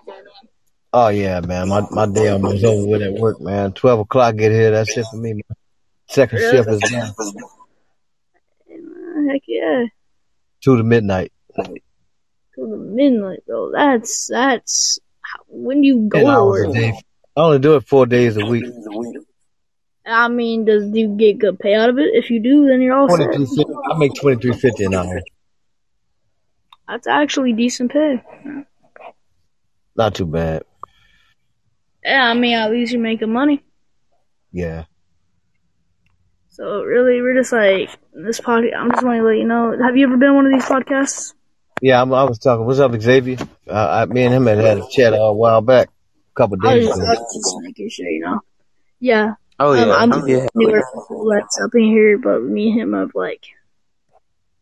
Oh 0.91 1.09
yeah, 1.09 1.39
man. 1.41 1.69
My 1.69 1.85
my 1.91 2.05
day 2.07 2.29
almost 2.29 2.63
over 2.63 2.87
with 2.87 3.01
at 3.01 3.13
work, 3.13 3.39
man. 3.41 3.73
Twelve 3.73 3.99
o'clock 3.99 4.35
get 4.37 4.51
here. 4.51 4.71
That's 4.71 4.95
it 4.97 5.05
for 5.09 5.17
me, 5.17 5.33
man. 5.33 5.41
Second 6.07 6.39
Really? 6.39 6.57
shift 6.57 6.69
is 6.69 6.81
done. 6.81 7.13
Uh, 8.71 9.31
Heck 9.31 9.41
yeah. 9.47 9.85
Two 10.61 10.77
to 10.77 10.83
midnight. 10.83 11.31
Till 11.55 12.69
the 12.69 12.77
midnight, 12.77 13.43
though. 13.47 13.71
That's 13.73 14.27
that's 14.27 14.99
when 15.47 15.81
do 15.81 15.87
you 15.87 16.07
go 16.09 16.19
Ten 16.19 16.27
hours 16.29 16.69
a 16.69 16.73
day. 16.73 17.01
I 17.35 17.41
only 17.41 17.59
do 17.59 17.75
it 17.75 17.87
four 17.87 18.05
days 18.05 18.37
a 18.37 18.45
week. 18.45 18.65
I 20.05 20.27
mean, 20.27 20.65
does 20.65 20.91
do 20.91 20.99
you 20.99 21.15
get 21.17 21.39
good 21.39 21.59
pay 21.59 21.73
out 21.73 21.89
of 21.89 21.97
it? 21.97 22.09
If 22.13 22.29
you 22.29 22.41
do, 22.41 22.67
then 22.67 22.81
you're 22.81 22.95
all 22.95 23.09
set. 23.09 23.29
I 23.35 23.97
make 23.97 24.13
twenty 24.13 24.39
three 24.39 24.53
fifty 24.53 24.85
an 24.85 24.93
hour. 24.93 25.21
That's 26.87 27.07
actually 27.07 27.53
decent 27.53 27.91
pay. 27.91 28.23
Not 29.95 30.13
too 30.13 30.27
bad. 30.27 30.63
Yeah, 32.03 32.25
I 32.25 32.33
mean, 32.35 32.53
at 32.53 32.69
least 32.69 32.91
you're 32.91 33.01
making 33.01 33.33
money. 33.33 33.63
Yeah. 34.51 34.85
So 36.49 36.83
really, 36.83 37.21
we're 37.21 37.35
just 37.35 37.51
like 37.51 37.89
this 38.13 38.39
podcast. 38.39 38.77
I'm 38.77 38.91
just 38.91 39.03
want 39.03 39.17
to 39.17 39.23
let 39.23 39.37
you 39.37 39.45
know. 39.45 39.75
Have 39.83 39.97
you 39.97 40.05
ever 40.05 40.17
been 40.17 40.35
one 40.35 40.45
of 40.45 40.53
these 40.53 40.65
podcasts? 40.65 41.33
Yeah, 41.81 42.01
I'm, 42.01 42.13
I 42.13 42.23
was 42.23 42.39
talking. 42.39 42.65
What's 42.65 42.79
up, 42.79 42.93
Xavier? 42.93 43.37
Uh, 43.67 43.73
I, 43.73 44.05
me 44.05 44.23
and 44.23 44.33
him 44.33 44.45
had 44.45 44.59
had 44.59 44.77
a 44.77 44.87
chat 44.89 45.13
a 45.13 45.33
while 45.33 45.61
back, 45.61 45.89
a 45.89 46.33
couple 46.35 46.57
I 46.63 46.75
was, 46.75 46.85
days 46.85 46.87
just, 46.87 47.01
I 47.01 47.03
ago. 47.03 47.21
was 47.21 47.35
just 47.35 47.55
making 47.61 47.89
sure, 47.89 48.07
you 48.07 48.21
know. 48.21 48.39
Yeah, 48.99 49.33
Oh 49.59 49.71
um, 49.71 49.87
yeah, 49.87 49.95
I'm 49.95 50.27
yeah. 50.27 50.47
newer 50.53 50.83
people 50.93 51.31
that's 51.31 51.59
up 51.61 51.73
in 51.75 51.83
here, 51.83 52.17
but 52.17 52.43
me 52.43 52.71
and 52.71 52.81
him 52.81 52.93
have 52.93 53.15
like 53.15 53.45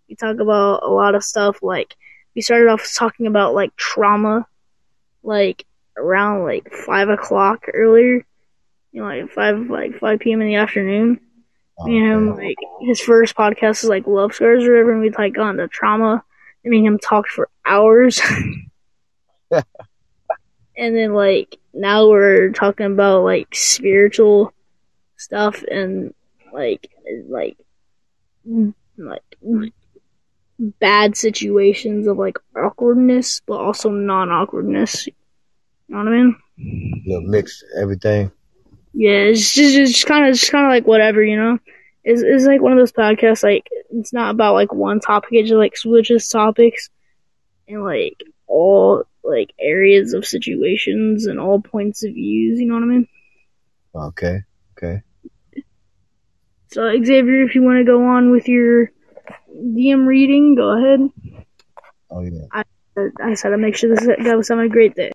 we 0.08 0.16
talk 0.16 0.40
about 0.40 0.84
a 0.84 0.90
lot 0.90 1.16
of 1.16 1.24
stuff. 1.24 1.64
Like 1.64 1.96
we 2.36 2.42
started 2.42 2.70
off 2.70 2.88
talking 2.96 3.26
about 3.26 3.56
like 3.56 3.76
trauma, 3.76 4.46
like 5.24 5.66
around 5.98 6.44
like 6.44 6.72
five 6.72 7.10
o'clock 7.10 7.66
earlier. 7.74 8.26
You 8.92 9.02
know, 9.02 9.06
like 9.06 9.32
five 9.32 9.70
like 9.70 10.00
five 10.00 10.20
p.m. 10.20 10.42
in 10.42 10.48
the 10.48 10.56
afternoon. 10.56 11.20
Me 11.86 11.98
and 11.98 12.12
him, 12.12 12.38
like 12.38 12.58
his 12.82 13.02
first 13.02 13.36
podcast 13.36 13.84
is 13.84 13.90
like 13.90 14.06
love 14.06 14.36
scars 14.36 14.64
or 14.64 14.74
whatever, 14.74 14.92
and 14.92 15.02
we'd 15.02 15.18
like 15.18 15.34
gone 15.34 15.58
to 15.58 15.68
trauma. 15.68 16.24
And 16.64 16.72
me 16.72 16.78
and 16.78 16.88
him 16.88 17.00
talked 17.00 17.30
for 17.30 17.50
hours. 17.66 18.22
and 19.52 20.96
then 20.96 21.14
like 21.14 21.58
now 21.74 22.08
we're 22.08 22.52
talking 22.52 22.86
about 22.86 23.24
like 23.24 23.56
spiritual 23.56 24.54
stuff 25.24 25.64
and 25.70 26.14
like 26.52 26.90
like 27.30 27.58
like 28.98 29.74
bad 30.80 31.18
situations 31.18 32.08
of 32.08 32.18
like 32.18 32.38
awkwardness, 32.56 33.42
but 33.46 33.60
also 33.60 33.90
non 33.90 34.30
awkwardness. 34.30 35.08
You 35.08 35.14
know 35.90 35.98
what 36.00 36.08
I 36.08 36.12
mean? 36.12 37.04
Little 37.06 37.28
mix, 37.30 37.64
everything. 37.78 38.32
Yeah, 38.94 39.12
it's 39.12 39.54
just 39.54 39.76
it's 39.76 39.92
just 39.92 40.06
kind 40.06 40.28
of 40.28 40.36
just 40.36 40.52
kind 40.52 40.66
of 40.66 40.72
like 40.72 40.88
whatever, 40.88 41.24
you 41.24 41.38
know. 41.38 41.60
It's 42.04 42.22
it's 42.22 42.46
like 42.46 42.62
one 42.62 42.74
of 42.74 42.78
those 42.78 42.92
podcasts. 42.92 43.44
Like 43.44 43.68
it's 43.92 44.14
not 44.14 44.32
about 44.32 44.54
like 44.54 44.74
one 44.74 45.00
topic. 45.00 45.30
It 45.34 45.44
just 45.44 45.54
like 45.54 45.78
switches 45.78 46.28
topics 46.28 46.90
and 47.68 47.84
like 47.84 48.22
all 48.48 49.04
like 49.24 49.54
areas 49.60 50.14
of 50.14 50.26
situations 50.26 51.26
and 51.26 51.40
all 51.40 51.62
points 51.62 52.04
of 52.04 52.14
views. 52.14 52.60
You 52.60 52.68
know 52.68 52.76
what 52.76 52.84
I 52.84 52.88
mean? 52.88 53.08
Okay. 53.96 54.42
Okay. 54.78 55.02
So 56.74 56.90
Xavier, 56.92 57.44
if 57.44 57.54
you 57.54 57.62
want 57.62 57.78
to 57.78 57.84
go 57.84 58.04
on 58.04 58.32
with 58.32 58.48
your 58.48 58.92
DM 59.56 60.08
reading, 60.08 60.56
go 60.56 60.76
ahead. 60.76 61.08
Oh 62.10 62.22
yeah. 62.22 62.48
I 62.52 62.64
I 63.22 63.36
said 63.36 63.52
to 63.52 63.60
make 63.60 63.76
sure 63.76 63.96
this 63.96 64.08
guy 64.08 64.36
was 64.36 64.50
having 64.50 64.66
a 64.66 64.70
great 64.70 64.96
day. 64.96 65.12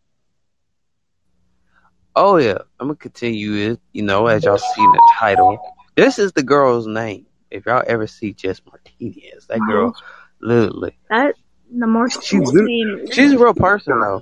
Oh 2.14 2.36
yeah, 2.36 2.58
I'm 2.78 2.86
gonna 2.86 2.94
continue 2.94 3.72
it. 3.72 3.80
You 3.92 4.02
know, 4.02 4.28
as 4.28 4.44
y'all 4.44 4.56
see 4.56 4.82
in 4.82 4.92
the 4.92 5.12
title, 5.18 5.58
this 5.96 6.20
is 6.20 6.30
the 6.30 6.44
girl's 6.44 6.86
name. 6.86 7.26
If 7.50 7.66
y'all 7.66 7.82
ever 7.84 8.06
see 8.06 8.32
Jess 8.34 8.62
Martinez, 8.64 9.46
that 9.48 9.58
girl, 9.58 9.88
uh-huh. 9.88 10.04
literally, 10.40 10.96
That 11.10 11.34
the 11.72 11.88
more 11.88 12.08
She 12.08 12.38
lit- 12.38 13.14
she's 13.14 13.32
a 13.32 13.38
real 13.38 13.54
person 13.54 13.98
though. 14.00 14.20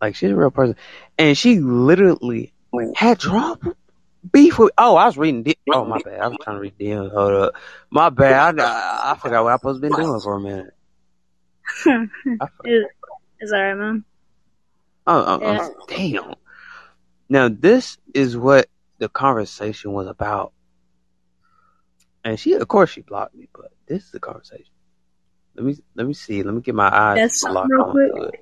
Like 0.00 0.14
she's 0.14 0.30
a 0.30 0.36
real 0.36 0.52
person, 0.52 0.76
and 1.18 1.36
she 1.36 1.58
literally 1.58 2.52
had 2.94 3.18
trouble 3.18 3.74
beef 4.32 4.58
with. 4.58 4.72
Oh, 4.78 4.96
I 4.96 5.06
was 5.06 5.16
reading. 5.16 5.42
D- 5.42 5.56
oh 5.72 5.84
my 5.84 6.00
bad. 6.02 6.20
I 6.20 6.28
was 6.28 6.38
trying 6.42 6.56
to 6.56 6.60
read 6.60 6.78
DMs. 6.78 7.12
Hold 7.12 7.32
up, 7.32 7.54
my 7.90 8.10
bad. 8.10 8.58
I, 8.60 9.12
I 9.12 9.16
forgot 9.16 9.44
what 9.44 9.52
I 9.52 9.56
supposed 9.56 9.82
to 9.82 9.88
been 9.88 9.96
doing 9.98 10.20
for 10.20 10.34
a 10.36 10.40
minute. 10.40 10.74
Is, 12.64 12.84
is 13.40 13.50
that 13.50 13.58
right, 13.58 13.74
man? 13.74 14.04
Oh, 15.06 15.24
oh, 15.26 15.38
Yeah. 15.40 15.58
oh, 15.60 15.84
damn. 15.88 16.34
Now 17.28 17.48
this 17.48 17.98
is 18.14 18.36
what 18.36 18.66
the 18.98 19.08
conversation 19.08 19.92
was 19.92 20.06
about, 20.06 20.52
and 22.22 22.38
she, 22.38 22.52
of 22.52 22.66
course, 22.68 22.90
she 22.90 23.00
blocked 23.02 23.34
me. 23.34 23.48
But 23.54 23.72
this 23.86 24.04
is 24.04 24.10
the 24.10 24.20
conversation. 24.20 24.66
Let 25.56 25.64
me 25.64 25.76
let 25.94 26.06
me 26.06 26.14
see. 26.14 26.42
Let 26.42 26.54
me 26.54 26.60
get 26.60 26.74
my 26.74 26.94
eyes 26.94 27.18
Yes, 27.18 27.44
locked 27.44 27.70
real 27.70 27.82
on 27.82 27.90
quick. 27.92 28.40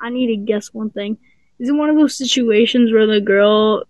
I 0.00 0.10
need 0.10 0.26
to 0.28 0.36
guess 0.36 0.72
one 0.72 0.90
thing. 0.90 1.18
Is 1.58 1.68
it 1.68 1.72
one 1.72 1.90
of 1.90 1.96
those 1.96 2.16
situations 2.16 2.92
where 2.92 3.06
the 3.06 3.20
girl 3.20 3.84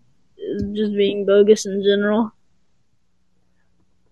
just 0.74 0.92
being 0.94 1.26
bogus 1.26 1.66
in 1.66 1.82
general? 1.82 2.32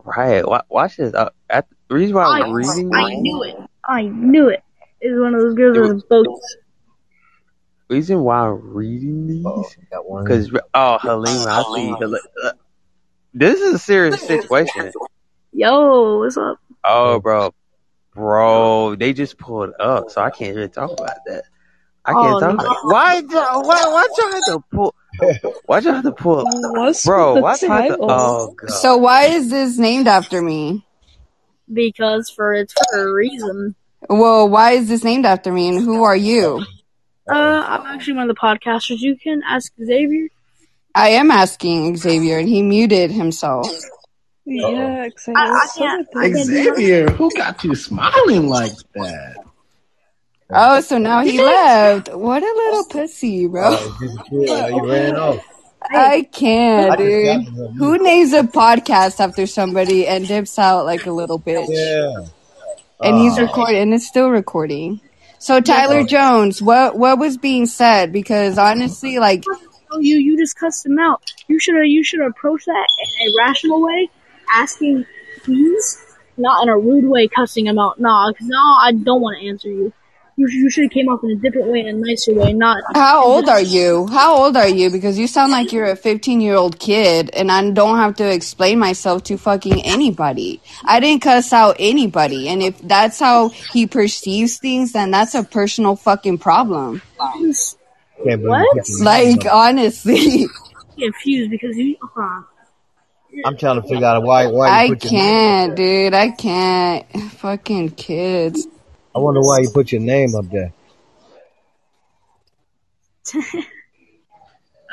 Right. 0.05 0.43
Watch 0.69 0.97
this. 0.97 1.15
Uh, 1.15 1.31
at, 1.49 1.67
the 1.89 1.95
reason 1.95 2.17
why 2.17 2.41
I'm 2.41 2.53
reading 2.53 2.91
I 2.91 3.15
this, 3.15 3.21
knew 3.21 3.43
it. 3.45 3.55
I 3.87 4.03
knew 4.03 4.49
it. 4.49 4.63
Is 5.01 5.19
one 5.19 5.35
of 5.35 5.41
those 5.41 5.55
girls 5.55 5.91
It 5.91 5.95
that's 5.95 6.05
bogus. 6.05 6.57
reason 7.89 8.21
why 8.23 8.47
I'm 8.49 8.73
reading 8.73 9.43
Oh, 9.45 9.63
these, 9.63 9.77
because 10.25 10.51
oh, 10.75 10.99
Halima, 10.99 11.45
I 11.45 11.63
see. 11.75 11.87
Hal- 11.89 12.15
uh, 12.45 12.53
This 13.35 13.61
is 13.61 13.75
a 13.75 13.79
serious 13.79 14.23
situation. 14.27 14.93
Yo, 15.53 16.19
what's 16.19 16.37
up? 16.37 16.59
Oh, 16.85 17.21
bro, 17.21 17.53
bro, 18.15 18.95
they 18.97 19.13
just 19.13 19.39
pulled 19.39 19.73
up, 19.79 20.11
so 20.11 20.23
I 20.23 20.31
can't 20.31 20.57
really 20.57 20.69
talk 20.69 20.91
about 20.93 21.19
that. 21.27 21.45
I 22.05 22.13
can't 22.15 22.37
Oh, 22.37 22.41
talk 22.41 22.55
no. 22.59 22.65
about. 22.65 22.77
Why? 22.85 23.21
Why? 23.21 23.61
Why 23.61 24.09
y'all 24.19 24.59
to 24.59 24.65
pull? 24.73 24.95
Why 25.67 25.79
y'all 25.79 25.95
have 25.95 26.05
to 26.05 26.13
pull? 26.13 26.45
What's 26.45 27.05
Bro, 27.05 27.43
with 27.43 27.61
the 27.61 27.69
why 27.69 27.85
y'all 27.87 27.91
have 27.91 27.99
to? 27.99 28.05
Oh 28.09 28.55
god. 28.57 28.71
So 28.71 28.97
why 28.97 29.25
is 29.27 29.51
this 29.51 29.79
named 29.79 30.09
after 30.09 30.41
me? 30.41 30.85
Because 31.73 32.31
for 32.31 32.53
it's 32.55 32.73
for 32.73 33.09
a 33.09 33.13
reason. 33.13 33.75
Well, 34.09 34.49
why 34.49 34.73
is 34.73 34.89
this 34.89 35.05
named 35.05 35.27
after 35.27 35.53
me, 35.53 35.69
and 35.69 35.85
who 35.85 36.03
are 36.03 36.17
you? 36.17 36.65
Uh, 37.31 37.35
I'm 37.35 37.87
actually 37.95 38.15
one 38.15 38.29
of 38.29 38.35
the 38.35 38.41
podcasters. 38.41 38.99
You 38.99 39.17
can 39.17 39.43
ask 39.47 39.73
Xavier. 39.83 40.29
I 40.95 41.11
am 41.11 41.31
asking 41.31 41.97
Xavier, 41.97 42.39
and 42.39 42.49
he 42.49 42.63
muted 42.63 43.11
himself. 43.11 43.69
Yeah, 44.45 45.09
Xavier. 45.19 45.39
I, 45.39 45.47
I 45.47 45.69
can't. 45.79 46.09
I 46.17 46.31
can't. 46.31 46.47
Xavier, 46.47 47.11
who 47.11 47.31
got 47.37 47.63
you 47.63 47.75
smiling 47.75 48.49
like 48.49 48.73
that? 48.95 49.42
Oh, 50.55 50.81
so 50.81 50.99
now 50.99 51.23
he 51.23 51.43
left. 51.43 52.15
What 52.15 52.43
a 52.43 52.47
little 52.47 52.85
pussy, 52.85 53.47
bro. 53.47 53.63
Oh, 53.79 53.99
you 54.01 54.09
disappeared. 54.09 54.47
Now 54.49 54.67
you 54.69 54.91
ran 54.91 55.17
off. 55.17 55.47
I 55.91 56.29
can't, 56.33 56.97
dude. 56.99 57.45
Who 57.77 57.99
names 58.03 58.33
a 58.33 58.43
podcast 58.43 59.19
after 59.19 59.47
somebody 59.47 60.07
and 60.07 60.27
dips 60.29 60.59
out 60.59 60.85
like 60.85 61.07
a 61.07 61.13
little 61.13 61.41
bitch? 61.41 61.67
Yeah. 61.69 62.27
And 63.01 63.19
he's 63.19 63.39
Oh. 63.39 63.43
recording, 63.43 63.77
and 63.79 63.95
it's 63.95 64.07
still 64.07 64.31
recording. 64.31 65.01
So 65.39 65.61
Tyler 65.61 66.05
Jones, 66.05 66.63
what 66.63 66.97
what 66.97 67.19
was 67.19 67.37
being 67.37 67.67
said? 67.67 68.13
Because 68.13 68.59
honestly, 68.59 69.19
like 69.19 69.43
oh, 69.91 69.99
you, 69.99 70.17
you 70.17 70.37
just 70.39 70.57
cussed 70.57 70.87
him 70.87 70.99
out. 71.01 71.21
You 71.49 71.59
should 71.59 71.75
have 71.75 71.87
you 71.87 72.05
should 72.05 72.21
have 72.21 72.31
approached 72.31 72.67
that 72.67 72.87
in 73.21 73.27
a 73.29 73.45
rational 73.45 73.83
way, 73.83 74.09
asking 74.55 75.05
please, 75.43 75.99
not 76.37 76.63
in 76.63 76.69
a 76.69 76.79
rude 76.79 77.09
way, 77.11 77.27
cussing 77.27 77.67
him 77.67 77.77
out. 77.81 77.99
Nah, 77.99 78.31
because 78.31 78.47
now 78.47 78.77
I 78.81 78.93
don't 78.93 79.21
want 79.21 79.41
to 79.41 79.49
answer 79.49 79.69
you. 79.69 79.93
You, 80.37 80.49
you 80.49 80.71
should 80.71 80.85
have 80.85 80.93
came 80.93 81.09
up 81.11 81.23
in 81.25 81.31
a 81.31 81.37
different 81.37 81.69
way, 81.69 81.81
in 81.81 81.89
a 81.89 81.93
nicer 81.93 82.35
way, 82.35 82.53
not. 82.55 82.79
How 82.95 83.25
old 83.25 83.49
are 83.49 83.61
you? 83.61 84.07
How 84.09 84.37
old 84.37 84.57
are 84.57 84.69
you? 84.69 84.91
Because 84.91 85.19
you 85.19 85.27
sound 85.27 85.53
like 85.53 85.73
you're 85.73 85.87
a 85.87 85.97
15 85.97 86.41
year 86.41 86.55
old 86.55 86.79
kid, 86.79 87.31
and 87.35 87.53
I 87.53 87.71
don't 87.71 87.99
have 87.99 88.17
to 88.17 88.33
explain 88.33 88.79
myself 88.79 89.25
to 89.25 89.37
fucking 89.39 89.85
anybody. 89.85 90.63
I 90.85 91.01
didn't 91.01 91.23
cuss 91.23 91.53
out 91.53 91.77
anybody, 91.79 92.49
and 92.49 92.63
if 92.63 92.79
that's 92.81 93.21
how 93.21 93.51
he 93.51 93.87
perceives 93.87 94.59
things, 94.59 94.93
then 94.93 95.11
that's 95.11 95.35
a 95.35 95.45
personal 95.45 95.97
fucking 95.97 96.39
problem. 96.39 97.03
Just 97.41 97.79
What? 98.47 98.69
you 98.73 98.83
put 98.83 98.89
your 98.89 98.99
name 98.99 99.37
Like, 99.37 99.47
honestly, 99.51 100.47
confused 100.99 101.51
because 101.51 101.77
you. 101.77 101.97
Hold 102.03 102.27
on. 102.27 102.45
I'm 103.45 103.57
trying 103.57 103.81
to 103.83 103.89
figure 103.89 104.07
out 104.07 104.23
why 104.23 104.47
why 104.47 104.71
you 104.71 104.81
I 104.81 104.83
put 104.83 105.05
your 105.05 105.13
name 105.15 105.39
up 105.39 105.51
can't, 105.51 105.65
there. 105.65 105.77
dude. 105.77 106.15
I 106.15 106.31
can't. 106.31 107.07
Fucking 107.33 107.91
kids. 107.93 108.67
I 109.15 109.19
wonder 109.19 109.41
why 109.41 109.61
you 109.61 109.71
put 109.71 109.93
your 109.93 110.01
name 110.01 110.35
up 110.35 110.49
there. 110.51 110.73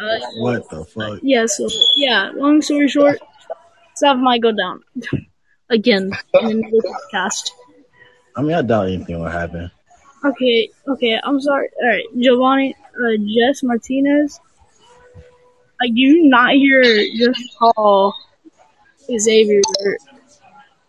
Uh, 0.01 0.17
What 0.38 0.70
the 0.70 0.86
fuck? 0.86 1.20
yeah. 1.24 1.45
So 1.45 1.67
yeah. 1.97 2.32
Long 2.34 2.61
story 2.61 2.88
short, 2.88 3.20
stuff 3.95 4.17
might 4.17 4.41
go 4.41 4.53
down 4.53 4.82
again 5.70 6.09
in 6.39 6.51
another 6.51 6.78
podcast. 6.88 7.51
I 8.38 8.41
mean, 8.41 8.53
I 8.53 8.61
doubt 8.61 8.88
anything 8.88 9.20
will 9.20 9.28
happen. 9.28 9.70
Okay, 10.24 10.70
okay, 10.88 11.20
I'm 11.22 11.41
sorry. 11.41 11.67
Alright, 11.84 12.05
Giovanni, 12.17 12.76
uh, 12.95 13.17
Jess 13.28 13.61
Martinez. 13.61 14.39
Like, 15.82 15.93
do 15.93 15.99
you 15.99 16.30
not 16.30 16.53
hear 16.53 16.82
just 17.17 17.57
call 17.59 18.15
Xavier 19.20 19.59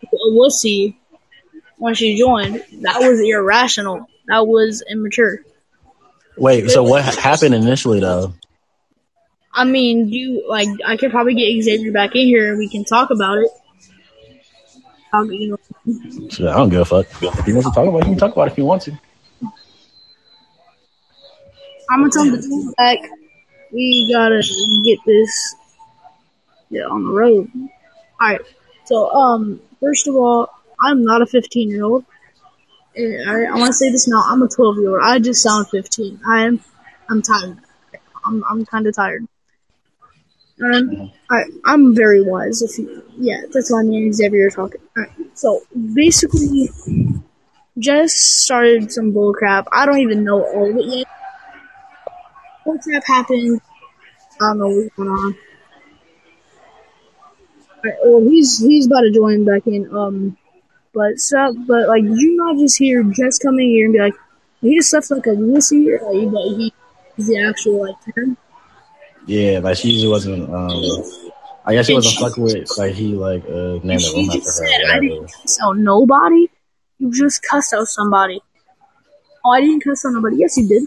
a 0.03 0.31
wussy 0.31 0.95
when 1.81 1.95
she 1.95 2.15
joined? 2.15 2.63
That 2.81 2.99
was 2.99 3.19
irrational. 3.19 4.07
That 4.27 4.45
was 4.45 4.83
immature. 4.87 5.39
Wait, 6.37 6.69
so 6.69 6.83
what 6.83 7.03
happened 7.03 7.55
initially 7.55 7.99
though? 7.99 8.33
I 9.51 9.65
mean, 9.65 10.07
you, 10.09 10.47
like, 10.47 10.69
I 10.85 10.95
could 10.95 11.09
probably 11.11 11.33
get 11.33 11.61
Xavier 11.63 11.91
back 11.91 12.15
in 12.15 12.27
here 12.27 12.49
and 12.49 12.59
we 12.59 12.69
can 12.69 12.85
talk 12.85 13.09
about 13.09 13.39
it. 13.39 13.49
I'll, 15.11 15.29
you 15.29 15.49
know, 15.49 16.29
Shit, 16.29 16.47
I 16.47 16.53
don't 16.53 16.69
give 16.69 16.81
a 16.81 16.85
fuck. 16.85 17.07
If 17.21 17.45
he 17.45 17.51
wants 17.51 17.69
to 17.69 17.75
talk 17.75 17.87
about 17.87 18.03
it, 18.03 18.05
he 18.05 18.11
can 18.11 18.19
talk 18.19 18.31
about 18.31 18.47
it 18.47 18.51
if 18.51 18.55
he 18.57 18.61
wants 18.61 18.85
to. 18.85 18.97
I'm 21.89 22.01
gonna 22.01 22.11
tell 22.11 22.23
him 22.23 22.39
to 22.39 22.47
come 22.47 22.73
back. 22.77 22.99
We 23.73 24.09
gotta 24.13 24.41
get 24.85 24.99
this 25.05 25.55
yeah, 26.69 26.83
on 26.83 27.03
the 27.03 27.11
road. 27.11 27.51
Alright, 28.21 28.41
so, 28.85 29.09
um, 29.09 29.59
first 29.81 30.07
of 30.07 30.15
all, 30.15 30.60
I'm 30.81 31.03
not 31.03 31.21
a 31.21 31.25
15 31.25 31.69
year 31.69 31.83
old. 31.83 32.05
I, 32.97 33.45
I 33.45 33.55
want 33.55 33.67
to 33.67 33.73
say 33.73 33.89
this 33.91 34.07
now. 34.07 34.21
I'm 34.25 34.41
a 34.41 34.47
12 34.47 34.77
year 34.77 34.91
old. 34.91 35.01
I 35.03 35.19
just 35.19 35.41
sound 35.41 35.69
15. 35.69 36.21
I 36.27 36.45
am. 36.45 36.59
I'm 37.09 37.21
tired. 37.21 37.57
I'm. 38.25 38.43
I'm 38.49 38.65
kind 38.65 38.87
of 38.87 38.95
tired. 38.95 39.27
Um, 40.61 41.11
I, 41.29 41.43
I'm 41.65 41.95
very 41.95 42.21
wise. 42.21 42.61
If 42.61 42.77
you, 42.77 43.03
yeah, 43.17 43.41
that's 43.51 43.71
why 43.71 43.81
me 43.83 43.97
and 43.97 44.15
Xavier 44.15 44.47
are 44.47 44.49
talking. 44.51 44.81
So 45.33 45.61
basically, 45.93 46.69
just 47.79 48.43
started 48.43 48.91
some 48.91 49.11
bullcrap. 49.11 49.65
I 49.71 49.85
don't 49.85 49.99
even 49.99 50.23
know 50.23 50.43
all 50.43 50.69
of 50.69 50.77
it 50.77 50.85
yet. 50.85 51.07
Bullcrap 52.65 53.03
happened. 53.05 53.61
I 54.39 54.45
don't 54.47 54.59
know 54.59 54.69
what's 54.69 54.95
going 54.95 55.09
on. 55.09 55.35
Alright, 57.83 57.99
well, 58.05 58.21
he's 58.21 58.59
he's 58.59 58.85
about 58.85 59.01
to 59.01 59.11
join 59.11 59.43
back 59.43 59.65
in. 59.65 59.95
Um, 59.95 60.37
but 60.93 61.19
stuff, 61.19 61.55
but 61.67 61.87
like, 61.87 62.03
did 62.03 62.19
you 62.19 62.35
not 62.35 62.57
just 62.57 62.77
hear 62.77 63.03
Jess 63.03 63.39
coming 63.39 63.69
here 63.69 63.85
and 63.85 63.93
be 63.93 63.99
like, 63.99 64.13
he 64.61 64.75
just 64.75 64.89
stuff 64.89 65.09
like 65.11 65.25
a 65.27 65.31
wussy, 65.31 65.87
or 65.87 66.13
like, 66.13 66.31
but 66.31 66.41
he 66.57 66.73
is 67.17 67.27
the 67.27 67.39
actual 67.47 67.81
like 67.81 67.95
term? 68.13 68.37
Yeah, 69.25 69.59
like 69.59 69.77
she 69.77 69.91
usually 69.91 70.11
wasn't. 70.11 70.49
Um, 70.53 70.71
I 71.65 71.73
guess 71.73 71.87
she 71.87 71.93
wasn't 71.93 72.15
fucking 72.15 72.43
with. 72.43 72.77
Like 72.77 72.93
he 72.93 73.15
like 73.15 73.43
uh, 73.45 73.79
named 73.83 74.01
the 74.01 74.13
room 74.15 74.29
after 74.29 74.39
her. 74.39 74.51
said, 74.51 74.67
I 74.89 74.99
didn't 74.99 75.31
cuss 75.31 75.59
out 75.63 75.77
nobody. 75.77 76.49
You 76.99 77.11
just 77.11 77.43
cussed 77.43 77.73
out 77.73 77.87
somebody. 77.87 78.41
Oh, 79.43 79.51
I 79.51 79.61
didn't 79.61 79.83
cuss 79.83 80.05
out 80.05 80.13
nobody. 80.13 80.37
Yes, 80.37 80.57
you 80.57 80.67
did. 80.67 80.83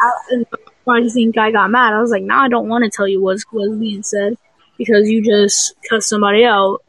I, 0.00 0.10
and 0.30 0.46
why 0.84 0.98
do 0.98 1.04
you 1.04 1.10
think 1.10 1.38
I 1.38 1.52
got 1.52 1.70
mad? 1.70 1.94
I 1.94 2.00
was 2.00 2.10
like, 2.10 2.22
nah, 2.22 2.42
I 2.42 2.48
don't 2.48 2.68
want 2.68 2.84
to 2.84 2.90
tell 2.90 3.06
you 3.06 3.22
what's, 3.22 3.44
what's 3.50 3.76
being 3.76 4.02
said 4.02 4.36
because 4.78 5.08
you 5.08 5.22
just 5.22 5.74
cussed 5.88 6.08
somebody 6.08 6.44
out 6.44 6.82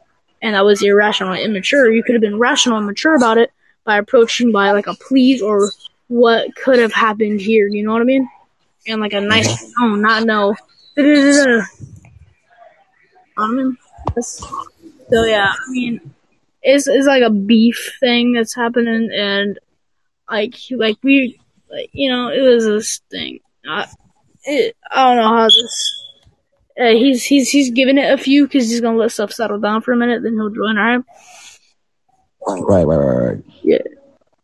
and 0.44 0.54
that 0.54 0.64
was 0.64 0.82
irrational 0.82 1.32
and 1.32 1.40
immature. 1.40 1.90
You 1.90 2.04
could 2.04 2.14
have 2.14 2.20
been 2.20 2.38
rational 2.38 2.76
and 2.76 2.86
mature 2.86 3.16
about 3.16 3.38
it 3.38 3.50
by 3.84 3.96
approaching 3.96 4.52
by 4.52 4.72
like 4.72 4.86
a 4.86 4.94
please 4.94 5.40
or 5.40 5.70
what 6.08 6.54
could 6.54 6.78
have 6.78 6.92
happened 6.92 7.40
here. 7.40 7.66
You 7.66 7.82
know 7.82 7.92
what 7.92 8.02
I 8.02 8.04
mean? 8.04 8.28
And 8.86 9.00
like 9.00 9.14
a 9.14 9.22
nice 9.22 9.48
mm-hmm. 9.48 9.80
tone, 9.80 10.02
not 10.02 10.24
no. 10.24 10.54
I 13.36 13.46
mean, 13.48 13.78
so 14.20 15.24
yeah, 15.24 15.50
I 15.50 15.70
mean, 15.70 16.12
it's 16.62 16.86
it's 16.86 17.06
like 17.06 17.22
a 17.22 17.30
beef 17.30 17.96
thing 17.98 18.34
that's 18.34 18.54
happening, 18.54 19.10
and 19.16 19.58
like 20.30 20.56
like 20.70 20.98
we, 21.02 21.40
like 21.70 21.88
you 21.92 22.10
know, 22.10 22.28
it 22.28 22.42
was 22.42 22.66
this 22.66 23.00
thing. 23.10 23.40
I, 23.66 23.88
it, 24.44 24.76
I 24.90 25.14
don't 25.14 25.16
know 25.24 25.28
how 25.36 25.46
this. 25.46 26.03
Uh, 26.78 26.88
he's 26.88 27.22
he's 27.22 27.48
he's 27.50 27.70
giving 27.70 27.98
it 27.98 28.12
a 28.12 28.18
few 28.18 28.44
because 28.44 28.68
he's 28.68 28.80
gonna 28.80 28.96
let 28.96 29.12
stuff 29.12 29.32
settle 29.32 29.60
down 29.60 29.82
for 29.82 29.92
a 29.92 29.96
minute, 29.96 30.22
then 30.22 30.34
he'll 30.34 30.50
join. 30.50 30.76
Alright. 30.76 31.04
Right, 32.46 32.62
right, 32.62 32.84
right, 32.84 33.26
right. 33.26 33.44
Yeah, 33.62 33.78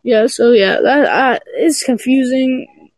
yeah. 0.02 0.26
So 0.26 0.52
yeah, 0.52 0.80
that 0.80 1.04
uh, 1.06 1.38
it's 1.56 1.82
confusing. 1.82 2.90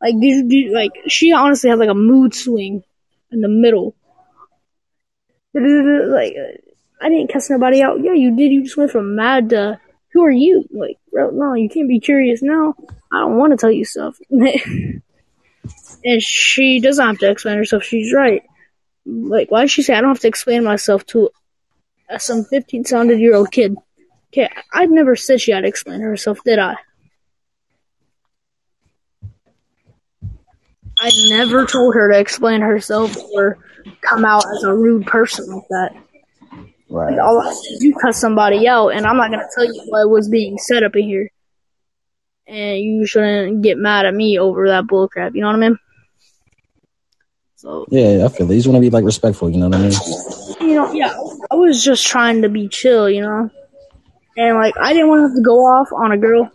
Like, 0.00 0.18
did 0.20 0.48
did, 0.48 0.72
like 0.72 0.92
she 1.08 1.32
honestly 1.32 1.70
had 1.70 1.78
like 1.78 1.90
a 1.90 1.94
mood 1.94 2.34
swing 2.34 2.82
in 3.30 3.40
the 3.40 3.48
middle. 3.48 3.94
Like, 5.56 6.34
I 7.00 7.08
didn't 7.08 7.32
cuss 7.32 7.48
nobody 7.48 7.80
out. 7.80 8.02
Yeah, 8.02 8.14
you 8.14 8.34
did. 8.34 8.50
You 8.50 8.64
just 8.64 8.76
went 8.76 8.90
from 8.90 9.14
mad 9.14 9.50
to 9.50 9.78
who 10.12 10.24
are 10.24 10.30
you? 10.30 10.64
Like, 10.72 10.98
bro, 11.12 11.30
no, 11.30 11.54
you 11.54 11.68
can't 11.68 11.88
be 11.88 12.00
curious 12.00 12.42
now. 12.42 12.74
I 13.12 13.20
don't 13.20 13.36
want 13.36 13.52
to 13.52 13.56
tell 13.56 13.70
you 13.70 13.84
stuff. 13.84 14.18
and 14.30 16.22
she 16.22 16.80
doesn't 16.80 17.06
have 17.06 17.18
to 17.18 17.30
explain 17.30 17.56
herself. 17.56 17.84
She's 17.84 18.12
right. 18.12 18.42
Like, 19.06 19.50
why 19.50 19.62
did 19.62 19.70
she 19.70 19.82
say 19.82 19.94
I 19.94 20.00
don't 20.00 20.10
have 20.10 20.20
to 20.20 20.28
explain 20.28 20.64
myself 20.64 21.04
to 21.06 21.30
some 22.18 22.44
fifteen 22.44 22.84
sounded 22.84 23.20
year 23.20 23.34
old 23.34 23.50
kid? 23.52 23.76
Okay, 24.32 24.48
I 24.72 24.86
never 24.86 25.14
said 25.14 25.40
she 25.40 25.52
had 25.52 25.60
to 25.60 25.68
explain 25.68 26.00
herself, 26.00 26.38
did 26.44 26.58
I? 26.58 26.76
I 30.98 31.10
never 31.28 31.66
told 31.66 31.94
her 31.94 32.12
to 32.12 32.18
explain 32.18 32.60
herself 32.60 33.16
or 33.34 33.58
come 34.00 34.24
out 34.24 34.44
as 34.56 34.64
a 34.64 34.72
rude 34.72 35.06
person 35.06 35.46
like 35.50 35.68
that. 35.68 35.96
Right. 36.88 37.12
Like, 37.12 37.20
all 37.20 37.40
I 37.40 37.52
said 37.52 37.74
is 37.74 37.82
you 37.82 37.94
cuss 37.94 38.20
somebody 38.20 38.68
out, 38.68 38.88
and 38.88 39.06
I'm 39.06 39.16
not 39.16 39.30
gonna 39.30 39.48
tell 39.54 39.64
you 39.64 39.82
what 39.86 40.08
was 40.08 40.28
being 40.28 40.58
said 40.58 40.82
up 40.82 40.96
in 40.96 41.02
here. 41.04 41.30
And 42.46 42.78
you 42.78 43.06
shouldn't 43.06 43.62
get 43.62 43.78
mad 43.78 44.06
at 44.06 44.14
me 44.14 44.38
over 44.38 44.68
that 44.68 44.84
bullcrap. 44.84 45.34
You 45.34 45.40
know 45.40 45.48
what 45.48 45.56
I 45.56 45.60
mean? 45.60 45.78
So 47.64 47.86
Yeah, 47.90 48.26
I 48.26 48.28
feel 48.28 48.50
it. 48.50 48.54
You 48.54 48.58
just 48.60 48.68
want 48.68 48.76
to 48.76 48.80
be 48.82 48.90
like 48.90 49.04
respectful. 49.04 49.48
You 49.48 49.56
know 49.56 49.68
what 49.68 49.78
I 49.78 49.88
mean? 49.88 50.68
you 50.68 50.74
know, 50.74 50.92
yeah, 50.92 51.16
I 51.50 51.54
was 51.54 51.82
just 51.82 52.06
trying 52.06 52.42
to 52.42 52.50
be 52.50 52.68
chill, 52.68 53.08
you 53.08 53.22
know, 53.22 53.50
and 54.36 54.56
like 54.56 54.74
I 54.78 54.92
didn't 54.92 55.08
want 55.08 55.20
to 55.20 55.28
have 55.28 55.36
to 55.36 55.42
go 55.42 55.60
off 55.60 55.90
on 55.92 56.12
a 56.12 56.18
girl 56.18 56.50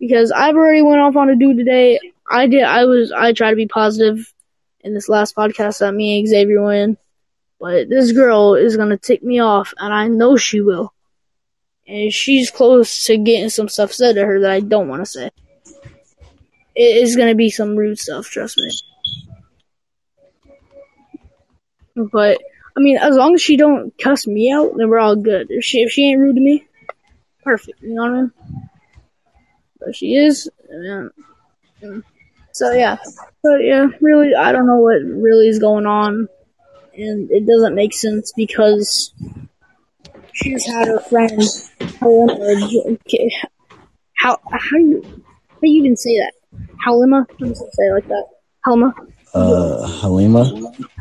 because 0.00 0.32
I've 0.32 0.56
already 0.56 0.80
went 0.82 1.00
off 1.00 1.16
on 1.16 1.28
a 1.28 1.36
dude 1.36 1.58
today. 1.58 2.00
I 2.30 2.46
did. 2.46 2.62
I 2.62 2.86
was. 2.86 3.12
I 3.12 3.34
tried 3.34 3.50
to 3.50 3.56
be 3.56 3.68
positive 3.68 4.32
in 4.80 4.94
this 4.94 5.08
last 5.10 5.36
podcast 5.36 5.80
that 5.80 5.92
me 5.92 6.18
and 6.18 6.28
Xavier 6.28 6.64
win, 6.64 6.96
but 7.60 7.90
this 7.90 8.12
girl 8.12 8.54
is 8.54 8.78
gonna 8.78 8.96
tick 8.96 9.22
me 9.22 9.40
off, 9.40 9.74
and 9.76 9.92
I 9.92 10.08
know 10.08 10.36
she 10.36 10.62
will. 10.62 10.94
And 11.86 12.10
she's 12.10 12.50
close 12.50 13.04
to 13.06 13.18
getting 13.18 13.50
some 13.50 13.68
stuff 13.68 13.92
said 13.92 14.14
to 14.14 14.24
her 14.24 14.40
that 14.40 14.50
I 14.50 14.60
don't 14.60 14.88
want 14.88 15.02
to 15.02 15.06
say. 15.06 15.30
It 16.74 17.02
is 17.02 17.16
gonna 17.16 17.34
be 17.34 17.50
some 17.50 17.76
rude 17.76 17.98
stuff, 17.98 18.28
trust 18.30 18.56
me. 18.56 18.70
But 21.94 22.40
I 22.76 22.80
mean, 22.80 22.96
as 22.98 23.16
long 23.16 23.34
as 23.34 23.42
she 23.42 23.56
don't 23.56 23.92
cuss 23.98 24.26
me 24.26 24.50
out, 24.50 24.72
then 24.76 24.88
we're 24.88 24.98
all 24.98 25.16
good. 25.16 25.48
If 25.50 25.64
she 25.64 25.82
if 25.82 25.90
she 25.90 26.08
ain't 26.08 26.20
rude 26.20 26.36
to 26.36 26.40
me, 26.40 26.66
perfect. 27.42 27.82
You 27.82 27.94
know 27.94 28.02
what 28.02 28.10
I 28.10 28.14
mean? 28.14 28.32
But 29.78 29.96
she 29.96 30.14
is. 30.14 30.48
yeah. 30.70 31.08
So 32.52 32.70
yeah, 32.72 32.96
but 33.42 33.58
yeah, 33.62 33.86
really, 34.00 34.34
I 34.34 34.52
don't 34.52 34.66
know 34.66 34.76
what 34.76 35.00
really 35.02 35.48
is 35.48 35.58
going 35.58 35.86
on, 35.86 36.28
and 36.94 37.30
it 37.30 37.46
doesn't 37.46 37.74
make 37.74 37.94
sense 37.94 38.32
because 38.36 39.14
she's 40.32 40.66
had 40.66 40.88
her 40.88 41.00
friend 41.00 41.42
Halima. 41.98 42.34
okay, 42.34 43.32
How 44.14 44.38
how 44.50 44.76
do 44.76 44.86
you 44.86 45.02
how 45.02 45.60
do 45.62 45.68
you 45.68 45.82
even 45.82 45.96
say 45.96 46.18
that? 46.18 46.32
Halima? 46.84 47.26
How 47.40 47.46
it 47.46 47.56
say 47.56 47.92
like 47.92 48.06
that? 48.08 48.26
Helma. 48.64 48.94
Uh, 49.34 49.86
Halima. 49.86 50.44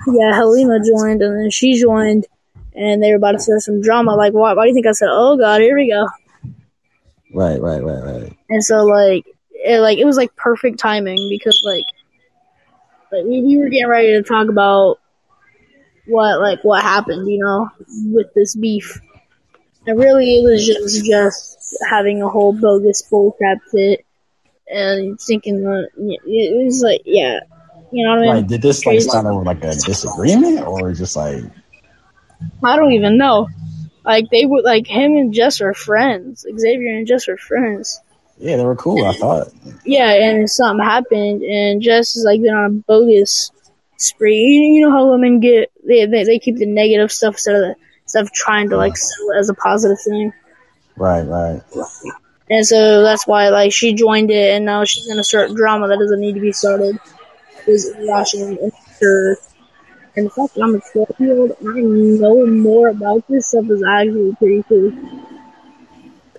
Yeah, 0.07 0.33
Helena 0.33 0.79
joined, 0.79 1.21
and 1.21 1.39
then 1.39 1.49
she 1.49 1.79
joined, 1.79 2.27
and 2.73 3.03
they 3.03 3.11
were 3.11 3.17
about 3.17 3.33
to 3.33 3.39
start 3.39 3.61
some 3.61 3.81
drama. 3.81 4.15
Like, 4.15 4.33
why? 4.33 4.53
Why 4.53 4.63
do 4.63 4.69
you 4.69 4.73
think 4.73 4.87
I 4.87 4.93
said, 4.93 5.09
"Oh 5.11 5.37
God, 5.37 5.61
here 5.61 5.75
we 5.75 5.89
go"? 5.89 6.07
Right, 7.33 7.61
right, 7.61 7.83
right, 7.83 8.03
right. 8.03 8.37
And 8.49 8.63
so, 8.63 8.83
like, 8.83 9.25
it, 9.51 9.79
like 9.79 9.97
it 9.97 10.05
was 10.05 10.17
like 10.17 10.35
perfect 10.35 10.79
timing 10.79 11.27
because, 11.29 11.61
like, 11.65 11.85
like 13.11 13.25
we, 13.25 13.41
we 13.41 13.57
were 13.57 13.69
getting 13.69 13.87
ready 13.87 14.11
to 14.13 14.23
talk 14.23 14.47
about 14.49 14.99
what, 16.07 16.39
like, 16.39 16.63
what 16.63 16.81
happened, 16.81 17.29
you 17.29 17.39
know, 17.39 17.69
with 18.05 18.33
this 18.33 18.55
beef. 18.55 18.99
And 19.85 19.99
really, 19.99 20.39
it 20.39 20.43
was 20.43 20.65
just 20.65 21.05
just 21.05 21.77
having 21.89 22.21
a 22.21 22.29
whole 22.29 22.53
bogus 22.53 23.03
bullcrap 23.11 23.57
fit 23.71 24.05
and 24.67 25.19
thinking 25.19 25.63
that 25.63 25.89
it 25.97 26.63
was 26.63 26.81
like, 26.81 27.01
yeah, 27.05 27.41
you 27.91 28.05
know 28.05 28.11
what 28.11 28.19
I 28.19 28.21
mean? 28.21 28.35
Like, 28.35 28.47
did 28.47 28.61
this 28.61 28.85
like 28.85 29.01
start 29.01 29.25
over 29.25 29.43
like 29.43 29.63
a 29.63 29.75
disagreement 29.75 30.61
or 30.65 30.93
just 30.93 31.15
like 31.15 31.43
I 32.63 32.75
don't 32.75 32.93
even 32.93 33.17
know. 33.17 33.47
Like 34.03 34.29
they 34.31 34.45
would 34.45 34.63
like 34.63 34.87
him 34.87 35.15
and 35.15 35.33
Jess 35.33 35.61
are 35.61 35.73
friends. 35.73 36.45
Xavier 36.57 36.97
and 36.97 37.07
Jess 37.07 37.27
are 37.27 37.37
friends. 37.37 37.99
yeah, 38.37 38.57
they 38.57 38.63
were 38.63 38.75
cool, 38.75 39.05
I 39.05 39.13
thought. 39.13 39.49
Yeah, 39.85 40.11
and 40.11 40.49
something 40.49 40.83
happened, 40.83 41.43
and 41.43 41.81
Jess 41.81 42.15
is 42.15 42.23
like 42.25 42.41
been 42.41 42.53
on 42.53 42.65
a 42.65 42.69
bogus 42.69 43.51
spree. 43.97 44.35
You, 44.35 44.73
you 44.73 44.85
know 44.85 44.91
how 44.91 45.11
women 45.11 45.39
get 45.39 45.71
they, 45.85 46.05
they 46.05 46.23
they 46.23 46.39
keep 46.39 46.57
the 46.57 46.65
negative 46.65 47.11
stuff 47.11 47.35
instead 47.35 47.55
of 47.55 47.61
the 47.61 47.75
stuff 48.05 48.31
trying 48.31 48.69
to 48.69 48.77
like 48.77 48.93
uh-huh. 48.93 48.95
sell 48.95 49.29
it 49.31 49.39
as 49.39 49.49
a 49.49 49.53
positive 49.53 50.01
thing. 50.01 50.33
Right, 50.95 51.21
right. 51.21 51.61
And 52.49 52.65
so 52.65 53.03
that's 53.03 53.25
why 53.25 53.49
like 53.49 53.71
she 53.71 53.93
joined 53.93 54.31
it, 54.31 54.55
and 54.55 54.65
now 54.65 54.83
she's 54.83 55.07
gonna 55.07 55.23
start 55.23 55.53
drama 55.53 55.87
that 55.87 55.99
doesn't 55.99 56.19
need 56.19 56.33
to 56.33 56.41
be 56.41 56.51
started. 56.51 56.99
Is 57.67 57.87
irrational 57.89 58.47
and 58.47 58.57
immature. 58.59 59.37
And 60.15 60.25
the 60.25 60.29
fact 60.29 60.55
that 60.55 60.63
I'm 60.63 60.75
a 60.75 60.79
12 60.79 61.19
year 61.19 61.37
old 61.39 61.51
I 61.61 61.79
know 61.79 62.45
more 62.45 62.89
about 62.89 63.27
this 63.27 63.47
stuff 63.47 63.69
is 63.69 63.83
actually 63.83 64.35
pretty 64.35 64.63
cool. 64.67 64.91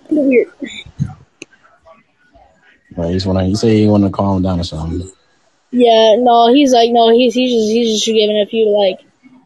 Kinda 0.07 0.21
weird. 0.21 0.51
Right, 2.95 3.07
you 3.07 3.13
just 3.13 3.25
wanna 3.25 3.47
you 3.47 3.55
say 3.55 3.77
you 3.77 3.89
wanna 3.89 4.11
calm 4.11 4.43
down 4.43 4.59
or 4.59 4.63
something. 4.63 5.09
Yeah, 5.71 6.15
no, 6.19 6.53
he's 6.53 6.71
like, 6.71 6.91
no, 6.91 7.09
he's 7.09 7.33
he's 7.33 7.51
just 7.51 7.71
he's 7.71 7.93
just 7.93 8.05
giving 8.05 8.39
a 8.39 8.45
few 8.45 8.65
to 8.65 8.71
like 8.71 8.99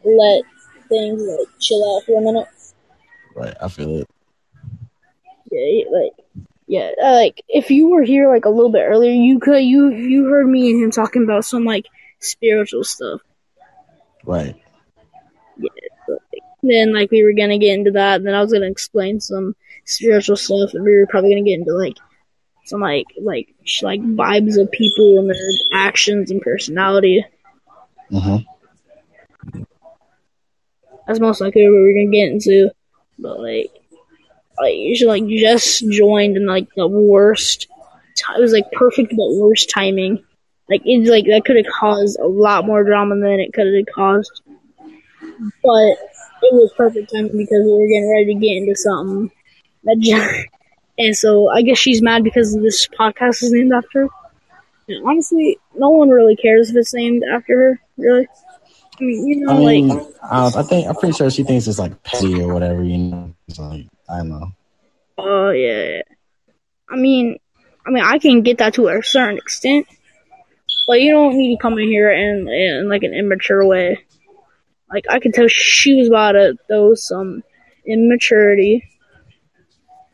let 0.04 0.44
things 0.90 1.22
like 1.22 1.48
chill 1.60 1.96
out 1.96 2.04
for 2.04 2.20
a 2.20 2.22
minute. 2.22 2.48
Right, 3.34 3.56
I 3.62 3.70
feel 3.70 4.02
it. 4.02 4.10
Yeah, 5.50 5.90
like 5.90 6.14
yeah, 6.68 6.92
uh, 7.02 7.14
like 7.14 7.44
if 7.48 7.72
you 7.72 7.90
were 7.90 8.04
here 8.04 8.30
like 8.30 8.46
a 8.46 8.50
little 8.50 8.72
bit 8.72 8.84
earlier, 8.86 9.12
you 9.12 9.40
could 9.40 9.64
you 9.64 9.90
you 9.90 10.26
heard 10.26 10.48
me 10.48 10.72
and 10.72 10.84
him 10.84 10.92
talking 10.92 11.24
about 11.24 11.46
some 11.46 11.64
like 11.64 11.86
spiritual 12.20 12.84
stuff. 12.84 13.22
Right. 14.26 14.56
Yeah. 15.58 15.70
Then 16.62 16.94
like 16.94 17.10
we 17.10 17.24
were 17.24 17.34
gonna 17.34 17.58
get 17.58 17.74
into 17.74 17.92
that, 17.92 18.18
and 18.18 18.28
then 18.28 18.36
I 18.36 18.42
was 18.42 18.52
gonna 18.52 18.70
explain 18.70 19.22
some 19.22 19.56
spiritual 19.86 20.36
stuff, 20.36 20.74
and 20.74 20.84
we 20.84 20.98
were 20.98 21.08
probably 21.08 21.32
gonna 21.32 21.46
get 21.46 21.60
into 21.60 21.74
like 21.74 21.96
some 22.66 22.82
like 22.82 23.06
like 23.22 23.56
sh- 23.64 23.84
like 23.84 24.02
vibes 24.02 24.62
of 24.62 24.70
people 24.72 25.20
and 25.20 25.30
their 25.30 25.38
actions 25.72 26.32
and 26.32 26.42
personality. 26.42 27.26
Mm-hmm. 28.12 29.64
That's 31.08 31.22
most 31.22 31.40
likely 31.40 31.64
what 31.64 31.76
we're 31.76 31.94
gonna 31.94 32.12
get 32.12 32.30
into. 32.30 32.72
But 33.18 33.40
like, 33.40 33.72
like 34.60 34.76
like 35.06 35.28
just 35.28 35.90
joined 35.90 36.38
in 36.38 36.46
like 36.46 36.68
the 36.76 36.88
worst. 36.88 37.68
T- 38.16 38.24
it 38.36 38.42
was 38.42 38.54
like 38.54 38.72
perfect 38.72 39.12
but 39.12 39.36
worst 39.36 39.70
timing. 39.70 40.24
Like 40.70 40.82
it's 40.86 41.10
like 41.10 41.26
that 41.26 41.46
could 41.46 41.58
have 41.58 41.74
caused 41.80 42.20
a 42.20 42.28
lot 42.28 42.66
more 42.66 42.84
drama 42.84 43.16
than 43.16 43.40
it 43.40 43.54
could 43.54 43.68
have 43.68 43.86
caused. 43.94 44.42
But 45.64 45.98
it 46.42 46.54
was 46.54 46.74
perfect 46.76 47.12
timing 47.14 47.38
because 47.38 47.64
we 47.64 47.72
were 47.72 47.88
getting 47.88 48.12
ready 48.12 48.34
to 48.34 48.40
get 48.40 48.58
into 48.58 48.76
something. 48.76 49.32
That 49.84 50.46
and 50.98 51.16
so 51.16 51.50
I 51.50 51.62
guess 51.62 51.78
she's 51.78 52.02
mad 52.02 52.24
because 52.24 52.56
this 52.56 52.88
podcast 52.88 53.44
is 53.44 53.52
named 53.52 53.74
after 53.74 54.04
her. 54.04 54.10
And 54.90 55.06
honestly, 55.06 55.60
no 55.76 55.90
one 55.90 56.10
really 56.10 56.36
cares 56.36 56.70
if 56.70 56.76
it's 56.78 56.94
named 56.94 57.24
after 57.32 57.54
her. 57.56 57.82
Really, 57.98 58.28
I 59.00 59.04
mean, 59.04 59.28
you 59.28 59.36
know, 59.46 59.54
I 59.54 59.60
mean, 59.60 59.88
like. 59.90 60.08
I, 60.24 60.48
I 60.48 60.64
think 60.64 60.88
I'm 60.88 60.96
pretty 60.96 61.14
sure 61.14 61.30
she 61.30 61.44
thinks 61.44 61.68
it's 61.68 61.80
like 61.80 62.02
petty 62.04 62.42
or 62.42 62.54
whatever. 62.54 62.84
You 62.84 62.98
know, 62.98 63.36
it's 63.48 63.60
like 63.60 63.88
I 64.10 64.24
know. 64.24 64.52
Oh 65.18 65.50
yeah. 65.50 66.02
I 66.90 66.96
mean, 66.96 67.38
I 67.86 67.90
mean, 67.90 68.04
I 68.04 68.20
can 68.20 68.42
get 68.42 68.60
that 68.60 68.76
to 68.76 68.88
a 68.88 69.02
certain 69.04 69.38
extent, 69.38 69.88
but 70.88 71.02
you 71.02 71.12
don't 71.12 71.38
need 71.38 71.56
to 71.56 71.62
come 71.62 71.78
in 71.78 71.88
here 71.88 72.12
in, 72.12 72.48
in 72.48 72.90
like 72.90 73.04
an 73.04 73.14
immature 73.14 73.66
way. 73.66 74.00
Like 74.90 75.06
I 75.10 75.20
can 75.20 75.32
tell 75.32 75.48
she 75.48 75.96
was 75.96 76.08
about 76.08 76.34
to 76.34 76.58
throw 76.68 76.94
some 76.96 77.20
um, 77.20 77.44
immaturity, 77.86 78.84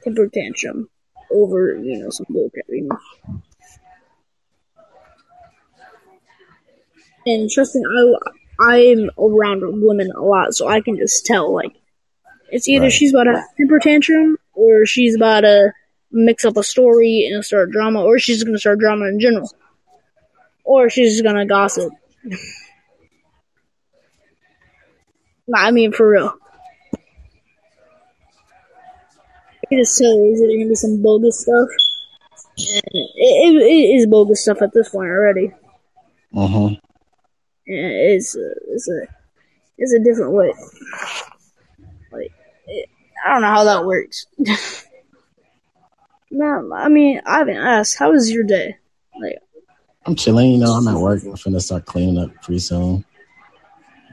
temper 0.04 0.28
tantrum 0.28 0.90
over 1.32 1.78
you 1.78 2.00
know 2.00 2.10
some 2.10 2.26
bullcrap, 2.30 2.70
you 2.70 2.88
know. 2.88 3.42
And 7.26 7.50
me, 7.76 8.18
I 8.60 8.96
I'm 8.96 9.10
around 9.18 9.62
women 9.82 10.12
a 10.16 10.22
lot, 10.22 10.54
so 10.54 10.68
I 10.68 10.82
can 10.82 10.98
just 10.98 11.26
tell 11.26 11.54
like 11.54 11.74
it's 12.54 12.68
either 12.70 12.84
Right. 12.84 12.92
she's 12.92 13.14
about 13.14 13.28
a 13.28 13.44
temper 13.58 13.80
tantrum 13.80 14.38
or 14.54 14.86
she's 14.86 15.16
about 15.16 15.42
to 15.42 15.74
mix 16.12 16.46
up 16.46 16.56
a 16.58 16.64
story 16.64 17.28
and 17.32 17.44
start 17.44 17.72
drama, 17.72 18.04
or 18.04 18.20
she's 18.20 18.44
gonna 18.44 18.60
start 18.60 18.80
drama 18.80 19.06
in 19.08 19.20
general, 19.20 19.50
or 20.64 20.90
she's 20.90 21.14
just 21.14 21.24
gonna 21.24 21.46
gossip. 21.46 21.92
Nah, 25.48 25.58
I 25.60 25.72
mean 25.72 25.92
for 25.92 26.08
real. 26.10 26.34
I 29.72 29.76
just 29.76 29.98
tell 29.98 30.32
is 30.32 30.40
there 30.40 30.50
gonna 30.50 30.70
be 30.70 30.76
some 30.76 31.02
bogus 31.02 31.42
stuff. 31.42 31.68
It, 32.56 32.84
it, 32.94 33.56
it 33.56 33.96
is 33.96 34.06
bogus 34.06 34.42
stuff 34.44 34.62
at 34.62 34.74
this 34.74 34.90
point 34.90 35.10
already. 35.10 35.52
Mm-hmm. 36.34 36.76
And 37.66 37.92
it's 38.14 38.36
it's 38.36 38.88
a 38.88 39.08
it's 39.78 39.94
a 39.94 40.00
different 40.04 40.34
way. 40.34 40.54
Like 43.24 43.30
it, 43.30 43.30
I 43.30 43.34
don't 43.34 43.42
know 43.42 43.48
how 43.48 43.64
that 43.66 43.86
works. 43.86 44.26
no, 46.32 46.72
I 46.74 46.90
mean 46.90 47.22
I 47.26 47.38
haven't 47.40 47.58
asked. 47.58 47.98
How 48.00 48.12
was 48.12 48.32
your 48.32 48.44
day? 48.44 48.78
Like 49.20 49.38
I'm 50.06 50.16
chilling. 50.16 50.52
You 50.52 50.58
know, 50.58 50.72
I'm 50.74 50.88
at 50.88 50.98
work. 50.98 51.24
I'm 51.24 51.32
finna 51.34 51.62
start 51.62 51.86
cleaning 51.86 52.18
up 52.18 52.34
pretty 52.42 52.60
soon. 52.60 53.06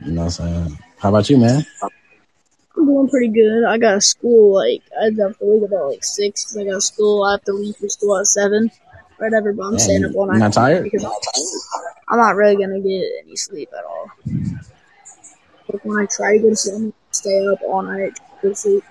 You 0.05 0.13
know 0.13 0.25
what 0.25 0.41
I'm 0.41 0.65
saying? 0.65 0.79
How 0.99 1.09
about 1.09 1.29
you, 1.29 1.39
man? 1.39 1.67
I'm 1.83 2.87
doing 2.87 3.09
pretty 3.09 3.29
good. 3.29 3.65
I 3.65 3.79
got 3.79 4.03
school 4.03 4.55
like 4.55 4.83
I 5.01 5.05
have 5.05 5.39
to 5.39 5.45
leave 5.45 5.63
about 5.63 5.91
like 5.91 6.05
six 6.05 6.45
because 6.45 6.57
I 6.57 6.71
got 6.71 6.83
school. 6.83 7.25
I 7.25 7.33
have 7.33 7.45
to 7.45 7.53
leave 7.53 7.77
for 7.77 7.89
school 7.89 8.19
at 8.19 8.27
seven. 8.27 8.71
Whatever, 9.19 9.53
but 9.53 9.65
I'm 9.65 9.73
Damn, 9.73 9.81
staying 9.81 10.05
up 10.07 10.15
all 10.15 10.27
you 10.27 10.33
night. 10.33 10.39
not 10.39 10.53
tired? 10.55 10.85
Because 10.85 11.05
I'm 12.09 12.19
not 12.19 12.37
really 12.37 12.57
gonna 12.57 12.81
get 12.81 13.05
any 13.23 13.37
sleep 13.37 13.69
at 13.77 13.85
all. 13.85 14.11
Like 15.73 15.85
when 15.85 15.99
I 15.99 16.07
try 16.07 16.39
to 16.39 16.43
go 16.43 16.49
to 16.51 16.57
sleep, 16.57 16.75
I'm 16.75 16.93
stay 17.11 17.47
up 17.47 17.61
all 17.63 17.83
night 17.83 18.17
to 18.17 18.23
go 18.43 18.49
to 18.49 18.55
sleep. 18.55 18.85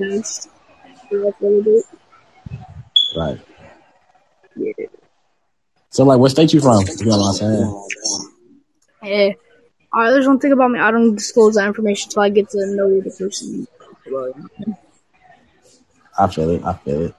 Nice. 0.00 0.48
Stay 1.06 1.16
a 1.16 1.18
little 1.18 1.62
bit. 1.62 1.84
Right. 3.16 3.40
Yeah. 4.56 4.72
So, 5.90 6.04
like, 6.04 6.18
what 6.18 6.30
state 6.30 6.54
you 6.54 6.60
from? 6.60 6.80
You 6.80 7.06
know 7.06 7.18
what 7.18 7.28
I'm 7.28 7.34
saying? 7.34 7.88
Hey, 9.02 9.36
alright, 9.94 10.10
there's 10.12 10.26
one 10.26 10.38
thing 10.38 10.52
about 10.52 10.70
me. 10.70 10.78
I 10.78 10.90
don't 10.90 11.14
disclose 11.14 11.56
that 11.56 11.66
information 11.66 12.08
until 12.08 12.22
I 12.22 12.30
get 12.30 12.48
to 12.50 12.74
know 12.76 13.00
the 13.00 13.10
person. 13.10 13.66
I 16.18 16.26
feel 16.28 16.50
it. 16.50 16.64
I 16.64 16.74
feel 16.74 17.02
it. 17.02 17.14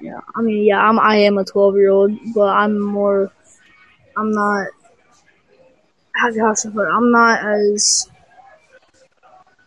Yeah, 0.00 0.20
I 0.34 0.40
mean, 0.40 0.64
yeah, 0.64 0.80
I'm. 0.80 0.98
I 0.98 1.16
am 1.16 1.36
a 1.36 1.44
12 1.44 1.76
year 1.76 1.90
old, 1.90 2.18
but 2.34 2.48
I'm 2.48 2.80
more. 2.80 3.30
I'm 4.16 4.32
not. 4.32 4.68
How 6.14 6.28
I 6.28 6.54
say? 6.54 6.70
I'm 6.70 7.12
not 7.12 7.44
as. 7.44 8.08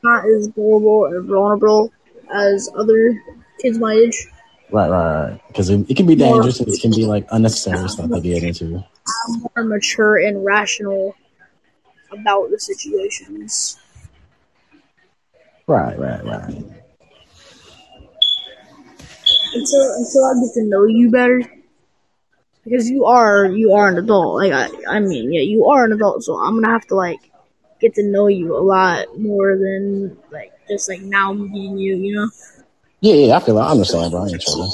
Not 0.04 0.26
as 0.26 0.48
gullible 0.50 1.08
or 1.10 1.22
vulnerable 1.22 1.92
as 2.34 2.70
other 2.76 3.22
kids 3.62 3.78
my 3.80 3.94
age. 3.94 4.28
Right, 4.72 4.90
right, 4.90 5.30
right. 5.30 5.42
Because 5.48 5.70
it, 5.70 5.90
it 5.90 5.98
can 5.98 6.06
be 6.06 6.16
dangerous. 6.16 6.60
and 6.60 6.68
It 6.68 6.82
can 6.82 6.92
be 6.92 7.06
like 7.06 7.28
unnecessary 7.32 7.88
stuff 7.90 8.10
to 8.10 8.22
get 8.22 8.44
into. 8.44 8.84
I'm 9.28 9.40
more 9.40 9.64
mature 9.66 10.18
and 10.18 10.44
rational 10.44 11.16
about 12.12 12.50
the 12.50 12.60
situations. 12.60 13.80
Right, 15.68 15.98
right, 15.98 16.24
right. 16.26 16.64
until 19.54 19.94
until 19.96 20.26
I 20.26 20.34
get 20.42 20.54
to 20.56 20.64
know 20.64 20.86
you 20.86 21.10
better. 21.10 21.42
Because 22.64 22.90
you 22.90 23.06
are 23.06 23.46
you 23.46 23.74
are 23.74 23.90
an 23.90 23.98
adult. 23.98 24.36
Like 24.36 24.54
I 24.54 24.96
I 24.96 25.00
mean, 25.00 25.32
yeah, 25.32 25.42
you 25.42 25.66
are 25.68 25.86
an 25.86 25.92
adult, 25.92 26.24
so 26.24 26.38
I'm 26.40 26.56
gonna 26.56 26.72
have 26.74 26.88
to 26.88 26.96
like 26.96 27.20
get 27.84 27.94
to 27.96 28.04
know 28.04 28.28
you 28.28 28.56
a 28.56 28.64
lot 28.64 29.20
more 29.20 29.58
than 29.58 30.18
like 30.32 30.54
just 30.70 30.88
like 30.88 31.02
now 31.02 31.34
meeting 31.34 31.78
you, 31.78 31.98
you 31.98 32.16
know? 32.16 32.30
Yeah, 33.02 33.16
yeah. 33.16 33.36
I 33.36 33.40
feel. 33.42 33.60
I 33.60 33.72
understand, 33.72 34.12
bro. 34.12 34.24
I 34.24 34.28
ain't 34.30 34.42
trouble. 34.42 34.72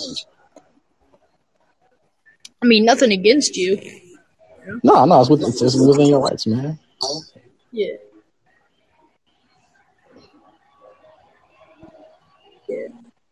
I 2.61 2.65
mean, 2.67 2.85
nothing 2.85 3.11
against 3.11 3.57
you. 3.57 3.79
No, 4.83 5.05
no, 5.05 5.21
it's, 5.21 5.29
with, 5.29 5.41
it's, 5.41 5.61
it's 5.61 5.75
within 5.75 6.07
your 6.07 6.21
rights, 6.21 6.45
man. 6.45 6.77
Yeah. 7.71 7.87
Yeah. 12.67 12.87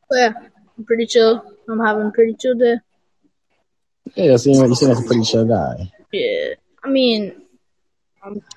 But 0.09 0.15
yeah, 0.17 0.33
I'm 0.77 0.85
pretty 0.85 1.05
chill. 1.05 1.43
I'm 1.69 1.79
having 1.79 2.07
a 2.07 2.11
pretty 2.11 2.33
chill 2.39 2.55
day. 2.55 2.77
Yeah, 4.15 4.31
you 4.31 4.37
seem, 4.39 4.65
you 4.65 4.73
seem 4.73 4.89
like 4.89 5.03
a 5.03 5.05
pretty 5.05 5.21
chill 5.21 5.45
guy. 5.45 5.91
Yeah. 6.11 6.53
I 6.83 6.89
mean, 6.89 7.43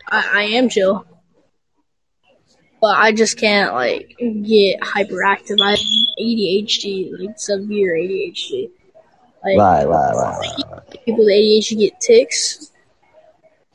I, 0.09 0.31
I 0.35 0.43
am 0.43 0.69
chill. 0.69 1.07
But 2.81 2.97
I 2.97 3.13
just 3.13 3.37
can't, 3.37 3.75
like, 3.75 4.17
get 4.19 4.81
hyperactive. 4.81 5.61
I 5.63 5.73
have 5.73 5.81
ADHD, 6.19 7.11
like, 7.19 7.39
severe 7.39 7.95
ADHD. 7.95 8.71
Like, 9.45 9.59
Right, 9.59 9.87
right, 9.87 10.15
right, 10.15 10.39
right. 10.39 10.65
right. 10.73 11.05
people 11.05 11.25
with 11.25 11.35
ADHD 11.35 11.79
get 11.79 12.01
tics. 12.01 12.73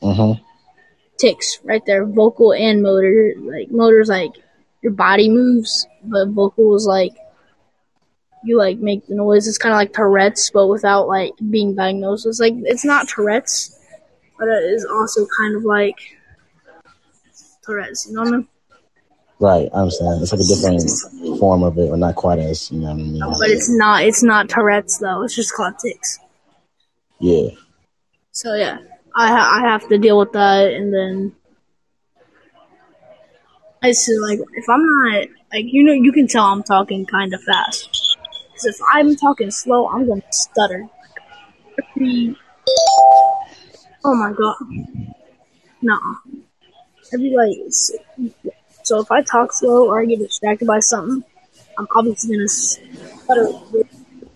Mm-hmm. 0.02 0.42
Tics, 1.18 1.60
right 1.62 1.82
there. 1.86 2.04
Vocal 2.04 2.52
and 2.52 2.82
motor. 2.82 3.34
Like, 3.38 3.70
motor's 3.70 4.08
like, 4.08 4.32
your 4.82 4.92
body 4.92 5.28
moves, 5.28 5.86
but 6.02 6.28
vocal 6.28 6.74
is 6.74 6.86
like, 6.86 7.12
you, 8.44 8.58
like, 8.58 8.78
make 8.78 9.06
the 9.06 9.14
noise. 9.14 9.46
It's 9.46 9.58
kind 9.58 9.72
of 9.72 9.76
like 9.76 9.92
Tourette's, 9.92 10.50
but 10.50 10.66
without, 10.66 11.06
like, 11.06 11.32
being 11.50 11.76
diagnosed. 11.76 12.26
It's 12.26 12.40
like, 12.40 12.54
it's 12.56 12.84
not 12.84 13.08
Tourette's, 13.08 13.75
but 14.38 14.48
it 14.48 14.64
is 14.72 14.84
also 14.84 15.26
kind 15.38 15.56
of 15.56 15.64
like 15.64 15.98
Tourette's, 17.64 18.06
you 18.06 18.14
know 18.14 18.22
what 18.22 18.28
I 18.28 18.36
mean? 18.36 18.48
Right, 19.38 19.68
I 19.74 19.80
understand. 19.80 20.22
It's 20.22 20.32
like 20.32 20.40
a 20.40 20.44
different 20.44 21.38
form 21.38 21.62
of 21.62 21.76
it, 21.78 21.90
or 21.90 21.96
not 21.96 22.14
quite 22.14 22.38
as, 22.38 22.70
you 22.70 22.80
know 22.80 22.86
what 22.86 22.92
I 22.92 22.96
mean? 22.96 23.20
But 23.20 23.50
it's 23.50 23.68
not, 23.68 24.04
it's 24.04 24.22
not 24.22 24.48
Tourette's, 24.48 24.98
though. 24.98 25.22
It's 25.22 25.36
just 25.36 25.52
called 25.54 25.74
tics. 25.78 26.18
Yeah. 27.18 27.48
So 28.36 28.54
yeah, 28.54 28.78
I 29.14 29.28
ha- 29.28 29.60
I 29.62 29.70
have 29.70 29.88
to 29.88 29.96
deal 29.96 30.18
with 30.18 30.32
that, 30.32 30.70
and 30.72 30.92
then 30.92 31.34
I 33.82 33.88
just 33.88 34.10
like 34.20 34.38
if 34.52 34.68
I'm 34.68 34.84
not 34.84 35.28
like 35.52 35.64
you 35.64 35.84
know 35.84 35.94
you 35.94 36.12
can 36.12 36.26
tell 36.26 36.44
I'm 36.44 36.62
talking 36.62 37.06
kind 37.06 37.32
of 37.32 37.42
fast. 37.42 38.18
Because 38.52 38.66
if 38.66 38.76
I'm 38.92 39.16
talking 39.16 39.50
slow, 39.50 39.88
I'm 39.88 40.06
gonna 40.06 40.20
stutter. 40.30 40.86
Oh 44.08 44.14
my 44.14 44.32
god, 44.32 44.54
no. 45.82 45.98
Every 47.12 47.30
like 47.30 47.56
so 48.84 49.00
if 49.00 49.10
I 49.10 49.20
talk 49.22 49.52
slow 49.52 49.88
or 49.88 50.00
I 50.00 50.04
get 50.04 50.20
distracted 50.20 50.68
by 50.68 50.78
something, 50.78 51.24
I'm 51.76 51.88
obviously 51.90 52.36
gonna 52.36 52.46
stutter. 52.46 53.48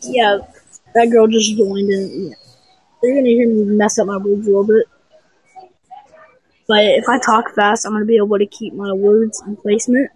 Yeah, 0.01 0.39
that 0.97 1.11
girl 1.13 1.29
just 1.29 1.57
joined 1.57 1.89
and 1.89 2.31
yeah, 2.31 2.35
they're 3.01 3.15
gonna 3.15 3.29
hear 3.29 3.49
me 3.49 3.65
mess 3.77 4.01
up 4.01 4.09
my 4.09 4.17
words 4.17 4.45
a 4.49 4.51
little 4.51 4.65
bit. 4.65 4.87
But 6.67 6.85
if 6.87 7.09
I 7.09 7.21
talk 7.21 7.55
fast, 7.55 7.87
I'm 7.87 7.93
gonna 7.93 8.07
be 8.07 8.17
able 8.17 8.39
to 8.39 8.47
keep 8.47 8.75
my 8.75 8.93
words 8.93 9.41
in 9.47 9.55
placement. 9.55 10.11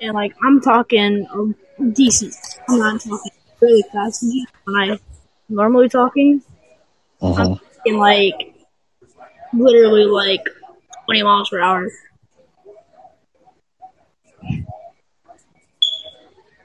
And 0.00 0.14
like 0.14 0.34
I'm 0.42 0.60
talking 0.60 1.28
um, 1.30 1.54
decent. 1.92 2.34
I'm 2.68 2.80
not 2.80 3.00
talking 3.00 3.30
really 3.60 3.84
fast 3.92 4.24
when 4.64 4.76
I 4.76 4.98
normally 5.48 5.88
talking. 5.88 6.42
Mm-hmm. 7.22 7.54
In 7.86 7.98
like 7.98 8.53
literally 9.54 10.04
like 10.04 10.48
20 11.06 11.22
miles 11.22 11.50
per 11.50 11.60
hour. 11.60 11.88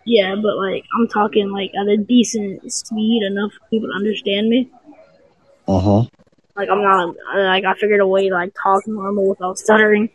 Yeah, 0.05 0.35
but 0.35 0.57
like 0.57 0.85
I'm 0.97 1.07
talking 1.07 1.51
like 1.51 1.71
at 1.79 1.87
a 1.87 1.97
decent 1.97 2.71
speed 2.71 3.23
enough 3.23 3.53
for 3.53 3.69
people 3.69 3.89
to 3.89 3.95
understand 3.95 4.49
me. 4.49 4.69
Uh 5.67 5.79
huh. 5.79 6.03
Like 6.55 6.69
I'm 6.69 6.81
not 6.81 7.15
like 7.35 7.63
I 7.63 7.73
figured 7.75 7.99
a 7.99 8.07
way 8.07 8.27
to 8.27 8.33
like 8.33 8.53
talk 8.61 8.87
normal 8.87 9.29
without 9.29 9.59
stuttering. 9.59 10.09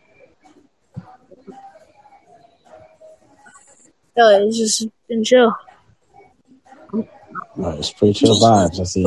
So 4.16 4.28
it's 4.28 4.58
just 4.58 4.88
been 5.08 5.24
chill. 5.24 5.54
Right, 7.56 7.78
it's 7.78 7.92
pretty 7.92 8.14
chill 8.14 8.34
vibes. 8.40 8.80
I 8.80 8.84
see. 8.84 9.06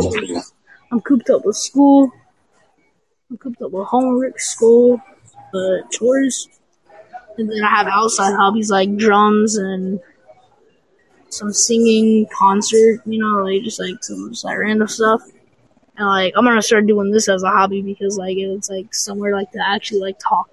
I'm 0.92 1.02
cooped 1.02 1.30
up 1.30 1.44
with 1.46 1.58
school. 1.58 2.12
I'm 3.30 3.38
cooped 3.38 3.62
up 3.62 3.72
with 3.72 3.88
homework, 3.88 4.40
school, 4.40 5.02
uh, 5.54 5.88
chores, 5.92 6.48
and 7.38 7.50
then 7.50 7.62
I 7.64 7.70
have 7.70 7.88
outside 7.88 8.34
hobbies 8.34 8.72
like 8.72 8.96
drums 8.96 9.58
and 9.58 10.00
some 11.30 11.52
singing, 11.52 12.26
concert. 12.32 13.02
You 13.06 13.20
know, 13.20 13.44
like 13.44 13.64
just 13.64 13.80
like 13.80 14.02
some 14.02 14.30
just 14.30 14.46
like 14.46 14.58
random 14.58 14.88
stuff. 14.88 15.22
And 15.98 16.08
like 16.08 16.34
I'm 16.38 16.46
gonna 16.46 16.62
start 16.62 16.88
doing 16.88 17.12
this 17.12 17.28
as 17.28 17.44
a 17.44 17.50
hobby 17.50 17.82
because 17.82 18.18
like 18.18 18.38
it's 18.38 18.70
like 18.70 18.96
somewhere 18.96 19.36
like 19.36 19.52
to 19.52 19.60
actually 19.66 20.00
like 20.00 20.20
talk 20.20 20.50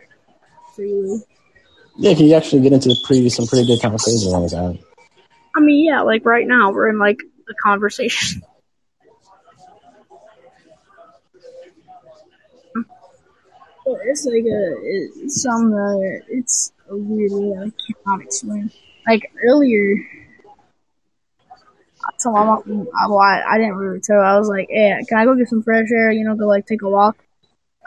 freely. 0.74 1.22
Yeah, 1.96 2.14
can 2.14 2.26
you 2.26 2.34
actually 2.34 2.62
get 2.62 2.72
into 2.72 2.94
pretty 3.04 3.28
some 3.28 3.46
pretty 3.46 3.66
good 3.66 3.80
conversations 3.80 4.32
on 4.32 4.42
this? 4.42 4.54
I 4.54 5.60
mean, 5.60 5.84
yeah, 5.86 6.02
like 6.02 6.26
right 6.26 6.46
now 6.46 6.72
we're 6.72 6.88
in 6.88 6.98
like 6.98 7.20
a 7.48 7.54
conversation. 7.54 8.42
It's 13.86 14.24
like 14.24 14.44
a 14.44 14.74
it's 14.82 15.42
some 15.42 15.74
uh, 15.74 16.24
it's 16.28 16.72
a 16.88 16.96
weird 16.96 17.32
I 17.32 17.92
cannot 18.04 18.22
explain. 18.22 18.70
Like 19.06 19.30
earlier, 19.46 19.96
I 22.02 22.10
told 22.22 22.34
my 22.34 22.44
mom, 22.44 22.88
I, 22.98 23.08
well, 23.08 23.18
I, 23.18 23.42
I 23.46 23.58
didn't 23.58 23.76
really 23.76 24.00
tell. 24.00 24.20
I 24.20 24.38
was 24.38 24.48
like, 24.48 24.68
"Hey, 24.70 24.98
can 25.08 25.18
I 25.18 25.24
go 25.24 25.34
get 25.34 25.48
some 25.48 25.62
fresh 25.62 25.88
air? 25.92 26.10
You 26.12 26.24
know, 26.24 26.34
go 26.34 26.46
like 26.46 26.66
take 26.66 26.82
a 26.82 26.88
walk 26.88 27.18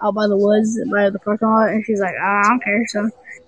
out 0.03 0.13
by 0.13 0.27
the 0.27 0.37
woods, 0.37 0.79
by 0.91 1.09
the 1.09 1.19
parking 1.19 1.47
lot." 1.47 1.69
And 1.69 1.83
she's 1.83 1.99
like, 1.99 2.15
"Ah, 2.19 2.41
"I 2.45 2.49
don't 2.49 2.63
care." 2.63 2.85
So, 2.87 3.01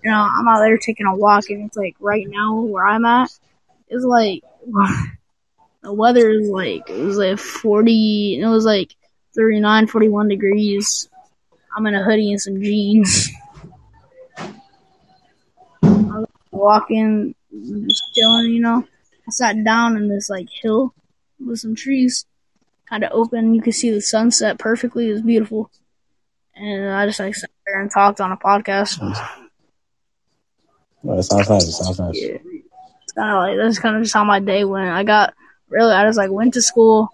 you 0.03 0.09
know, 0.09 0.17
I'm 0.17 0.47
out 0.47 0.59
there 0.59 0.77
taking 0.77 1.05
a 1.05 1.15
walk, 1.15 1.49
and 1.49 1.67
it's 1.67 1.77
like 1.77 1.95
right 1.99 2.25
now 2.27 2.61
where 2.61 2.85
I'm 2.85 3.05
at 3.05 3.29
is 3.89 4.03
like 4.03 4.43
the 5.83 5.93
weather 5.93 6.29
is 6.31 6.49
like 6.49 6.89
it 6.89 7.03
was 7.03 7.17
like 7.17 7.37
40 7.39 8.39
it 8.41 8.47
was 8.47 8.65
like 8.65 8.95
39 9.35 9.87
41 9.87 10.27
degrees 10.27 11.09
i'm 11.75 11.85
in 11.87 11.95
a 11.95 12.03
hoodie 12.03 12.31
and 12.31 12.41
some 12.41 12.61
jeans 12.61 13.29
I 14.37 14.47
was 15.83 16.27
walking 16.51 17.35
just 17.51 18.03
chilling 18.13 18.51
you 18.51 18.59
know 18.59 18.83
i 19.27 19.31
sat 19.31 19.63
down 19.63 19.97
in 19.97 20.07
this 20.09 20.29
like 20.29 20.47
hill 20.61 20.93
with 21.45 21.59
some 21.59 21.75
trees 21.75 22.25
kind 22.87 23.03
of 23.03 23.11
open 23.13 23.53
you 23.53 23.61
could 23.61 23.73
see 23.75 23.91
the 23.91 24.01
sunset 24.01 24.57
perfectly 24.59 25.09
it 25.09 25.13
was 25.13 25.21
beautiful 25.21 25.69
and 26.55 26.89
i 26.91 27.05
just 27.05 27.19
like 27.19 27.35
sat 27.35 27.49
there 27.65 27.81
and 27.81 27.91
talked 27.91 28.19
on 28.21 28.31
a 28.31 28.37
podcast 28.37 28.99
Well, 31.01 31.17
it 31.17 31.23
sounds 31.23 31.49
nice. 31.49 31.65
It 31.65 31.71
sounds 31.71 31.97
nice. 31.99 32.21
yeah. 32.21 32.37
It's 33.03 33.13
kind 33.13 33.31
of 33.31 33.37
like 33.37 33.57
that's 33.57 33.79
kind 33.79 33.95
of 33.95 34.03
just 34.03 34.13
how 34.13 34.25
my 34.25 34.41
day 34.41 34.65
went. 34.65 34.89
I 34.89 35.03
got 35.05 35.33
really, 35.69 35.93
I 35.93 36.03
just 36.05 36.17
like 36.17 36.29
went 36.29 36.53
to 36.55 36.61
school, 36.61 37.07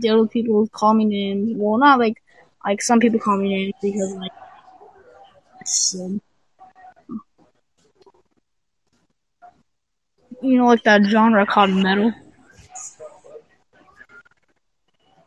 deal 0.00 0.18
with 0.22 0.30
people 0.30 0.54
who 0.54 0.66
call 0.68 0.94
me 0.94 1.04
names. 1.04 1.52
Well, 1.54 1.76
not 1.78 1.98
like 1.98 2.22
like 2.64 2.82
some 2.82 3.00
people 3.00 3.20
call 3.20 3.38
me 3.38 3.48
names 3.48 3.74
because 3.82 4.14
like 4.14 4.32
um, 6.00 6.20
you 10.42 10.56
know, 10.56 10.66
like 10.66 10.82
that 10.84 11.02
genre 11.04 11.44
called 11.46 11.70
metal, 11.70 12.12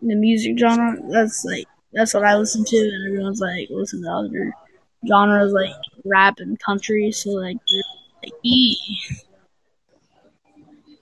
the 0.01 0.15
music 0.15 0.57
genre. 0.57 0.97
That's 1.09 1.43
like 1.45 1.65
that's 1.93 2.13
what 2.13 2.23
I 2.23 2.35
listen 2.37 2.63
to, 2.65 2.77
and 2.77 3.07
everyone's 3.07 3.39
like 3.41 3.67
listen 3.69 4.01
to 4.03 4.09
other 4.09 4.53
genres 5.07 5.53
like 5.53 5.73
rap 6.05 6.35
and 6.39 6.59
country. 6.59 7.11
So 7.11 7.31
like, 7.31 7.57
like 8.23 8.33
"Ee." 8.43 8.77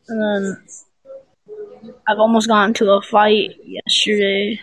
And 0.09 0.21
then 0.21 0.63
I've 2.07 2.19
almost 2.19 2.47
gotten 2.47 2.73
to 2.75 2.91
a 2.91 3.01
fight 3.01 3.55
yesterday. 3.63 4.59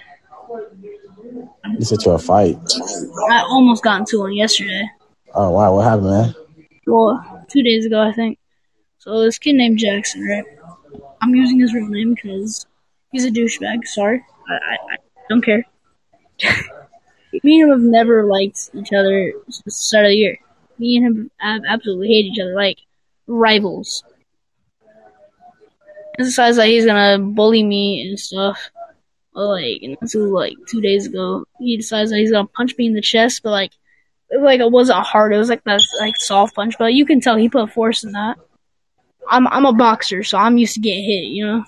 You 1.79 1.85
said 1.85 2.01
to 2.01 2.13
a 2.13 2.19
fight. 2.19 2.57
I 3.31 3.43
almost 3.43 3.83
got 3.83 4.01
into 4.01 4.21
one 4.21 4.33
yesterday. 4.33 4.89
Oh 5.35 5.51
wow, 5.51 5.75
what 5.75 5.85
happened, 5.85 6.07
man? 6.07 6.35
Well, 6.87 7.45
two 7.51 7.63
days 7.63 7.85
ago, 7.85 8.01
I 8.01 8.13
think. 8.13 8.39
So 8.99 9.21
this 9.21 9.39
kid 9.39 9.55
named 9.57 9.79
Jackson, 9.79 10.23
right? 10.27 10.45
I'm 11.21 11.35
using 11.35 11.61
his 11.61 11.75
real 11.75 11.89
name 11.89 12.15
because 12.15 12.67
he's 13.13 13.25
a 13.25 13.31
douchebag. 13.31 13.87
Sorry, 13.87 14.25
I, 14.49 14.55
I, 14.55 14.75
I 14.75 14.97
don't 15.29 15.45
care. 15.45 15.65
Me 17.43 17.61
and 17.61 17.65
him 17.65 17.69
have 17.71 17.81
never 17.81 18.25
liked 18.25 18.71
each 18.75 18.93
other 18.93 19.33
since 19.51 19.63
the 19.65 19.71
start 19.71 20.07
of 20.07 20.11
the 20.11 20.17
year. 20.17 20.39
Me 20.79 20.97
and 20.97 21.07
him 21.07 21.31
have 21.39 21.63
absolutely 21.69 22.09
hate 22.09 22.27
each 22.27 22.41
other, 22.41 22.55
like 22.55 22.79
rivals. 23.27 24.03
He 26.17 26.25
decides 26.25 26.57
that 26.57 26.69
he's 26.69 26.87
gonna 26.87 27.19
bully 27.19 27.63
me 27.63 28.09
and 28.09 28.19
stuff. 28.19 28.71
Like, 29.45 29.83
and 29.83 30.11
so 30.11 30.21
like 30.21 30.55
two 30.67 30.81
days 30.81 31.07
ago, 31.07 31.45
he 31.59 31.77
decides 31.77 32.11
that 32.11 32.17
he's 32.17 32.33
gonna 32.33 32.49
punch 32.49 32.75
me 32.79 32.87
in 32.87 32.95
the 32.95 33.03
chest, 33.03 33.43
but 33.43 33.51
like, 33.51 33.73
it, 34.31 34.43
like 34.43 34.61
it 34.61 34.71
wasn't 34.71 35.05
hard. 35.05 35.35
It 35.35 35.39
was 35.39 35.51
like 35.51 35.63
that 35.65 35.83
like 36.01 36.17
soft 36.17 36.55
punch, 36.55 36.77
but 36.79 36.95
you 36.95 37.05
can 37.05 37.21
tell 37.21 37.37
he 37.37 37.49
put 37.49 37.71
force 37.73 38.03
in 38.03 38.13
that. 38.13 38.39
I'm 39.29 39.47
I'm 39.49 39.67
a 39.67 39.73
boxer, 39.73 40.23
so 40.23 40.39
I'm 40.39 40.57
used 40.57 40.75
to 40.75 40.81
getting 40.81 41.05
hit, 41.05 41.25
you 41.27 41.47
know. 41.47 41.65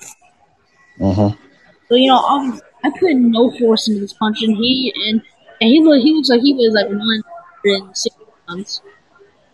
Mm-hmm. 0.99 1.43
So 1.89 1.95
you 1.95 2.09
know, 2.09 2.16
obviously, 2.16 2.66
I 2.85 2.91
put 2.99 3.14
no 3.14 3.51
force 3.59 3.87
into 3.89 4.01
this 4.01 4.14
punch, 4.14 4.43
and 4.43 4.57
he 4.57 4.93
and 5.09 5.21
and 5.61 5.69
he 5.69 5.83
look 5.83 6.01
he 6.03 6.14
looks 6.14 6.31
like 6.31 6.41
he 6.41 6.55
was 6.55 6.73
like 6.73 6.89
one 6.89 7.01
hundred 7.01 7.97
sixty 7.97 8.25
pounds. 8.49 8.81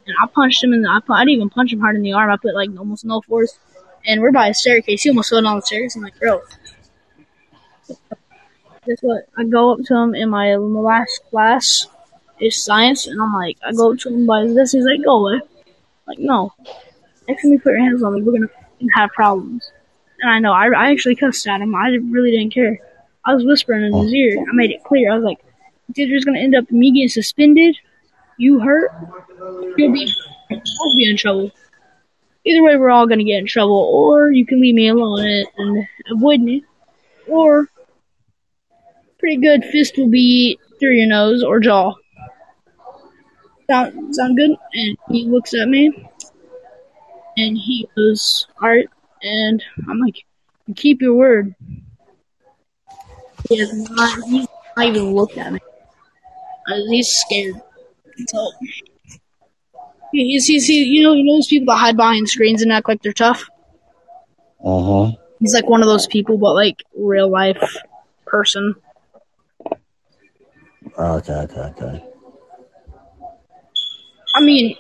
And 0.07 0.15
I 0.23 0.27
punched 0.27 0.63
him 0.63 0.73
in 0.73 0.83
the 0.83 0.89
I, 0.89 1.01
I 1.13 1.21
didn't 1.23 1.31
even 1.31 1.51
punch 1.51 1.73
him 1.73 1.81
hard 1.81 1.97
in 1.97 2.03
the 2.03 2.13
arm. 2.13 2.31
I 2.31 2.37
put 2.37 2.55
like 2.55 2.71
almost 2.79 3.05
no 3.05 3.23
force. 3.23 3.59
And 4.07 4.21
we're 4.21 4.33
by 4.33 4.49
a 4.49 4.55
staircase. 4.55 5.03
He 5.03 5.09
almost 5.09 5.31
fell 5.31 5.43
down 5.43 5.57
the 5.57 5.63
stairs. 5.63 5.97
I'm 5.97 6.03
like, 6.03 6.19
bro. 6.21 6.43
Guess 8.87 9.01
what? 9.01 9.29
I 9.37 9.45
go 9.45 9.73
up 9.73 9.81
to 9.87 9.97
him 9.97 10.15
in 10.15 10.29
my 10.29 10.57
last 10.57 11.23
class. 11.31 11.87
It's 12.39 12.63
science, 12.63 13.07
and 13.07 13.21
I'm 13.21 13.33
like, 13.33 13.57
I 13.65 13.73
go 13.73 13.93
up 13.93 13.99
to 14.01 14.09
him 14.11 14.27
by 14.27 14.43
his 14.43 14.55
desk. 14.55 14.75
He's 14.75 14.85
like, 14.85 15.05
go 15.05 15.27
away. 15.27 15.41
I'm 15.41 16.07
like, 16.07 16.19
no. 16.19 16.53
Next 17.29 17.43
time 17.43 17.53
you 17.53 17.59
put 17.59 17.71
your 17.71 17.81
hands 17.81 18.03
on 18.03 18.15
me, 18.15 18.23
we're 18.23 18.33
gonna 18.33 18.49
have 18.95 19.11
problems. 19.13 19.71
And 20.21 20.31
I 20.31 20.39
know, 20.39 20.53
I, 20.53 20.67
I 20.69 20.91
actually 20.91 21.17
cussed 21.17 21.47
at 21.47 21.61
him. 21.61 21.75
I 21.75 21.89
really 21.89 22.33
didn't 22.33 22.53
care. 22.53 22.79
I 23.25 23.35
was 23.35 23.45
whispering 23.45 23.85
in 23.85 23.95
his 23.95 24.13
oh. 24.13 24.15
ear. 24.15 24.39
I 24.39 24.55
made 24.55 24.71
it 24.71 24.85
clear. 24.85 25.13
I 25.13 25.15
was 25.15 25.25
like, 25.25 25.39
either 25.95 26.13
just 26.13 26.27
gonna 26.27 26.41
end 26.41 26.55
up 26.55 26.71
me 26.71 26.93
getting 26.93 27.09
suspended, 27.09 27.77
you 28.37 28.61
hurt, 28.61 28.91
you'll 29.77 29.93
be, 29.93 30.13
I'll 30.51 30.97
be 30.97 31.09
in 31.09 31.17
trouble. 31.17 31.51
Either 32.45 32.63
way, 32.63 32.77
we're 32.77 32.91
all 32.91 33.07
gonna 33.07 33.25
get 33.25 33.39
in 33.39 33.47
trouble, 33.47 33.77
or 33.77 34.31
you 34.31 34.45
can 34.45 34.61
leave 34.61 34.75
me 34.75 34.89
alone 34.89 35.25
and, 35.25 35.47
and 35.57 35.89
avoid 36.11 36.41
me, 36.41 36.65
or 37.27 37.69
pretty 39.25 39.41
good 39.41 39.65
fist 39.65 39.97
will 39.97 40.11
be 40.11 40.59
through 40.79 40.93
your 40.93 41.07
nose 41.07 41.43
or 41.43 41.59
jaw. 41.59 41.95
Sound 43.71 44.15
sound 44.15 44.37
good? 44.37 44.51
And 44.75 44.99
he 45.09 45.25
looks 45.25 45.55
at 45.55 45.67
me, 45.67 46.11
and 47.39 47.57
he 47.57 47.89
goes, 47.97 48.47
"Alright." 48.63 48.91
And 49.23 49.65
I'm 49.89 49.99
like, 49.99 50.17
"You 50.67 50.75
keep 50.75 51.01
your 51.01 51.15
word." 51.15 51.55
He 53.49 53.57
has 53.57 53.73
not. 53.73 54.29
He's 54.29 54.47
not 54.77 54.87
even 54.89 55.15
looked 55.15 55.39
at 55.39 55.55
me. 55.55 55.61
Uh, 56.71 56.81
He's 56.91 57.09
scared. 57.09 57.55
So 58.29 58.51
he's 60.13 60.45
he's 60.47 60.67
he, 60.67 60.85
you 60.85 61.03
know 61.03 61.15
you 61.15 61.25
know 61.25 61.37
those 61.37 61.47
people 61.47 61.73
that 61.73 61.81
hide 61.81 61.97
behind 61.97 62.29
screens 62.29 62.61
and 62.61 62.71
act 62.71 62.89
like 62.89 63.01
they're 63.01 63.15
tough. 63.15 63.49
Uh 64.63 64.83
huh. 64.83 65.13
He's 65.41 65.55
like 65.55 65.67
one 65.67 65.81
of 65.81 65.89
those 65.89 66.07
people, 66.07 66.37
but 66.37 66.53
like 66.53 66.83
real 66.95 67.31
life 67.31 67.75
person. 68.27 68.75
Okay, 70.97 71.33
okay, 71.33 71.61
okay. 71.61 72.05
I 74.37 74.41
mean, 74.41 74.77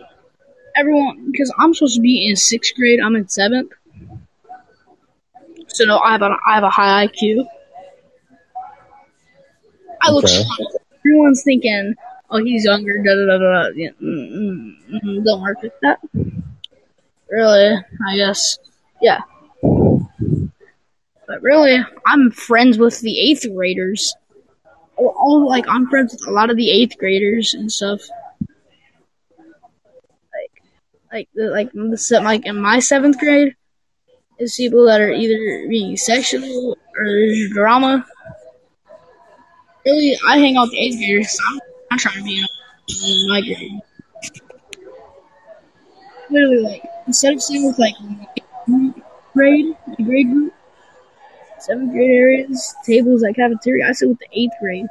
everyone 0.77 1.31
because 1.31 1.53
I'm 1.59 1.75
supposed 1.75 1.97
to 1.97 2.01
be 2.01 2.29
in 2.29 2.37
sixth 2.37 2.75
grade. 2.77 3.01
I'm 3.01 3.17
in 3.17 3.29
seventh, 3.29 3.73
so 5.69 5.85
no, 5.85 5.99
I 5.99 6.12
have 6.12 6.23
a 6.23 6.37
I 6.47 6.55
have 6.55 6.65
a 6.65 6.71
high 6.71 7.07
IQ. 7.07 7.47
I 10.03 10.11
look. 10.11 10.25
Okay. 10.25 10.45
Everyone's 11.01 11.43
thinking, 11.43 11.95
"Oh, 12.31 12.39
he's 12.39 12.65
younger." 12.65 12.99
Da 12.99 13.15
da 13.15 13.27
da 13.27 13.39
da. 13.39 13.69
Yeah, 13.75 13.91
mm, 14.03 14.33
mm, 14.33 15.03
mm, 15.03 15.25
don't 15.25 15.43
work 15.43 15.59
like 15.62 15.73
that. 15.83 15.99
Really, 17.29 17.77
I 18.07 18.17
guess. 18.17 18.59
Yeah. 19.01 19.21
But 21.27 21.43
really, 21.43 21.79
I'm 22.07 22.31
friends 22.31 22.79
with 22.79 23.01
the 23.01 23.19
eighth 23.19 23.47
graders. 23.55 24.15
All, 24.97 25.49
like 25.49 25.66
I'm 25.68 25.88
friends 25.88 26.12
with 26.12 26.26
a 26.28 26.30
lot 26.30 26.51
of 26.51 26.57
the 26.57 26.70
eighth 26.70 26.97
graders 26.99 27.55
and 27.55 27.70
stuff. 27.70 28.01
Like, 30.32 30.62
like 31.12 31.28
the 31.34 31.51
like 31.51 31.72
the 31.72 32.20
like 32.22 32.47
in 32.47 32.57
my 32.61 32.78
seventh 32.78 33.18
grade, 33.18 33.57
is 34.38 34.57
people 34.57 34.86
that 34.86 35.01
are 35.01 35.12
either 35.12 35.68
being 35.68 35.97
sexual 35.97 36.76
or 36.97 37.05
there's 37.05 37.51
drama. 37.51 38.07
Really, 39.84 40.18
I 40.26 40.38
hang 40.38 40.57
out 40.57 40.64
with 40.64 40.72
the 40.72 40.78
eighth 40.78 40.99
graders. 40.99 41.30
So 41.32 41.42
I'm, 41.51 41.61
I'm 41.90 41.99
trying 41.99 42.18
to 42.18 42.24
be 42.24 42.38
in, 42.38 43.28
my 43.28 43.40
grade. 43.40 43.80
Literally, 46.30 46.62
like 46.62 46.82
instead 47.07 47.34
of 47.34 47.42
sitting 47.42 47.66
with 47.66 47.78
like 47.78 47.95
grade, 49.34 49.76
grade 50.03 50.30
group, 50.30 50.55
seventh 51.65 51.93
grade 51.93 52.11
areas, 52.11 52.75
tables 52.85 53.23
at 53.25 53.37
cafeteria, 53.37 53.89
I 53.89 53.93
sit 53.93 54.09
with 54.09 54.19
the 54.19 54.29
eighth 54.33 54.55
grade. 54.61 54.87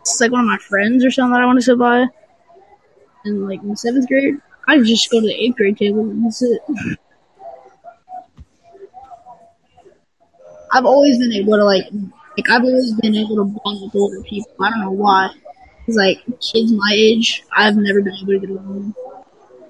It's 0.00 0.20
like 0.20 0.32
one 0.32 0.40
of 0.40 0.46
my 0.46 0.58
friends 0.58 1.04
or 1.04 1.10
something 1.10 1.32
that 1.34 1.42
I 1.42 1.46
want 1.46 1.58
to 1.58 1.62
sit 1.62 1.78
by. 1.78 2.06
And 3.24 3.46
like 3.46 3.62
in 3.62 3.76
seventh 3.76 4.08
grade, 4.08 4.36
I 4.66 4.78
just 4.80 5.10
go 5.10 5.20
to 5.20 5.26
the 5.26 5.34
eighth 5.34 5.56
grade 5.56 5.76
table 5.76 6.00
and 6.00 6.34
sit. 6.34 6.60
I've 10.72 10.86
always 10.86 11.18
been 11.18 11.32
able 11.32 11.56
to 11.56 11.64
like, 11.64 11.84
like 11.92 12.50
I've 12.50 12.64
always 12.64 12.92
been 12.94 13.14
able 13.16 13.36
to 13.36 13.44
bond 13.44 13.82
with 13.82 13.94
older 13.94 14.22
people. 14.22 14.52
I 14.60 14.70
don't 14.70 14.80
know 14.80 14.90
why. 14.92 15.30
Cause 15.86 15.96
like 15.96 16.24
kids 16.40 16.72
my 16.72 16.92
age, 16.94 17.42
I've 17.54 17.76
never 17.76 18.00
been 18.00 18.14
able 18.14 18.32
to 18.32 18.38
get 18.38 18.50
along. 18.50 18.94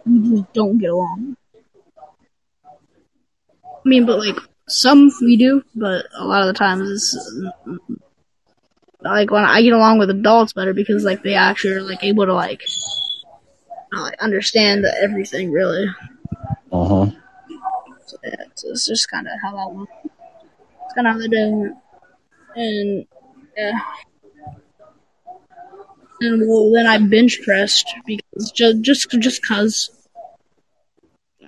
We 0.07 0.37
just 0.37 0.53
don't 0.53 0.79
get 0.79 0.91
along. 0.91 1.37
I 3.65 3.89
mean, 3.89 4.05
but 4.05 4.19
like 4.19 4.37
some 4.71 5.11
we 5.21 5.37
do, 5.37 5.63
but 5.75 6.07
a 6.17 6.25
lot 6.25 6.43
of 6.43 6.47
the 6.49 6.53
times 6.59 6.89
it's 6.89 7.77
like 9.03 9.31
when 9.31 9.45
I 9.45 9.63
get 9.63 9.73
along 9.73 9.99
with 9.99 10.11
adults 10.11 10.53
better 10.53 10.73
because 10.73 11.05
like 11.05 11.23
they 11.23 11.35
actually 11.35 11.75
are 11.75 11.83
like 11.83 12.05
able 12.05 12.27
to 12.27 12.35
like, 12.35 12.63
like 13.93 14.21
understand 14.21 14.85
everything 14.85 15.51
really. 15.51 15.87
Uh 16.73 16.85
huh. 16.85 17.11
So 18.07 18.17
yeah, 18.25 18.35
it's, 18.47 18.65
it's 18.65 18.87
just 18.87 19.11
kind 19.11 19.27
of 19.27 19.33
how 19.43 19.57
that 19.57 19.75
went. 19.75 19.89
It's 20.05 20.95
kind 20.95 21.07
of 21.07 21.15
how 21.15 21.19
they 21.19 21.29
do 21.29 21.65
it. 21.65 21.73
And 22.57 23.07
yeah. 23.57 23.79
And 26.23 26.43
well, 26.47 26.71
then 26.73 26.87
I 26.87 26.99
bench 26.99 27.41
pressed 27.43 27.87
because 28.07 28.53
just 28.53 28.81
just 28.83 29.11
just 29.21 29.47
cause 29.47 29.91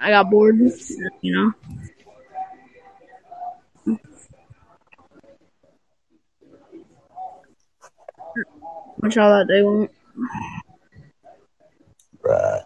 I 0.01 0.11
got 0.11 0.31
bored, 0.31 0.59
you 1.21 1.33
know. 1.33 1.53
That 9.03 9.47
day 9.49 9.63
went. 9.63 9.91
Right. 12.23 12.63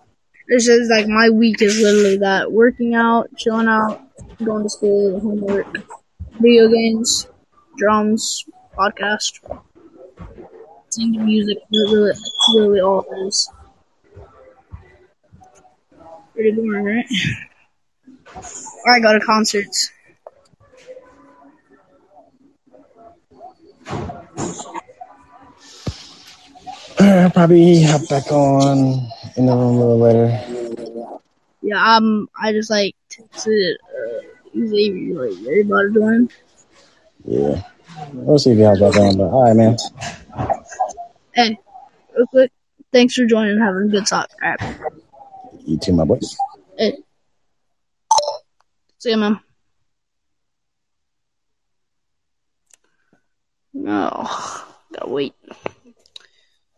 It's 0.48 0.66
just 0.66 0.90
like 0.90 1.08
my 1.08 1.30
week 1.30 1.62
is 1.62 1.80
literally 1.80 2.18
that: 2.18 2.52
working 2.52 2.94
out, 2.94 3.28
chilling 3.36 3.68
out, 3.68 4.02
going 4.44 4.64
to 4.64 4.70
school, 4.70 5.18
homework, 5.18 5.66
video 6.38 6.68
games, 6.68 7.26
drums, 7.78 8.44
podcast, 8.76 9.40
singing 10.90 11.24
music. 11.24 11.58
Literally, 11.70 12.10
that's 12.12 12.48
literally 12.50 12.80
all 12.80 13.06
it 13.10 13.26
is. 13.26 13.50
Pretty 16.34 16.52
boring, 16.52 16.84
right? 16.84 17.06
Or 18.84 18.92
I 18.94 19.00
go 19.00 19.18
to 19.18 19.24
concerts. 19.24 19.90
I'll 26.98 27.30
probably 27.30 27.82
hop 27.82 28.08
back 28.08 28.30
on 28.32 29.08
in 29.36 29.46
the 29.46 29.52
room 29.52 29.76
a 29.76 29.78
little 29.78 29.98
later. 29.98 31.20
Yeah, 31.62 31.96
um, 31.96 32.28
I 32.40 32.52
just 32.52 32.70
like 32.70 32.94
texted 33.10 33.74
uh, 33.74 34.20
Xavier 34.54 35.28
like, 35.28 35.46
"Are 35.46 35.52
you 35.52 35.62
about 35.64 35.82
to 35.82 35.90
join?" 35.94 36.28
Yeah. 37.24 37.62
We'll 38.12 38.38
see 38.38 38.50
if 38.52 38.58
he 38.58 38.64
hops 38.64 38.80
back 38.80 38.96
on, 38.96 39.16
but 39.16 39.24
alright, 39.24 39.56
man. 39.56 39.76
Hey, 41.34 41.58
real 42.16 42.26
quick, 42.28 42.52
thanks 42.92 43.14
for 43.14 43.26
joining 43.26 43.58
having 43.58 43.84
a 43.84 43.88
good 43.88 44.06
talk. 44.06 44.28
All 44.42 44.50
right, 44.50 44.60
You 45.64 45.76
too, 45.78 45.92
my 45.92 46.04
boy. 46.04 46.20
hey, 46.78 46.96
see 48.98 49.10
you, 49.10 49.16
man. 49.16 49.40
No, 53.74 54.28
gotta 54.94 55.08
wait. 55.08 55.34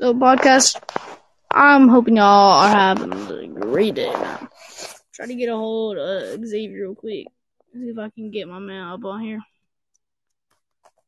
So, 0.00 0.14
podcast. 0.14 0.80
I'm 1.50 1.88
hoping 1.88 2.18
y'all 2.18 2.52
are 2.62 2.68
having 2.68 3.12
a 3.12 3.48
great 3.48 3.96
day 3.96 4.12
now. 4.12 4.48
Try 5.12 5.26
to 5.26 5.34
get 5.34 5.48
a 5.48 5.56
hold 5.56 5.98
of 5.98 6.46
Xavier 6.46 6.82
real 6.84 6.94
quick. 6.94 7.26
See 7.74 7.88
if 7.88 7.98
I 7.98 8.08
can 8.10 8.30
get 8.30 8.46
my 8.46 8.60
man 8.60 8.86
up 8.90 9.04
on 9.04 9.20
here. 9.20 9.40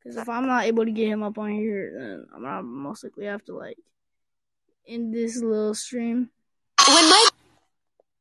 Because 0.02 0.16
if 0.16 0.28
I'm 0.28 0.48
not 0.48 0.64
able 0.64 0.84
to 0.84 0.90
get 0.90 1.06
him 1.06 1.22
up 1.22 1.38
on 1.38 1.52
here, 1.52 1.92
then 1.96 2.26
I'm 2.34 2.42
gonna 2.42 2.64
most 2.64 3.04
likely 3.04 3.26
have 3.26 3.44
to 3.44 3.54
like 3.54 3.78
end 4.88 5.14
this 5.14 5.40
little 5.40 5.74
stream. 5.74 6.30
When 6.88 7.10
my 7.10 7.28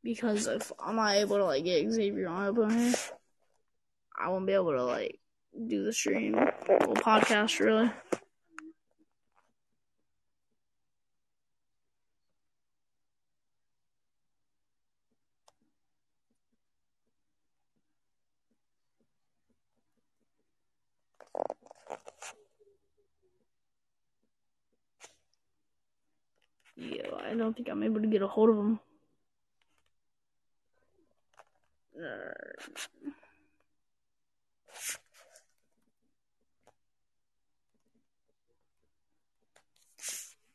Because 0.04 0.46
if 0.46 0.72
I'm 0.80 0.98
not 0.98 1.16
able 1.16 1.38
to 1.38 1.46
like 1.46 1.64
get 1.64 1.90
Xavier 1.90 2.28
on 2.28 2.48
up 2.48 2.58
on 2.60 2.78
here, 2.78 2.94
I 4.16 4.30
won't 4.30 4.46
be 4.46 4.54
able 4.54 4.74
to 4.74 4.84
like 4.84 5.20
do 5.68 5.84
the 5.84 5.94
stream 5.94 6.36
or 6.36 6.54
podcast 6.94 7.60
really. 7.60 7.90
Yeah, 26.80 27.10
I 27.26 27.34
don't 27.36 27.54
think 27.56 27.68
I'm 27.70 27.84
able 27.84 28.02
to 28.02 28.08
get 28.08 28.22
a 28.22 28.28
hold 28.28 28.50
of 28.52 28.58
him. 28.58 28.80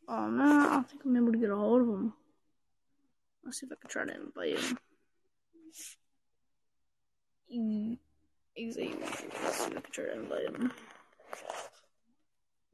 Oh 0.09 0.29
man, 0.29 0.61
I 0.67 0.75
don't 0.75 0.89
think 0.91 1.03
I'm 1.05 1.17
able 1.17 1.33
to 1.33 1.39
get 1.39 1.51
a 1.51 1.57
hold 1.57 1.83
of 1.83 1.89
him. 1.89 2.15
Let's 3.45 3.61
see 3.61 3.67
if 3.67 3.73
I 3.73 3.77
can 3.81 3.91
try 3.91 4.05
to 4.07 4.15
invite 4.15 4.59
him. 4.59 4.79
E- 7.49 7.99
Xavier. 8.59 8.97
Let's 9.01 9.19
see 9.19 9.27
if 9.27 9.77
I 9.77 9.81
can 9.81 9.93
try 9.93 10.05
to 10.05 10.15
invite 10.15 10.47
him. 10.47 10.73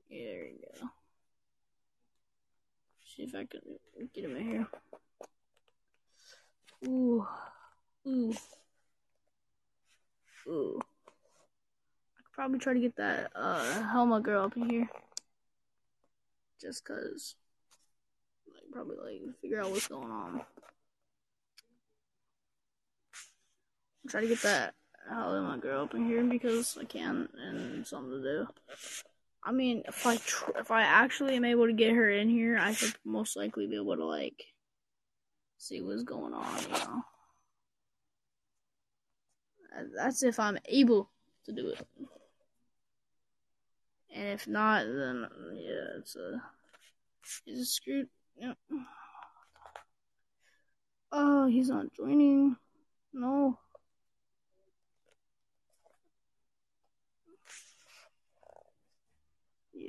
There 0.08 0.46
you 0.46 0.58
go. 0.80 0.88
See 3.16 3.24
if 3.24 3.34
I 3.34 3.44
can 3.44 3.60
get 4.14 4.24
him 4.24 4.36
in 4.36 4.44
here. 4.48 4.66
Ooh. 6.86 7.26
Ooh. 8.06 8.34
Ooh. 10.46 10.80
I 10.80 12.22
could 12.22 12.32
probably 12.32 12.58
try 12.60 12.74
to 12.74 12.80
get 12.80 12.96
that 12.96 13.32
uh 13.34 13.82
Helma 13.82 14.20
girl 14.20 14.44
up 14.44 14.56
in 14.56 14.70
here. 14.70 14.88
Just 16.60 16.84
cause 16.84 17.34
like 18.46 18.70
probably 18.72 18.96
like 18.96 19.40
figure 19.40 19.60
out 19.60 19.70
what's 19.70 19.88
going 19.88 20.10
on. 20.10 20.42
Try 24.08 24.20
to 24.22 24.28
get 24.28 24.42
that 24.42 24.74
Helma 25.08 25.58
girl 25.58 25.82
up 25.82 25.94
in 25.94 26.06
here 26.06 26.22
because 26.22 26.78
I 26.80 26.84
can 26.84 27.28
and 27.36 27.86
something 27.86 28.22
to 28.22 28.22
do. 28.22 28.46
I 29.42 29.52
mean, 29.52 29.82
if 29.88 30.06
I 30.06 30.16
tr- 30.16 30.58
if 30.58 30.70
I 30.70 30.82
actually 30.82 31.36
am 31.36 31.44
able 31.44 31.66
to 31.66 31.72
get 31.72 31.94
her 31.94 32.10
in 32.10 32.28
here, 32.28 32.58
I 32.58 32.72
should 32.72 32.94
most 33.04 33.36
likely 33.36 33.66
be 33.66 33.76
able 33.76 33.96
to 33.96 34.04
like 34.04 34.44
see 35.56 35.80
what's 35.80 36.02
going 36.02 36.34
on. 36.34 36.62
You 36.62 36.68
know, 36.68 37.02
that's 39.96 40.22
if 40.22 40.38
I'm 40.38 40.58
able 40.66 41.10
to 41.46 41.52
do 41.52 41.68
it. 41.68 41.86
And 44.14 44.28
if 44.28 44.46
not, 44.46 44.84
then 44.84 45.26
yeah, 45.54 45.98
it's 45.98 46.16
a 46.16 46.42
it's 47.46 47.60
a 47.60 47.64
screwed. 47.64 48.08
Yep. 48.36 48.56
Oh, 51.12 51.46
he's 51.46 51.68
not 51.68 51.92
joining. 51.94 52.56
No. 53.12 53.58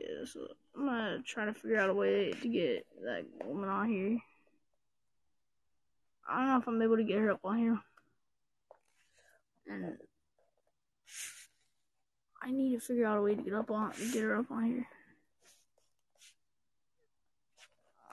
Yeah, 0.01 0.25
so 0.25 0.47
I'm 0.75 0.85
gonna 0.85 1.19
try 1.23 1.45
to 1.45 1.53
figure 1.53 1.79
out 1.79 1.89
a 1.89 1.93
way 1.93 2.31
to 2.31 2.47
get 2.47 2.87
that 3.03 3.25
woman 3.45 3.69
on 3.69 3.87
here. 3.87 4.17
I 6.27 6.37
don't 6.37 6.47
know 6.47 6.57
if 6.57 6.67
I'm 6.67 6.81
able 6.81 6.97
to 6.97 7.03
get 7.03 7.19
her 7.19 7.31
up 7.31 7.41
on 7.43 7.57
here. 7.59 7.79
And 9.67 9.97
I 12.41 12.51
need 12.51 12.73
to 12.73 12.79
figure 12.79 13.05
out 13.05 13.19
a 13.19 13.21
way 13.21 13.35
to 13.35 13.41
get 13.41 13.53
up 13.53 13.69
on 13.69 13.91
get 14.11 14.23
her 14.23 14.37
up 14.37 14.49
on 14.49 14.65
here. 14.65 14.87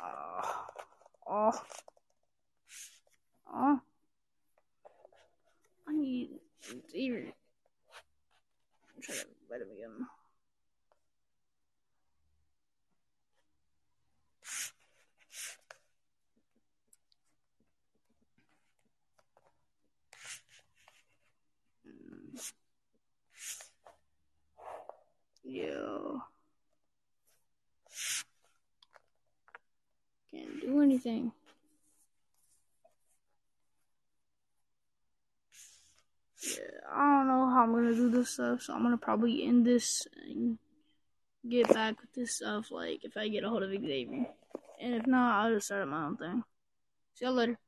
Uh, 0.03 0.47
oh. 1.31 1.63
Oh. 3.55 3.81
I 5.89 5.93
need 5.93 6.41
Xavier. 6.91 7.33
I'm 8.95 9.03
trying 9.03 9.19
to 9.19 9.25
invite 9.43 9.63
him 9.63 9.73
again. 9.73 10.07
Yo. 25.51 26.21
Can't 30.31 30.61
do 30.61 30.83
anything. 30.83 31.33
Yeah, 36.43 36.61
I 36.95 37.17
don't 37.17 37.29
know 37.29 37.49
how 37.49 37.63
I'm 37.63 37.73
gonna 37.73 37.95
do 37.95 38.11
this 38.11 38.29
stuff, 38.29 38.61
so 38.61 38.75
I'm 38.75 38.83
gonna 38.83 38.99
probably 38.99 39.43
end 39.43 39.65
this 39.65 40.07
and 40.27 40.59
get 41.49 41.73
back 41.73 41.99
with 42.03 42.13
this 42.13 42.37
stuff, 42.37 42.71
like, 42.71 43.03
if 43.05 43.17
I 43.17 43.29
get 43.29 43.43
a 43.43 43.49
hold 43.49 43.63
of 43.63 43.71
Xavier. 43.71 44.27
And 44.79 44.95
if 44.97 45.07
not, 45.07 45.47
I'll 45.47 45.55
just 45.55 45.67
start 45.69 45.89
my 45.89 46.05
own 46.05 46.19
thing. 46.19 46.45
See 47.15 47.25
y'all 47.25 47.33
later. 47.33 47.59